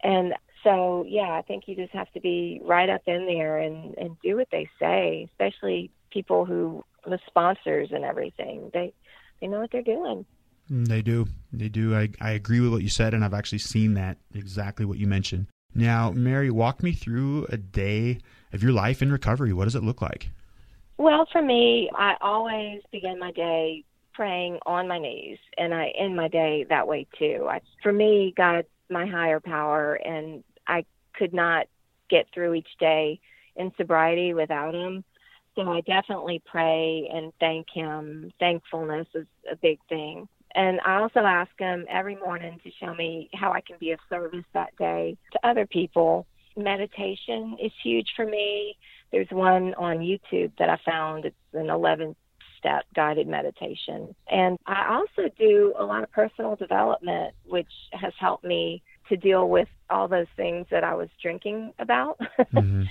and 0.04 0.36
so 0.64 1.04
yeah, 1.08 1.32
I 1.32 1.42
think 1.42 1.64
you 1.66 1.76
just 1.76 1.94
have 1.94 2.12
to 2.12 2.20
be 2.20 2.62
right 2.64 2.90
up 2.90 3.02
in 3.08 3.26
there 3.26 3.58
and 3.58 3.98
and 3.98 4.16
do 4.22 4.36
what 4.36 4.50
they 4.52 4.70
say, 4.80 5.28
especially 5.32 5.90
people 6.12 6.46
who 6.46 6.84
the 7.06 7.18
sponsors 7.26 7.90
and 7.92 8.04
everything. 8.04 8.70
They 8.72 8.94
they 9.42 9.48
know 9.48 9.62
what 9.62 9.72
they're 9.72 9.82
doing. 9.82 10.26
Mm, 10.72 10.88
they 10.88 11.02
do. 11.02 11.28
They 11.52 11.70
do. 11.70 11.96
I, 11.96 12.10
I 12.22 12.32
agree 12.32 12.60
with 12.60 12.72
what 12.72 12.84
you 12.84 12.90
said, 12.90 13.14
and 13.14 13.26
I've 13.26 13.34
actually 13.34 13.60
seen 13.60 13.96
that 13.96 14.18
exactly 14.34 14.86
what 14.86 14.98
you 14.98 15.08
mentioned. 15.08 15.48
Now, 15.74 16.12
Mary, 16.12 16.50
walk 16.50 16.84
me 16.84 16.94
through 16.94 17.46
a 17.50 17.58
day 17.58 18.20
of 18.52 18.64
your 18.64 18.72
life 18.72 19.02
in 19.02 19.12
recovery. 19.12 19.54
What 19.54 19.66
does 19.66 19.76
it 19.76 19.84
look 19.84 20.02
like? 20.02 20.30
Well, 20.98 21.28
for 21.32 21.42
me, 21.42 21.90
I 21.96 22.16
always 22.22 22.82
begin 22.92 23.20
my 23.20 23.32
day 23.32 23.84
praying 24.14 24.60
on 24.66 24.88
my 24.88 25.00
knees, 25.00 25.38
and 25.58 25.74
I 25.74 25.94
end 25.98 26.16
my 26.16 26.28
day 26.28 26.66
that 26.68 26.88
way 26.88 27.08
too. 27.18 27.48
I, 27.50 27.62
for 27.82 27.94
me, 27.94 28.34
God's 28.36 28.68
my 28.90 29.06
higher 29.06 29.40
power, 29.40 29.94
and 29.94 30.44
I 30.68 30.84
could 31.14 31.34
not 31.34 31.68
get 32.10 32.26
through 32.34 32.56
each 32.56 32.68
day 32.80 33.20
in 33.56 33.72
sobriety 33.78 34.34
without 34.34 34.74
Him. 34.74 35.04
So 35.56 35.62
I 35.62 35.82
definitely 35.82 36.42
pray 36.46 37.10
and 37.14 37.32
thank 37.40 37.68
Him. 37.74 38.32
Thankfulness 38.40 39.08
is 39.14 39.28
a 39.50 39.56
big 39.56 39.80
thing. 39.88 40.28
And 40.56 40.80
I 40.86 40.96
also 40.96 41.20
ask 41.20 41.52
him 41.58 41.86
every 41.90 42.16
morning 42.16 42.60
to 42.64 42.72
show 42.80 42.94
me 42.94 43.30
how 43.34 43.52
I 43.52 43.62
can 43.62 43.78
be 43.80 43.92
of 43.92 44.00
service 44.10 44.46
that 44.54 44.76
day 44.78 45.18
to 45.34 45.48
other 45.48 45.66
people. 45.66 46.26
Meditation 46.58 47.58
is 47.62 47.72
huge 47.84 48.08
for 48.16 48.26
me. 48.26 48.76
There's 49.12 49.30
one 49.32 49.74
on 49.76 50.00
YouTube 50.00 50.52
that 50.58 50.70
I 50.70 50.78
found. 50.86 51.26
It's 51.26 51.36
an 51.54 51.70
11 51.70 52.16
step 52.58 52.84
guided 52.96 53.28
meditation. 53.28 54.14
And 54.30 54.58
I 54.68 54.88
also 54.96 55.30
do 55.38 55.74
a 55.78 55.84
lot 55.84 56.04
of 56.04 56.12
personal 56.12 56.56
development, 56.56 57.34
which 57.46 57.72
has 57.94 58.14
helped 58.20 58.44
me 58.44 58.84
to 59.08 59.18
deal 59.18 59.50
with 59.50 59.68
all 59.90 60.08
those 60.08 60.28
things 60.36 60.68
that 60.70 60.84
I 60.84 60.94
was 60.94 61.10
drinking 61.22 61.74
about. 61.80 62.20
Mm-hmm. 62.54 62.84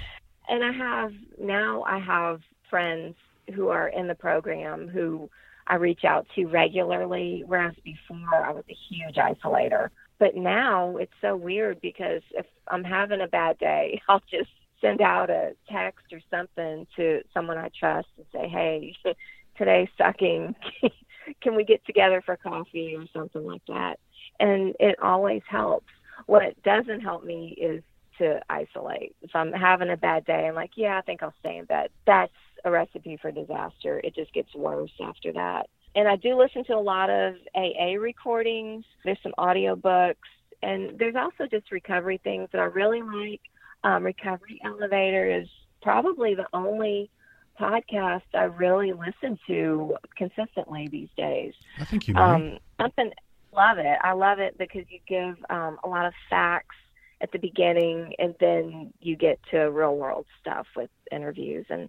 and 0.48 0.64
I 0.64 0.70
have 0.70 1.12
now 1.40 1.82
I 1.82 1.98
have 1.98 2.40
friends 2.70 3.16
who 3.54 3.68
are 3.68 3.88
in 3.88 4.06
the 4.06 4.14
program 4.14 4.86
who 4.86 5.28
I 5.68 5.74
reach 5.76 6.04
out 6.04 6.26
to 6.34 6.46
regularly, 6.46 7.44
whereas 7.46 7.74
before 7.84 8.44
I 8.44 8.50
was 8.50 8.64
a 8.68 8.76
huge 8.88 9.16
isolator. 9.16 9.90
But 10.18 10.34
now 10.34 10.96
it's 10.96 11.12
so 11.20 11.36
weird 11.36 11.80
because 11.80 12.22
if 12.32 12.46
I'm 12.68 12.82
having 12.82 13.20
a 13.20 13.28
bad 13.28 13.58
day, 13.58 14.00
I'll 14.08 14.22
just 14.30 14.50
send 14.80 15.00
out 15.00 15.28
a 15.28 15.52
text 15.70 16.06
or 16.12 16.20
something 16.30 16.86
to 16.96 17.20
someone 17.34 17.58
I 17.58 17.70
trust 17.78 18.08
and 18.16 18.26
say, 18.32 18.48
hey, 18.48 18.96
today's 19.58 19.88
sucking. 19.98 20.54
Can 21.42 21.54
we 21.54 21.64
get 21.64 21.84
together 21.84 22.22
for 22.24 22.36
coffee 22.36 22.96
or 22.96 23.04
something 23.12 23.44
like 23.44 23.62
that? 23.68 23.98
And 24.40 24.74
it 24.80 24.96
always 25.02 25.42
helps. 25.48 25.88
What 26.26 26.60
doesn't 26.62 27.00
help 27.00 27.24
me 27.24 27.54
is 27.60 27.82
to 28.18 28.40
isolate. 28.48 29.14
If 29.22 29.30
I'm 29.34 29.52
having 29.52 29.90
a 29.90 29.96
bad 29.96 30.24
day, 30.24 30.46
I'm 30.48 30.54
like, 30.54 30.72
yeah, 30.76 30.98
I 30.98 31.02
think 31.02 31.22
I'll 31.22 31.34
stay 31.40 31.58
in 31.58 31.66
bed. 31.66 31.90
That's 32.06 32.32
a 32.64 32.70
recipe 32.70 33.16
for 33.20 33.30
disaster. 33.30 34.00
It 34.02 34.14
just 34.14 34.32
gets 34.32 34.54
worse 34.54 34.92
after 35.02 35.32
that. 35.32 35.68
And 35.94 36.06
I 36.06 36.16
do 36.16 36.36
listen 36.36 36.64
to 36.64 36.74
a 36.74 36.80
lot 36.80 37.10
of 37.10 37.34
AA 37.54 37.94
recordings. 37.98 38.84
There's 39.04 39.18
some 39.22 39.34
audio 39.38 39.74
books, 39.74 40.28
and 40.62 40.98
there's 40.98 41.16
also 41.16 41.46
just 41.50 41.72
recovery 41.72 42.20
things 42.22 42.48
that 42.52 42.60
I 42.60 42.64
really 42.64 43.02
like. 43.02 43.40
Um, 43.84 44.04
recovery 44.04 44.60
Elevator 44.64 45.40
is 45.40 45.48
probably 45.82 46.34
the 46.34 46.46
only 46.52 47.10
podcast 47.58 48.22
I 48.34 48.44
really 48.44 48.92
listen 48.92 49.38
to 49.46 49.96
consistently 50.16 50.88
these 50.88 51.08
days. 51.16 51.54
I 51.78 51.84
think 51.84 52.06
you 52.06 52.14
might. 52.14 52.34
Um, 52.34 52.58
something 52.80 53.12
love 53.52 53.78
it. 53.78 53.98
I 54.02 54.12
love 54.12 54.38
it 54.38 54.56
because 54.58 54.84
you 54.88 55.00
give 55.08 55.36
um, 55.50 55.78
a 55.82 55.88
lot 55.88 56.06
of 56.06 56.12
facts 56.30 56.76
at 57.20 57.32
the 57.32 57.38
beginning, 57.38 58.14
and 58.18 58.34
then 58.38 58.92
you 59.00 59.16
get 59.16 59.40
to 59.50 59.58
real 59.70 59.96
world 59.96 60.26
stuff 60.40 60.66
with 60.76 60.90
interviews, 61.10 61.66
and 61.68 61.88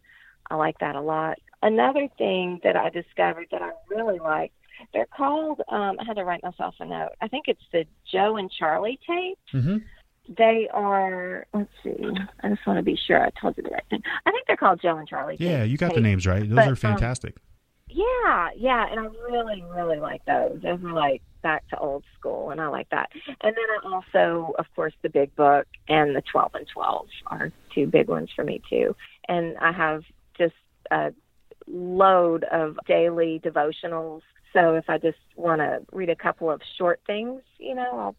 I 0.49 0.55
like 0.55 0.79
that 0.79 0.95
a 0.95 1.01
lot. 1.01 1.38
Another 1.62 2.07
thing 2.17 2.59
that 2.63 2.75
I 2.75 2.89
discovered 2.89 3.47
that 3.51 3.62
I 3.62 3.71
really 3.89 4.19
like, 4.19 4.51
they're 4.93 5.07
called, 5.07 5.62
um, 5.69 5.97
I 5.99 6.05
had 6.05 6.15
to 6.15 6.23
write 6.23 6.41
myself 6.43 6.75
a 6.79 6.85
note. 6.85 7.12
I 7.21 7.27
think 7.27 7.45
it's 7.47 7.62
the 7.71 7.85
Joe 8.12 8.38
and 8.38 8.49
Charlie 8.49 8.99
tapes. 9.05 9.41
Mm-hmm. 9.53 9.77
They 10.38 10.69
are, 10.71 11.47
let's 11.53 11.71
see, 11.83 11.95
I 12.43 12.49
just 12.49 12.65
want 12.65 12.77
to 12.77 12.83
be 12.83 12.95
sure 13.07 13.21
I 13.21 13.29
told 13.41 13.57
you 13.57 13.63
the 13.63 13.71
right 13.71 13.83
thing. 13.89 14.01
I 14.25 14.31
think 14.31 14.45
they're 14.47 14.57
called 14.57 14.79
Joe 14.81 14.97
and 14.97 15.07
Charlie 15.07 15.38
Yeah, 15.39 15.63
you 15.63 15.75
got 15.75 15.95
the 15.95 16.01
names 16.01 16.27
right. 16.27 16.41
Those 16.41 16.55
but, 16.55 16.67
are 16.67 16.71
um, 16.71 16.75
fantastic. 16.75 17.35
Um, 17.35 17.43
yeah, 17.89 18.49
yeah, 18.55 18.85
and 18.91 18.99
I 18.99 19.05
really, 19.27 19.63
really 19.75 19.97
like 19.97 20.23
those. 20.25 20.59
Those 20.62 20.83
are 20.83 20.93
like 20.93 21.23
back 21.41 21.67
to 21.69 21.77
old 21.79 22.03
school, 22.17 22.51
and 22.51 22.62
I 22.62 22.67
like 22.67 22.89
that. 22.91 23.09
And 23.41 23.55
then 23.55 23.55
I 23.55 23.91
also, 23.91 24.53
of 24.59 24.65
course, 24.75 24.93
the 25.01 25.09
Big 25.09 25.35
Book 25.35 25.65
and 25.88 26.15
the 26.15 26.21
Twelve 26.21 26.53
and 26.53 26.67
Twelve 26.67 27.07
are 27.27 27.51
two 27.73 27.88
big 27.88 28.07
ones 28.07 28.29
for 28.35 28.43
me 28.43 28.62
too. 28.69 28.95
And 29.27 29.57
I 29.57 29.71
have 29.71 30.03
just 30.39 30.56
a 30.89 31.13
load 31.67 32.45
of 32.45 32.78
daily 32.88 33.39
devotionals. 33.45 34.21
So 34.54 34.73
if 34.73 34.89
I 34.89 34.97
just 34.97 35.19
want 35.36 35.62
to 35.62 35.82
read 35.91 36.10
a 36.10 36.15
couple 36.15 36.49
of 36.49 36.62
short 36.78 37.02
things, 37.06 37.41
you 37.60 37.75
know, 37.75 37.91
I'll 37.91 38.15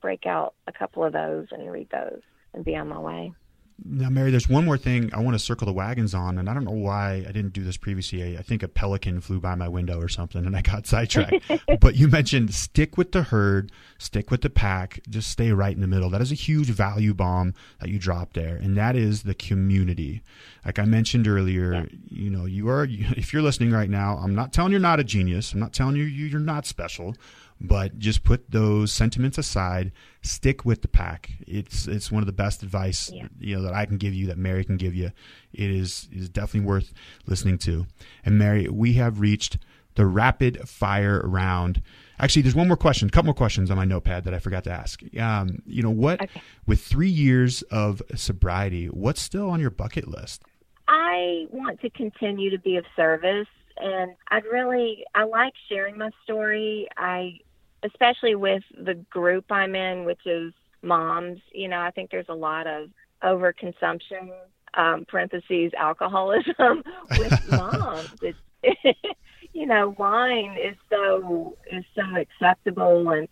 break 0.00 0.24
out 0.24 0.54
a 0.66 0.72
couple 0.72 1.04
of 1.04 1.12
those 1.12 1.48
and 1.50 1.70
read 1.70 1.90
those 1.90 2.22
and 2.54 2.64
be 2.64 2.74
on 2.76 2.88
my 2.88 2.98
way. 2.98 3.34
Now, 3.84 4.08
Mary, 4.08 4.30
there's 4.30 4.48
one 4.48 4.64
more 4.64 4.78
thing 4.78 5.10
I 5.12 5.20
want 5.20 5.34
to 5.34 5.38
circle 5.38 5.66
the 5.66 5.72
wagons 5.72 6.14
on, 6.14 6.38
and 6.38 6.48
I 6.48 6.54
don't 6.54 6.64
know 6.64 6.70
why 6.70 7.24
I 7.28 7.32
didn't 7.32 7.52
do 7.52 7.62
this 7.62 7.76
previously. 7.76 8.38
I 8.38 8.42
think 8.42 8.62
a 8.62 8.68
pelican 8.68 9.20
flew 9.20 9.38
by 9.38 9.54
my 9.54 9.68
window 9.68 10.00
or 10.00 10.08
something, 10.08 10.46
and 10.46 10.56
I 10.56 10.62
got 10.62 10.86
sidetracked. 10.86 11.50
but 11.80 11.94
you 11.94 12.08
mentioned 12.08 12.54
stick 12.54 12.96
with 12.96 13.12
the 13.12 13.24
herd, 13.24 13.70
stick 13.98 14.30
with 14.30 14.40
the 14.40 14.50
pack, 14.50 15.00
just 15.10 15.30
stay 15.30 15.52
right 15.52 15.74
in 15.74 15.82
the 15.82 15.86
middle. 15.86 16.08
That 16.08 16.22
is 16.22 16.32
a 16.32 16.36
huge 16.36 16.68
value 16.68 17.12
bomb 17.12 17.52
that 17.80 17.90
you 17.90 17.98
dropped 17.98 18.34
there, 18.34 18.56
and 18.56 18.76
that 18.78 18.96
is 18.96 19.24
the 19.24 19.34
community. 19.34 20.22
Like 20.64 20.78
I 20.78 20.84
mentioned 20.84 21.28
earlier, 21.28 21.74
yeah. 21.74 21.84
you 22.08 22.30
know, 22.30 22.46
you 22.46 22.70
are 22.70 22.84
if 22.90 23.34
you're 23.34 23.42
listening 23.42 23.72
right 23.72 23.90
now, 23.90 24.16
I'm 24.16 24.34
not 24.34 24.54
telling 24.54 24.72
you're 24.72 24.80
not 24.80 25.00
a 25.00 25.04
genius. 25.04 25.52
I'm 25.52 25.60
not 25.60 25.74
telling 25.74 25.96
you 25.96 26.04
you're 26.04 26.40
not 26.40 26.64
special 26.64 27.14
but 27.60 27.98
just 27.98 28.24
put 28.24 28.50
those 28.50 28.92
sentiments 28.92 29.38
aside 29.38 29.92
stick 30.22 30.64
with 30.64 30.82
the 30.82 30.88
pack 30.88 31.30
it's 31.46 31.86
it's 31.86 32.10
one 32.12 32.22
of 32.22 32.26
the 32.26 32.32
best 32.32 32.62
advice 32.62 33.10
yeah. 33.12 33.26
you 33.38 33.56
know 33.56 33.62
that 33.62 33.72
I 33.72 33.86
can 33.86 33.96
give 33.96 34.14
you 34.14 34.26
that 34.26 34.38
Mary 34.38 34.64
can 34.64 34.76
give 34.76 34.94
you 34.94 35.10
it 35.52 35.70
is 35.70 36.08
is 36.12 36.28
definitely 36.28 36.68
worth 36.68 36.92
listening 37.26 37.58
to 37.58 37.86
and 38.24 38.38
Mary 38.38 38.68
we 38.68 38.94
have 38.94 39.20
reached 39.20 39.58
the 39.94 40.04
rapid 40.04 40.68
fire 40.68 41.22
round 41.24 41.80
actually 42.18 42.42
there's 42.42 42.54
one 42.54 42.68
more 42.68 42.76
question 42.76 43.08
a 43.08 43.10
couple 43.10 43.26
more 43.26 43.34
questions 43.34 43.70
on 43.70 43.76
my 43.76 43.84
notepad 43.84 44.24
that 44.24 44.34
I 44.34 44.38
forgot 44.38 44.64
to 44.64 44.70
ask 44.70 45.00
um, 45.18 45.62
you 45.66 45.82
know 45.82 45.90
what 45.90 46.20
okay. 46.20 46.42
with 46.66 46.80
3 46.80 47.08
years 47.08 47.62
of 47.62 48.02
sobriety 48.14 48.86
what's 48.86 49.22
still 49.22 49.48
on 49.48 49.60
your 49.60 49.70
bucket 49.70 50.08
list 50.08 50.42
I 50.88 51.46
want 51.50 51.80
to 51.80 51.90
continue 51.90 52.50
to 52.50 52.58
be 52.58 52.76
of 52.76 52.84
service 52.94 53.48
and 53.78 54.14
I'd 54.28 54.44
really 54.44 55.04
I 55.14 55.24
like 55.24 55.52
sharing 55.68 55.98
my 55.98 56.10
story. 56.24 56.88
I 56.96 57.40
especially 57.82 58.34
with 58.34 58.62
the 58.78 58.94
group 59.10 59.44
I'm 59.50 59.74
in, 59.74 60.04
which 60.04 60.26
is 60.26 60.52
moms, 60.82 61.40
you 61.52 61.68
know, 61.68 61.80
I 61.80 61.90
think 61.90 62.10
there's 62.10 62.28
a 62.28 62.34
lot 62.34 62.66
of 62.66 62.88
overconsumption, 63.22 64.30
um, 64.74 65.04
parentheses, 65.08 65.72
alcoholism 65.76 66.82
with 67.16 67.32
moms. 67.48 68.10
It's, 68.20 68.38
you 69.52 69.66
know, 69.66 69.94
wine 69.98 70.56
is 70.62 70.76
so, 70.90 71.56
is 71.70 71.84
so 71.94 72.02
acceptable 72.16 73.10
and, 73.10 73.28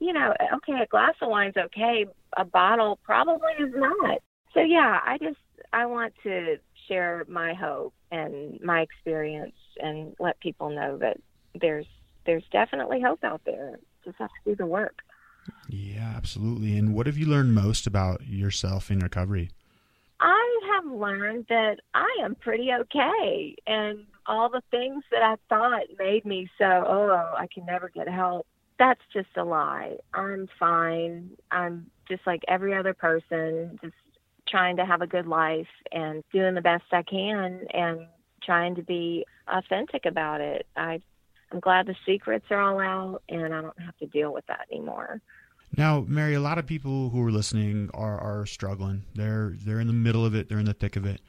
you 0.00 0.12
know, 0.12 0.34
okay, 0.56 0.82
a 0.82 0.86
glass 0.86 1.14
of 1.22 1.30
wine's 1.30 1.56
okay. 1.56 2.06
A 2.36 2.44
bottle 2.44 2.98
probably 3.02 3.52
is 3.58 3.72
not. 3.74 4.18
So 4.52 4.60
yeah, 4.60 5.00
I 5.04 5.18
just, 5.18 5.38
I 5.72 5.86
want 5.86 6.12
to 6.22 6.56
share 6.88 7.24
my 7.28 7.54
hope 7.54 7.94
and 8.10 8.60
my 8.62 8.80
experience 8.80 9.54
and 9.78 10.14
let 10.18 10.38
people 10.40 10.70
know 10.70 10.98
that 10.98 11.18
there's 11.60 11.86
there's 12.26 12.44
definitely 12.50 13.00
hope 13.00 13.24
out 13.24 13.42
there. 13.46 13.78
Just 14.04 14.18
have 14.18 14.28
to 14.28 14.50
do 14.50 14.56
the 14.56 14.66
work. 14.66 15.02
Yeah, 15.68 16.12
absolutely. 16.16 16.76
And 16.76 16.94
what 16.94 17.06
have 17.06 17.16
you 17.16 17.26
learned 17.26 17.54
most 17.54 17.86
about 17.86 18.26
yourself 18.26 18.90
in 18.90 18.98
recovery? 18.98 19.50
I 20.20 20.60
have 20.74 20.90
learned 20.92 21.46
that 21.48 21.80
I 21.94 22.08
am 22.22 22.34
pretty 22.36 22.70
okay, 22.72 23.54
and 23.66 24.06
all 24.26 24.48
the 24.48 24.62
things 24.70 25.04
that 25.10 25.22
I 25.22 25.36
thought 25.48 25.82
made 25.98 26.24
me 26.24 26.48
so, 26.58 26.64
oh, 26.64 27.34
I 27.36 27.46
can 27.52 27.66
never 27.66 27.90
get 27.90 28.08
help. 28.08 28.46
That's 28.78 29.00
just 29.12 29.28
a 29.36 29.44
lie. 29.44 29.96
I'm 30.14 30.48
fine. 30.58 31.30
I'm 31.50 31.90
just 32.08 32.26
like 32.26 32.42
every 32.48 32.74
other 32.74 32.94
person, 32.94 33.78
just 33.82 33.94
trying 34.48 34.76
to 34.76 34.86
have 34.86 35.02
a 35.02 35.06
good 35.06 35.26
life 35.26 35.68
and 35.92 36.22
doing 36.32 36.54
the 36.54 36.60
best 36.60 36.84
I 36.92 37.02
can 37.02 37.66
and 37.72 38.06
trying 38.42 38.74
to 38.76 38.82
be 38.82 39.26
authentic 39.48 40.06
about 40.06 40.40
it. 40.40 40.66
I 40.76 41.00
I'm 41.52 41.60
glad 41.60 41.86
the 41.86 41.94
secrets 42.04 42.46
are 42.50 42.60
all 42.60 42.80
out 42.80 43.22
and 43.28 43.54
I 43.54 43.60
don't 43.60 43.80
have 43.80 43.96
to 43.98 44.06
deal 44.06 44.32
with 44.32 44.46
that 44.46 44.66
anymore. 44.70 45.20
Now, 45.76 46.04
Mary, 46.06 46.34
a 46.34 46.40
lot 46.40 46.58
of 46.58 46.66
people 46.66 47.10
who 47.10 47.24
are 47.24 47.30
listening 47.30 47.90
are, 47.92 48.18
are 48.18 48.46
struggling. 48.46 49.04
They're 49.14 49.54
they're 49.64 49.80
in 49.80 49.86
the 49.86 49.92
middle 49.92 50.24
of 50.24 50.34
it, 50.34 50.48
they're 50.48 50.58
in 50.58 50.64
the 50.64 50.72
thick 50.72 50.96
of 50.96 51.04
it. 51.04 51.20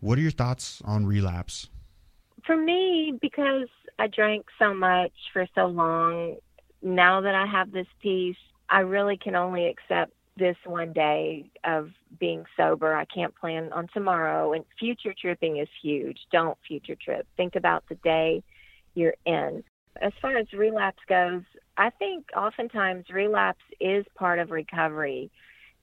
What 0.00 0.18
are 0.18 0.22
your 0.22 0.30
thoughts 0.30 0.82
on 0.84 1.06
relapse? 1.06 1.68
For 2.44 2.56
me, 2.56 3.16
because 3.20 3.68
I 3.98 4.08
drank 4.08 4.46
so 4.58 4.74
much 4.74 5.12
for 5.32 5.46
so 5.54 5.66
long, 5.66 6.36
now 6.82 7.20
that 7.20 7.34
I 7.34 7.46
have 7.46 7.70
this 7.70 7.86
peace, 8.00 8.36
I 8.68 8.80
really 8.80 9.16
can 9.16 9.36
only 9.36 9.66
accept 9.66 10.12
this 10.36 10.56
one 10.64 10.92
day 10.92 11.50
of 11.62 11.90
being 12.18 12.44
sober. 12.56 12.94
I 12.94 13.04
can't 13.04 13.36
plan 13.36 13.72
on 13.72 13.86
tomorrow. 13.92 14.54
And 14.54 14.64
future 14.78 15.14
tripping 15.18 15.58
is 15.58 15.68
huge. 15.82 16.18
Don't 16.32 16.58
future 16.66 16.96
trip. 16.96 17.26
Think 17.36 17.54
about 17.54 17.84
the 17.88 17.96
day 17.96 18.42
you're 18.94 19.14
in. 19.24 19.62
As 20.00 20.12
far 20.20 20.36
as 20.36 20.52
relapse 20.52 21.02
goes, 21.08 21.42
I 21.76 21.90
think 21.90 22.26
oftentimes 22.36 23.06
relapse 23.10 23.62
is 23.80 24.04
part 24.14 24.38
of 24.38 24.50
recovery. 24.50 25.30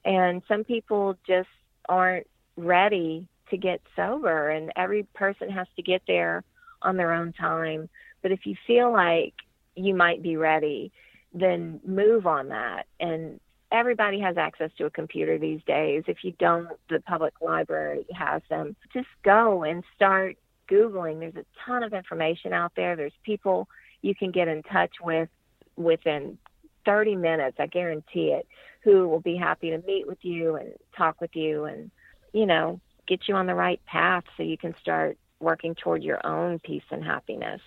And 0.05 0.41
some 0.47 0.63
people 0.63 1.17
just 1.27 1.49
aren't 1.87 2.27
ready 2.55 3.27
to 3.49 3.57
get 3.57 3.81
sober, 3.95 4.49
and 4.49 4.71
every 4.75 5.03
person 5.13 5.49
has 5.49 5.67
to 5.75 5.81
get 5.81 6.01
there 6.07 6.43
on 6.81 6.97
their 6.97 7.13
own 7.13 7.33
time. 7.33 7.89
But 8.21 8.31
if 8.31 8.45
you 8.45 8.55
feel 8.67 8.91
like 8.91 9.33
you 9.75 9.95
might 9.95 10.21
be 10.21 10.37
ready, 10.37 10.91
then 11.33 11.79
move 11.85 12.25
on 12.25 12.49
that 12.49 12.87
and 12.99 13.39
everybody 13.71 14.19
has 14.19 14.37
access 14.37 14.71
to 14.77 14.85
a 14.85 14.89
computer 14.89 15.37
these 15.37 15.61
days. 15.65 16.03
If 16.07 16.23
you 16.23 16.33
don't, 16.39 16.69
the 16.89 16.99
public 17.01 17.33
library 17.41 18.05
has 18.13 18.41
them. 18.49 18.75
Just 18.93 19.07
go 19.23 19.63
and 19.63 19.83
start 19.95 20.37
Googling. 20.69 21.19
There's 21.19 21.35
a 21.35 21.45
ton 21.65 21.83
of 21.83 21.93
information 21.93 22.53
out 22.53 22.73
there. 22.75 22.95
There's 22.95 23.13
people 23.23 23.67
you 24.01 24.15
can 24.15 24.31
get 24.31 24.47
in 24.47 24.63
touch 24.63 24.95
with 25.01 25.29
within 25.75 26.37
30 26.85 27.15
minutes, 27.15 27.57
I 27.59 27.67
guarantee 27.67 28.29
it, 28.29 28.47
who 28.83 29.07
will 29.07 29.19
be 29.19 29.35
happy 29.35 29.69
to 29.71 29.77
meet 29.79 30.07
with 30.07 30.19
you 30.21 30.55
and 30.55 30.73
talk 30.95 31.19
with 31.21 31.35
you 31.35 31.65
and, 31.65 31.91
you 32.33 32.45
know, 32.45 32.79
get 33.07 33.27
you 33.27 33.35
on 33.35 33.47
the 33.47 33.55
right 33.55 33.83
path 33.85 34.23
so 34.37 34.43
you 34.43 34.57
can 34.57 34.75
start 34.81 35.17
working 35.39 35.75
toward 35.75 36.03
your 36.03 36.25
own 36.25 36.59
peace 36.59 36.83
and 36.91 37.03
happiness. 37.03 37.61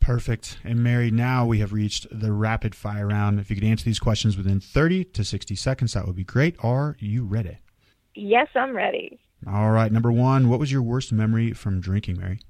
Perfect. 0.00 0.58
And 0.64 0.82
Mary, 0.82 1.10
now 1.10 1.46
we 1.46 1.58
have 1.60 1.72
reached 1.72 2.06
the 2.10 2.32
rapid 2.32 2.74
fire 2.74 3.06
round. 3.08 3.38
If 3.38 3.50
you 3.50 3.56
could 3.56 3.64
answer 3.64 3.84
these 3.84 3.98
questions 3.98 4.36
within 4.36 4.58
30 4.58 5.04
to 5.04 5.24
60 5.24 5.54
seconds, 5.54 5.92
that 5.92 6.06
would 6.06 6.16
be 6.16 6.24
great. 6.24 6.56
Are 6.64 6.96
you 6.98 7.24
ready? 7.24 7.58
Yes, 8.14 8.48
I'm 8.54 8.74
ready. 8.74 9.20
All 9.46 9.70
right. 9.70 9.90
Number 9.90 10.12
one, 10.12 10.48
what 10.48 10.58
was 10.60 10.70
your 10.70 10.82
worst 10.82 11.12
memory 11.12 11.52
from 11.52 11.80
drinking, 11.80 12.18
Mary? 12.18 12.40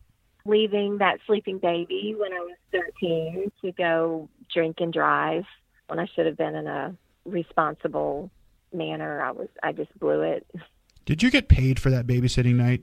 Leaving 0.44 0.98
that 0.98 1.18
sleeping 1.26 1.58
baby 1.58 2.14
when 2.18 2.32
I 2.32 2.40
was 2.40 2.56
13 2.72 3.52
to 3.62 3.72
go 3.72 4.28
drink 4.52 4.76
and 4.80 4.92
drive 4.92 5.44
when 5.88 5.98
I 5.98 6.06
should 6.14 6.26
have 6.26 6.36
been 6.36 6.54
in 6.54 6.66
a 6.66 6.96
responsible 7.24 8.30
manner. 8.72 9.22
I 9.22 9.30
was, 9.30 9.48
I 9.62 9.72
just 9.72 9.96
blew 9.98 10.22
it. 10.22 10.46
Did 11.04 11.22
you 11.22 11.30
get 11.30 11.48
paid 11.48 11.78
for 11.78 11.90
that 11.90 12.06
babysitting 12.06 12.54
night? 12.54 12.82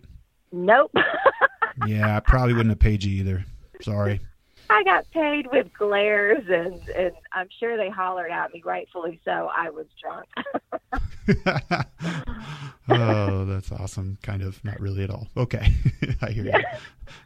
Nope. 0.51 0.91
yeah, 1.87 2.15
I 2.15 2.19
probably 2.19 2.53
wouldn't 2.53 2.71
have 2.71 2.79
paid 2.79 3.03
you 3.03 3.19
either. 3.19 3.45
Sorry. 3.81 4.21
I 4.69 4.83
got 4.83 5.09
paid 5.11 5.47
with 5.51 5.73
glares, 5.73 6.43
and 6.49 6.81
and 6.89 7.11
I'm 7.31 7.47
sure 7.59 7.77
they 7.77 7.89
hollered 7.89 8.31
at 8.31 8.53
me, 8.53 8.61
rightfully 8.65 9.19
so. 9.23 9.49
I 9.55 9.69
was 9.69 9.85
drunk. 10.01 10.27
oh, 12.89 13.45
that's 13.45 13.71
awesome. 13.71 14.17
Kind 14.21 14.41
of, 14.41 14.63
not 14.63 14.79
really 14.79 15.03
at 15.03 15.09
all. 15.09 15.27
Okay, 15.37 15.73
I 16.21 16.31
hear 16.31 16.45
you. 16.45 16.53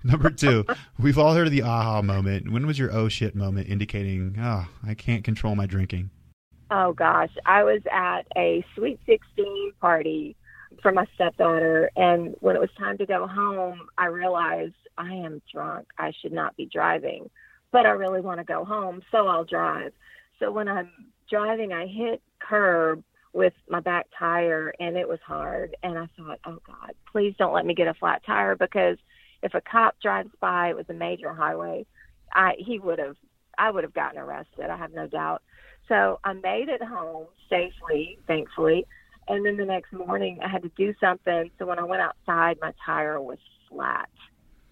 Number 0.03 0.29
two, 0.29 0.65
we've 0.99 1.17
all 1.17 1.33
heard 1.33 1.47
of 1.47 1.53
the 1.53 1.63
aha 1.63 2.01
moment. 2.01 2.51
When 2.51 2.67
was 2.67 2.77
your 2.77 2.93
oh 2.93 3.09
shit 3.09 3.35
moment, 3.35 3.69
indicating, 3.69 4.35
oh, 4.39 4.67
I 4.85 4.93
can't 4.93 5.23
control 5.23 5.55
my 5.55 5.65
drinking? 5.65 6.11
Oh 6.69 6.93
gosh, 6.93 7.31
I 7.45 7.63
was 7.63 7.81
at 7.91 8.27
a 8.37 8.63
sweet 8.75 8.99
sixteen 9.05 9.71
party 9.81 10.35
for 10.81 10.91
my 10.91 11.05
stepdaughter, 11.15 11.89
and 11.95 12.35
when 12.39 12.55
it 12.55 12.59
was 12.59 12.69
time 12.77 12.97
to 12.99 13.05
go 13.05 13.27
home, 13.27 13.87
I 13.97 14.05
realized 14.05 14.73
I 14.97 15.13
am 15.13 15.41
drunk. 15.51 15.87
I 15.97 16.11
should 16.21 16.33
not 16.33 16.55
be 16.57 16.65
driving, 16.65 17.29
but 17.71 17.85
I 17.85 17.89
really 17.89 18.21
want 18.21 18.39
to 18.39 18.43
go 18.43 18.65
home, 18.65 19.01
so 19.11 19.27
I'll 19.27 19.45
drive. 19.45 19.93
So 20.39 20.51
when 20.51 20.67
I'm 20.67 20.89
driving, 21.29 21.71
I 21.73 21.87
hit 21.87 22.21
curb 22.39 23.03
with 23.33 23.53
my 23.69 23.79
back 23.79 24.07
tire 24.17 24.73
and 24.79 24.97
it 24.97 25.07
was 25.07 25.19
hard. 25.25 25.75
And 25.83 25.97
I 25.97 26.07
thought, 26.17 26.39
oh 26.45 26.59
God, 26.65 26.93
please 27.11 27.33
don't 27.37 27.53
let 27.53 27.65
me 27.65 27.73
get 27.73 27.87
a 27.87 27.93
flat 27.93 28.21
tire 28.25 28.55
because 28.55 28.97
if 29.41 29.53
a 29.53 29.61
cop 29.61 29.95
drives 30.01 30.31
by, 30.39 30.69
it 30.69 30.75
was 30.75 30.85
a 30.89 30.93
major 30.93 31.33
highway, 31.33 31.85
I 32.33 32.53
he 32.57 32.79
would 32.79 32.99
have 32.99 33.15
I 33.57 33.71
would 33.71 33.83
have 33.83 33.93
gotten 33.93 34.19
arrested. 34.19 34.69
I 34.69 34.77
have 34.77 34.93
no 34.93 35.07
doubt. 35.07 35.41
So 35.87 36.19
I 36.23 36.33
made 36.33 36.69
it 36.69 36.83
home 36.83 37.27
safely, 37.49 38.17
thankfully. 38.27 38.85
And 39.27 39.45
then 39.45 39.57
the 39.57 39.65
next 39.65 39.93
morning 39.93 40.39
I 40.43 40.47
had 40.47 40.63
to 40.63 40.71
do 40.77 40.93
something. 40.99 41.51
So 41.59 41.65
when 41.65 41.79
I 41.79 41.83
went 41.83 42.01
outside, 42.01 42.57
my 42.61 42.73
tire 42.85 43.21
was 43.21 43.37
flat 43.69 44.09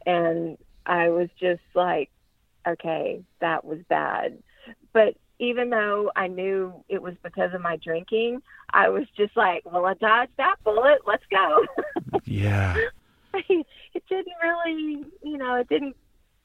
and 0.06 0.58
I 0.86 1.10
was 1.10 1.30
just 1.40 1.62
like, 1.76 2.10
okay, 2.68 3.24
that 3.42 3.66
was 3.66 3.80
bad. 3.90 4.42
But 4.94 5.16
even 5.40 5.70
though 5.70 6.12
I 6.16 6.28
knew 6.28 6.74
it 6.90 7.02
was 7.02 7.16
because 7.24 7.54
of 7.54 7.62
my 7.62 7.78
drinking, 7.78 8.42
I 8.72 8.90
was 8.90 9.06
just 9.16 9.36
like, 9.38 9.64
well, 9.66 9.86
I 9.86 9.94
dodged 9.96 10.34
that 10.38 10.56
bullet. 10.64 11.00
Let's 11.08 11.24
go. 11.32 11.66
yeah. 12.26 12.76
it 13.34 14.04
didn't 14.10 14.34
really, 14.44 15.06
you 15.24 15.38
know, 15.38 15.56
it 15.56 15.70
didn't 15.70 15.96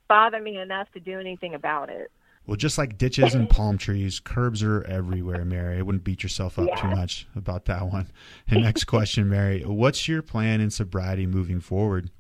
bother 0.09 0.41
me 0.41 0.59
enough 0.59 0.91
to 0.93 1.01
do 1.01 1.19
anything 1.19 1.55
about 1.55 1.91
it. 1.91 2.11
Well, 2.47 2.57
just 2.57 2.77
like 2.77 2.99
ditches 2.99 3.35
and 3.35 3.49
palm 3.49 3.79
trees, 3.79 4.21
curbs 4.21 4.63
are 4.63 4.85
everywhere, 4.85 5.47
Mary. 5.47 5.79
I 5.79 5.83
wouldn't 5.83 6.05
beat 6.05 6.23
yourself 6.23 6.59
up 6.59 6.69
yeah. 6.69 6.77
too 6.77 6.89
much 6.89 7.27
about 7.35 7.65
that 7.67 7.87
one. 7.87 8.11
And 8.47 8.63
next 8.63 8.85
question, 8.85 9.31
Mary, 9.31 9.63
what's 9.63 10.07
your 10.09 10.21
plan 10.21 10.61
in 10.61 10.71
sobriety 10.71 11.27
moving 11.27 11.61
forward? 11.61 12.11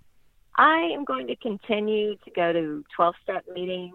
I 0.56 0.90
am 0.94 1.04
going 1.04 1.26
to 1.28 1.36
continue 1.36 2.16
to 2.16 2.30
go 2.30 2.52
to 2.52 2.84
12 2.94 3.14
step 3.22 3.44
meetings 3.52 3.94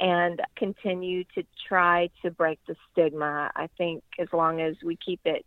and 0.00 0.40
continue 0.56 1.24
to 1.34 1.44
try 1.68 2.08
to 2.22 2.30
break 2.30 2.58
the 2.66 2.74
stigma. 2.90 3.50
I 3.54 3.68
think 3.78 4.02
as 4.18 4.28
long 4.32 4.60
as 4.60 4.76
we 4.84 4.96
keep 4.96 5.20
it 5.24 5.44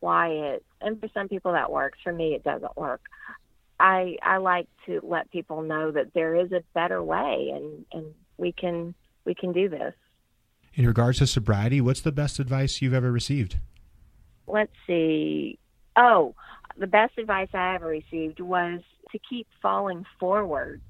quiet, 0.00 0.64
and 0.80 1.00
for 1.00 1.08
some 1.14 1.28
people 1.28 1.52
that 1.52 1.70
works, 1.70 1.98
for 2.02 2.12
me 2.12 2.34
it 2.34 2.44
doesn't 2.44 2.76
work. 2.76 3.02
I 3.80 4.16
I 4.22 4.38
like 4.38 4.68
to 4.86 5.00
let 5.02 5.30
people 5.30 5.62
know 5.62 5.90
that 5.90 6.12
there 6.14 6.34
is 6.34 6.52
a 6.52 6.62
better 6.74 7.02
way 7.02 7.52
and 7.54 7.84
and 7.92 8.14
we 8.36 8.52
can 8.52 8.94
we 9.24 9.34
can 9.34 9.52
do 9.52 9.68
this. 9.68 9.94
In 10.74 10.86
regards 10.86 11.18
to 11.18 11.26
sobriety, 11.26 11.80
what's 11.80 12.00
the 12.00 12.12
best 12.12 12.38
advice 12.38 12.82
you've 12.82 12.94
ever 12.94 13.12
received? 13.12 13.58
Let's 14.46 14.72
see. 14.86 15.58
Oh, 15.96 16.34
the 16.78 16.86
best 16.86 17.18
advice 17.18 17.48
I 17.54 17.74
ever 17.74 17.86
received 17.86 18.40
was 18.40 18.80
to 19.12 19.18
keep 19.28 19.46
falling 19.62 20.04
forward. 20.18 20.80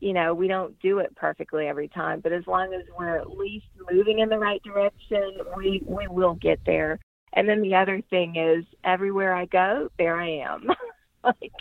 You 0.00 0.12
know, 0.12 0.34
we 0.34 0.48
don't 0.48 0.78
do 0.80 0.98
it 0.98 1.14
perfectly 1.16 1.66
every 1.66 1.88
time, 1.88 2.20
but 2.20 2.32
as 2.32 2.46
long 2.46 2.74
as 2.74 2.82
we're 2.98 3.16
at 3.16 3.30
least 3.30 3.66
moving 3.90 4.18
in 4.18 4.28
the 4.28 4.38
right 4.38 4.62
direction, 4.62 5.38
we 5.56 5.82
we 5.86 6.06
will 6.08 6.34
get 6.34 6.60
there. 6.66 6.98
And 7.32 7.48
then 7.48 7.62
the 7.62 7.74
other 7.74 8.00
thing 8.10 8.36
is 8.36 8.64
everywhere 8.84 9.34
I 9.34 9.46
go, 9.46 9.90
there 9.98 10.20
I 10.20 10.40
am. 10.40 10.68
like 11.24 11.52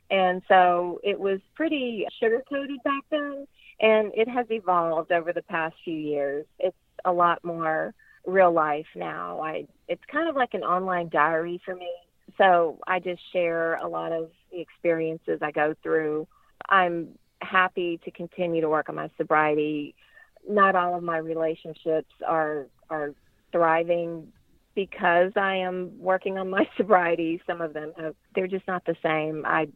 And 0.10 0.42
so 0.48 1.00
it 1.04 1.20
was 1.20 1.40
pretty 1.56 2.06
sugar 2.20 2.42
coated 2.50 2.82
back 2.84 3.04
then. 3.12 3.48
And 3.80 4.12
it 4.16 4.28
has 4.28 4.48
evolved 4.50 5.12
over 5.12 5.34
the 5.34 5.44
past 5.44 5.76
few 5.84 5.96
years. 5.96 6.46
It's 6.58 6.76
a 7.06 7.12
lot 7.12 7.44
more 7.44 7.94
real 8.26 8.52
life 8.52 8.88
now. 8.96 9.42
I 9.42 9.66
it's 9.88 10.02
kind 10.12 10.28
of 10.28 10.36
like 10.36 10.54
an 10.54 10.64
online 10.64 11.10
diary 11.10 11.62
for 11.64 11.76
me. 11.76 11.92
So 12.38 12.80
I 12.88 13.00
just 13.00 13.22
share 13.32 13.76
a 13.76 13.88
lot 13.88 14.12
of 14.12 14.30
the 14.52 14.60
experiences 14.60 15.40
I 15.42 15.52
go 15.52 15.76
through. 15.84 16.28
I'm 16.68 17.10
happy 17.42 18.00
to 18.04 18.12
continue 18.12 18.62
to 18.62 18.70
work 18.70 18.90
on 18.90 18.96
my 18.96 19.10
sobriety. 19.18 19.96
Not 20.48 20.76
all 20.76 20.96
of 20.96 21.04
my 21.04 21.18
relationships 21.18 22.12
are 22.28 22.66
are 22.90 23.14
thriving 23.52 24.32
because 24.76 25.32
I 25.36 25.58
am 25.58 25.92
working 26.00 26.38
on 26.38 26.50
my 26.50 26.68
sobriety. 26.78 27.42
Some 27.46 27.62
of 27.62 27.74
them 27.74 27.94
have 27.98 28.16
they're 28.36 28.48
just 28.48 28.68
not 28.68 28.86
the 28.86 28.96
same. 29.04 29.46
I 29.46 29.68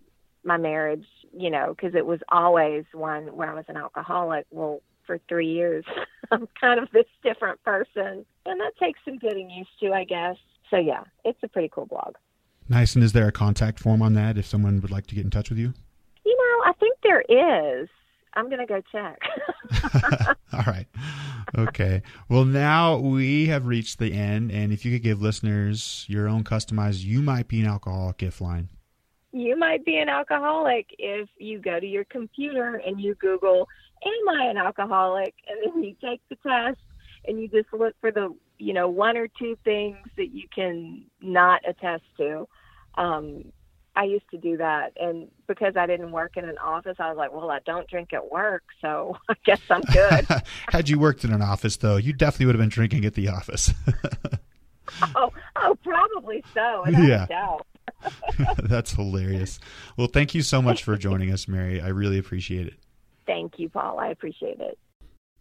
my 0.45 0.57
marriage, 0.57 1.05
you 1.31 1.49
know, 1.49 1.73
because 1.75 1.95
it 1.95 2.05
was 2.05 2.19
always 2.29 2.83
one 2.93 3.35
where 3.35 3.49
I 3.49 3.53
was 3.53 3.65
an 3.69 3.77
alcoholic. 3.77 4.45
Well, 4.51 4.81
for 5.05 5.19
three 5.27 5.51
years. 5.51 5.85
I'm 6.31 6.47
kind 6.59 6.79
of 6.79 6.89
this 6.91 7.05
different 7.23 7.61
person, 7.63 8.25
and 8.45 8.59
that 8.59 8.71
takes 8.79 8.99
some 9.05 9.17
getting 9.17 9.49
used 9.49 9.69
to, 9.81 9.91
I 9.91 10.03
guess. 10.03 10.35
So, 10.69 10.77
yeah, 10.77 11.03
it's 11.23 11.39
a 11.43 11.47
pretty 11.47 11.69
cool 11.69 11.85
blog. 11.85 12.15
Nice. 12.69 12.95
And 12.95 13.03
is 13.03 13.13
there 13.13 13.27
a 13.27 13.31
contact 13.31 13.79
form 13.79 14.01
on 14.01 14.13
that 14.13 14.37
if 14.37 14.45
someone 14.45 14.81
would 14.81 14.91
like 14.91 15.07
to 15.07 15.15
get 15.15 15.23
in 15.25 15.29
touch 15.29 15.49
with 15.49 15.59
you? 15.59 15.73
You 16.25 16.35
know, 16.37 16.69
I 16.69 16.73
think 16.79 16.97
there 17.03 17.21
is. 17.21 17.89
I'm 18.35 18.49
going 18.49 18.59
to 18.59 18.65
go 18.65 18.81
check. 18.91 19.19
All 20.53 20.63
right. 20.65 20.87
Okay. 21.57 22.01
Well, 22.29 22.45
now 22.45 22.97
we 22.97 23.47
have 23.47 23.65
reached 23.65 23.99
the 23.99 24.13
end. 24.13 24.51
And 24.51 24.71
if 24.73 24.85
you 24.85 24.91
could 24.91 25.03
give 25.03 25.21
listeners 25.21 26.05
your 26.07 26.27
own 26.27 26.43
customized, 26.43 27.03
you 27.03 27.21
might 27.21 27.47
be 27.47 27.61
an 27.61 27.67
alcoholic 27.67 28.17
gift 28.17 28.41
line. 28.41 28.69
You 29.31 29.57
might 29.57 29.83
be 29.83 29.97
an 29.97 30.09
alcoholic 30.09 30.87
if 30.99 31.27
you 31.39 31.59
go 31.59 31.79
to 31.79 31.87
your 31.87 32.03
computer 32.05 32.81
and 32.85 33.01
you 33.01 33.15
Google 33.15 33.67
am 34.05 34.29
I 34.29 34.45
an 34.45 34.57
alcoholic? 34.57 35.33
And 35.47 35.59
then 35.63 35.83
you 35.83 35.95
take 36.01 36.21
the 36.29 36.35
test 36.47 36.79
and 37.25 37.39
you 37.39 37.47
just 37.47 37.71
look 37.73 37.95
for 38.01 38.11
the, 38.11 38.35
you 38.57 38.73
know, 38.73 38.89
one 38.89 39.17
or 39.17 39.27
two 39.27 39.57
things 39.63 39.97
that 40.17 40.33
you 40.33 40.47
can 40.53 41.05
not 41.21 41.61
attest 41.67 42.03
to. 42.17 42.47
Um, 42.95 43.51
I 43.95 44.05
used 44.05 44.29
to 44.31 44.37
do 44.37 44.57
that. 44.57 44.93
And 44.99 45.29
because 45.47 45.75
I 45.77 45.85
didn't 45.85 46.11
work 46.11 46.35
in 46.37 46.45
an 46.45 46.57
office, 46.57 46.95
I 46.99 47.09
was 47.09 47.17
like, 47.17 47.31
well, 47.31 47.51
I 47.51 47.59
don't 47.65 47.87
drink 47.87 48.13
at 48.13 48.31
work. 48.31 48.63
So 48.81 49.17
I 49.29 49.35
guess 49.45 49.61
I'm 49.69 49.81
good. 49.81 50.27
Had 50.69 50.89
you 50.89 50.99
worked 50.99 51.23
in 51.23 51.31
an 51.31 51.41
office, 51.41 51.77
though, 51.77 51.97
you 51.97 52.13
definitely 52.13 52.47
would 52.47 52.55
have 52.55 52.61
been 52.61 52.69
drinking 52.69 53.05
at 53.05 53.13
the 53.13 53.29
office. 53.29 53.71
oh, 55.15 55.31
oh, 55.57 55.77
probably 55.83 56.43
so. 56.53 56.83
yeah. 56.87 57.27
That's 58.63 58.93
hilarious. 58.93 59.59
Well, 59.97 60.07
thank 60.07 60.33
you 60.33 60.41
so 60.41 60.61
much 60.61 60.83
for 60.83 60.97
joining 60.97 61.31
us, 61.31 61.47
Mary. 61.47 61.79
I 61.79 61.89
really 61.89 62.17
appreciate 62.17 62.67
it. 62.67 62.75
Thank 63.25 63.59
you, 63.59 63.69
Paul. 63.69 63.99
I 63.99 64.09
appreciate 64.09 64.59
it. 64.59 64.77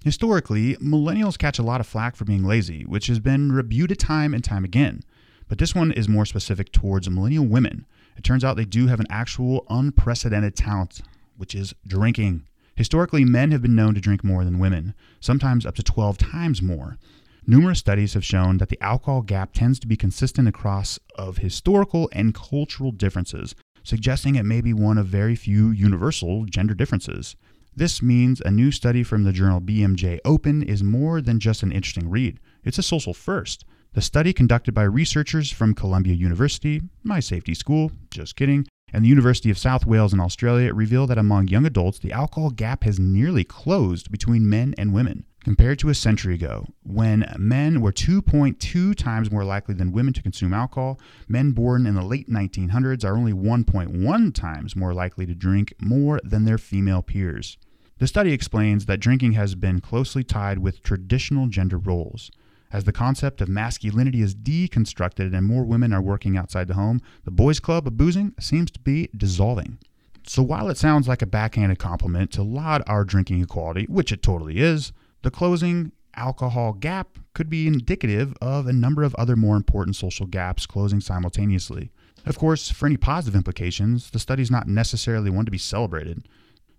Historically, 0.05 0.75
millennials 0.77 1.39
catch 1.39 1.59
a 1.59 1.63
lot 1.63 1.81
of 1.81 1.87
flack 1.87 2.17
for 2.17 2.25
being 2.25 2.45
lazy, 2.45 2.85
which 2.85 3.07
has 3.07 3.21
been 3.21 3.53
rebuted 3.53 3.99
time 3.99 4.35
and 4.35 4.43
time 4.43 4.65
again. 4.65 5.03
But 5.49 5.59
this 5.59 5.75
one 5.75 5.93
is 5.93 6.09
more 6.09 6.27
specific 6.27 6.73
towards 6.73 7.09
millennial 7.09 7.47
women. 7.47 7.87
It 8.17 8.25
turns 8.25 8.45
out 8.45 8.57
they 8.57 8.65
do 8.65 8.87
have 8.87 9.01
an 9.01 9.07
actual 9.11 9.67
unprecedented 9.69 10.57
talent, 10.57 11.01
which 11.37 11.55
is 11.55 11.75
drinking. 11.87 12.45
Historically, 12.77 13.25
men 13.25 13.51
have 13.51 13.63
been 13.63 13.75
known 13.75 13.95
to 13.95 14.01
drink 14.01 14.25
more 14.25 14.45
than 14.45 14.59
women, 14.59 14.95
sometimes 15.21 15.67
up 15.67 15.75
to 15.77 15.83
12 15.83 16.19
times 16.19 16.63
more. 16.63 16.99
Numerous 17.47 17.81
studies 17.81 18.15
have 18.15 18.25
shown 18.25 18.59
that 18.59 18.69
the 18.69 18.81
alcohol 18.83 19.23
gap 19.23 19.53
tends 19.53 19.79
to 19.81 19.89
be 19.89 19.97
consistent 19.97 20.47
across 20.47 20.99
of 21.17 21.39
historical 21.39 22.09
and 22.13 22.35
cultural 22.35 22.93
differences, 22.93 23.55
suggesting 23.83 24.37
it 24.37 24.45
may 24.45 24.61
be 24.61 24.73
one 24.73 24.97
of 24.97 25.07
very 25.07 25.35
few 25.35 25.71
universal 25.71 26.45
gender 26.45 26.75
differences. 26.75 27.35
This 27.75 28.01
means 28.01 28.41
a 28.41 28.51
new 28.51 28.71
study 28.71 29.03
from 29.03 29.25
the 29.25 29.33
journal 29.33 29.61
BMJ 29.61 30.21
Open 30.25 30.63
is 30.63 30.85
more 30.85 31.21
than 31.21 31.41
just 31.41 31.63
an 31.63 31.73
interesting 31.73 32.09
read, 32.09 32.39
it's 32.65 32.79
a 32.79 32.83
social 32.83 33.15
first. 33.15 33.65
The 33.95 34.01
study 34.01 34.33
conducted 34.33 34.73
by 34.73 34.85
researchers 34.85 35.51
from 35.51 35.75
Columbia 35.75 36.15
University, 36.15 36.81
my 37.03 37.21
safety 37.21 37.53
school, 37.53 37.93
just 38.11 38.37
kidding, 38.37 38.67
and 38.91 39.05
the 39.05 39.09
University 39.11 39.51
of 39.51 39.59
South 39.59 39.85
Wales 39.85 40.15
in 40.15 40.21
Australia 40.21 40.73
revealed 40.73 41.11
that 41.11 41.19
among 41.19 41.49
young 41.49 41.67
adults, 41.67 41.99
the 41.99 42.11
alcohol 42.11 42.49
gap 42.49 42.85
has 42.85 42.99
nearly 42.99 43.45
closed 43.45 44.11
between 44.11 44.49
men 44.49 44.75
and 44.79 44.95
women. 44.95 45.27
Compared 45.45 45.79
to 45.81 45.91
a 45.91 45.95
century 45.95 46.37
ago, 46.37 46.65
when 46.83 47.31
men 47.37 47.83
were 47.83 47.93
2.2 47.93 48.95
times 48.97 49.31
more 49.31 49.45
likely 49.45 49.75
than 49.75 49.93
women 49.93 50.15
to 50.15 50.23
consume 50.23 50.55
alcohol, 50.55 50.99
men 51.29 51.53
born 51.53 51.87
in 51.87 51.95
the 51.95 52.03
late 52.03 52.31
1900s 52.31 53.05
are 53.05 53.15
only 53.15 53.35
1.1 53.35 54.35
times 54.35 54.75
more 54.75 54.95
likely 54.95 55.27
to 55.27 55.35
drink 55.35 55.75
more 55.79 56.19
than 56.25 56.47
their 56.47 56.57
female 56.57 57.03
peers. 57.03 57.59
The 57.99 58.07
study 58.07 58.33
explains 58.33 58.87
that 58.87 59.01
drinking 59.01 59.33
has 59.33 59.55
been 59.55 59.83
closely 59.83 60.25
tied 60.25 60.61
with 60.61 60.83
traditional 60.83 61.49
gender 61.49 61.77
roles. 61.77 62.31
As 62.73 62.85
the 62.85 62.93
concept 62.93 63.43
of 63.43 63.51
masculinity 63.51 64.23
is 64.23 64.35
deconstructed 64.35 65.35
and 65.35 65.47
more 65.47 65.65
women 65.65 65.93
are 65.93 66.01
working 66.01 66.39
outside 66.39 66.69
the 66.69 66.75
home, 66.75 67.03
the 67.25 67.31
boys' 67.31 67.61
club 67.61 67.87
of 67.87 67.99
boozing 67.99 68.35
seems 68.41 68.71
to 68.71 68.81
be 68.81 69.11
dissolving. 69.15 69.79
So 70.27 70.43
while 70.43 70.71
it 70.71 70.79
sounds 70.79 71.07
like 71.07 71.21
a 71.21 71.27
backhanded 71.27 71.79
compliment 71.79 72.31
to 72.33 72.43
laud 72.43 72.83
our 72.87 73.05
drinking 73.05 73.43
equality, 73.43 73.85
which 73.91 74.11
it 74.11 74.23
totally 74.23 74.59
is, 74.59 74.93
the 75.21 75.31
closing 75.31 75.93
alcohol 76.15 76.73
gap 76.73 77.19
could 77.35 77.51
be 77.51 77.67
indicative 77.67 78.35
of 78.41 78.67
a 78.67 78.73
number 78.73 79.03
of 79.03 79.15
other 79.17 79.37
more 79.37 79.57
important 79.57 79.97
social 79.97 80.27
gaps 80.27 80.65
closing 80.65 81.01
simultaneously. 81.01 81.91
Of 82.25 82.39
course, 82.39 82.71
for 82.71 82.87
any 82.87 82.97
positive 82.97 83.37
implications, 83.37 84.11
the 84.11 84.19
study 84.19 84.43
is 84.43 84.51
not 84.51 84.67
necessarily 84.67 85.29
one 85.29 85.45
to 85.45 85.51
be 85.51 85.59
celebrated. 85.59 86.27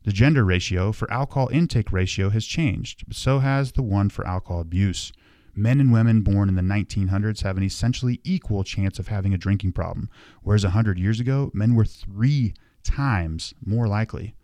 The 0.06 0.12
gender 0.12 0.44
ratio 0.44 0.92
for 0.92 1.12
alcohol 1.12 1.50
intake 1.52 1.92
ratio 1.92 2.30
has 2.30 2.46
changed, 2.46 3.04
but 3.08 3.16
so 3.16 3.40
has 3.40 3.74
the 3.74 3.84
one 3.84 4.10
for 4.10 4.26
alcohol 4.26 4.62
abuse. 4.62 5.12
Men 5.56 5.80
and 5.80 5.92
women 5.92 6.22
born 6.22 6.50
in 6.50 6.56
the 6.56 6.62
1900s 6.62 7.44
have 7.44 7.58
an 7.58 7.64
essentially 7.64 8.20
equal 8.24 8.64
chance 8.64 9.00
of 9.00 9.08
having 9.08 9.34
a 9.34 9.38
drinking 9.38 9.74
problem, 9.74 10.10
whereas 10.42 10.64
100 10.64 10.98
years 10.98 11.20
ago, 11.20 11.52
men 11.54 11.76
were 11.76 11.86
three 11.86 12.54
times 12.84 13.54
more 13.64 13.88
likely. 13.88 14.36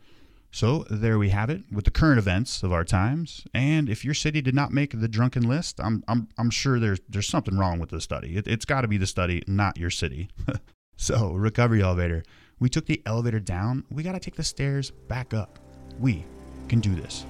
So 0.51 0.85
there 0.89 1.19
we 1.19 1.29
have 1.29 1.49
it 1.49 1.61
with 1.71 1.85
the 1.85 1.91
current 1.91 2.17
events 2.17 2.63
of 2.63 2.73
our 2.73 2.83
times. 2.83 3.45
And 3.53 3.87
if 3.87 4.03
your 4.03 4.15
city 4.15 4.41
did 4.41 4.55
not 4.55 4.71
make 4.71 4.99
the 4.99 5.07
drunken 5.07 5.47
list, 5.47 5.79
I'm, 5.79 6.03
I'm, 6.07 6.27
I'm 6.37 6.49
sure 6.49 6.79
there's, 6.79 6.99
there's 7.07 7.27
something 7.27 7.57
wrong 7.57 7.79
with 7.79 7.89
the 7.89 8.01
study. 8.01 8.35
It, 8.35 8.47
it's 8.47 8.65
got 8.65 8.81
to 8.81 8.87
be 8.87 8.97
the 8.97 9.05
study, 9.05 9.43
not 9.47 9.77
your 9.77 9.91
city. 9.91 10.29
so, 10.97 11.33
recovery 11.33 11.83
elevator. 11.83 12.23
We 12.59 12.69
took 12.69 12.87
the 12.87 13.01
elevator 13.05 13.39
down. 13.39 13.85
We 13.91 14.03
got 14.03 14.13
to 14.13 14.19
take 14.19 14.35
the 14.35 14.43
stairs 14.43 14.91
back 14.91 15.33
up. 15.33 15.59
We 15.99 16.25
can 16.67 16.79
do 16.79 16.95
this. 16.95 17.25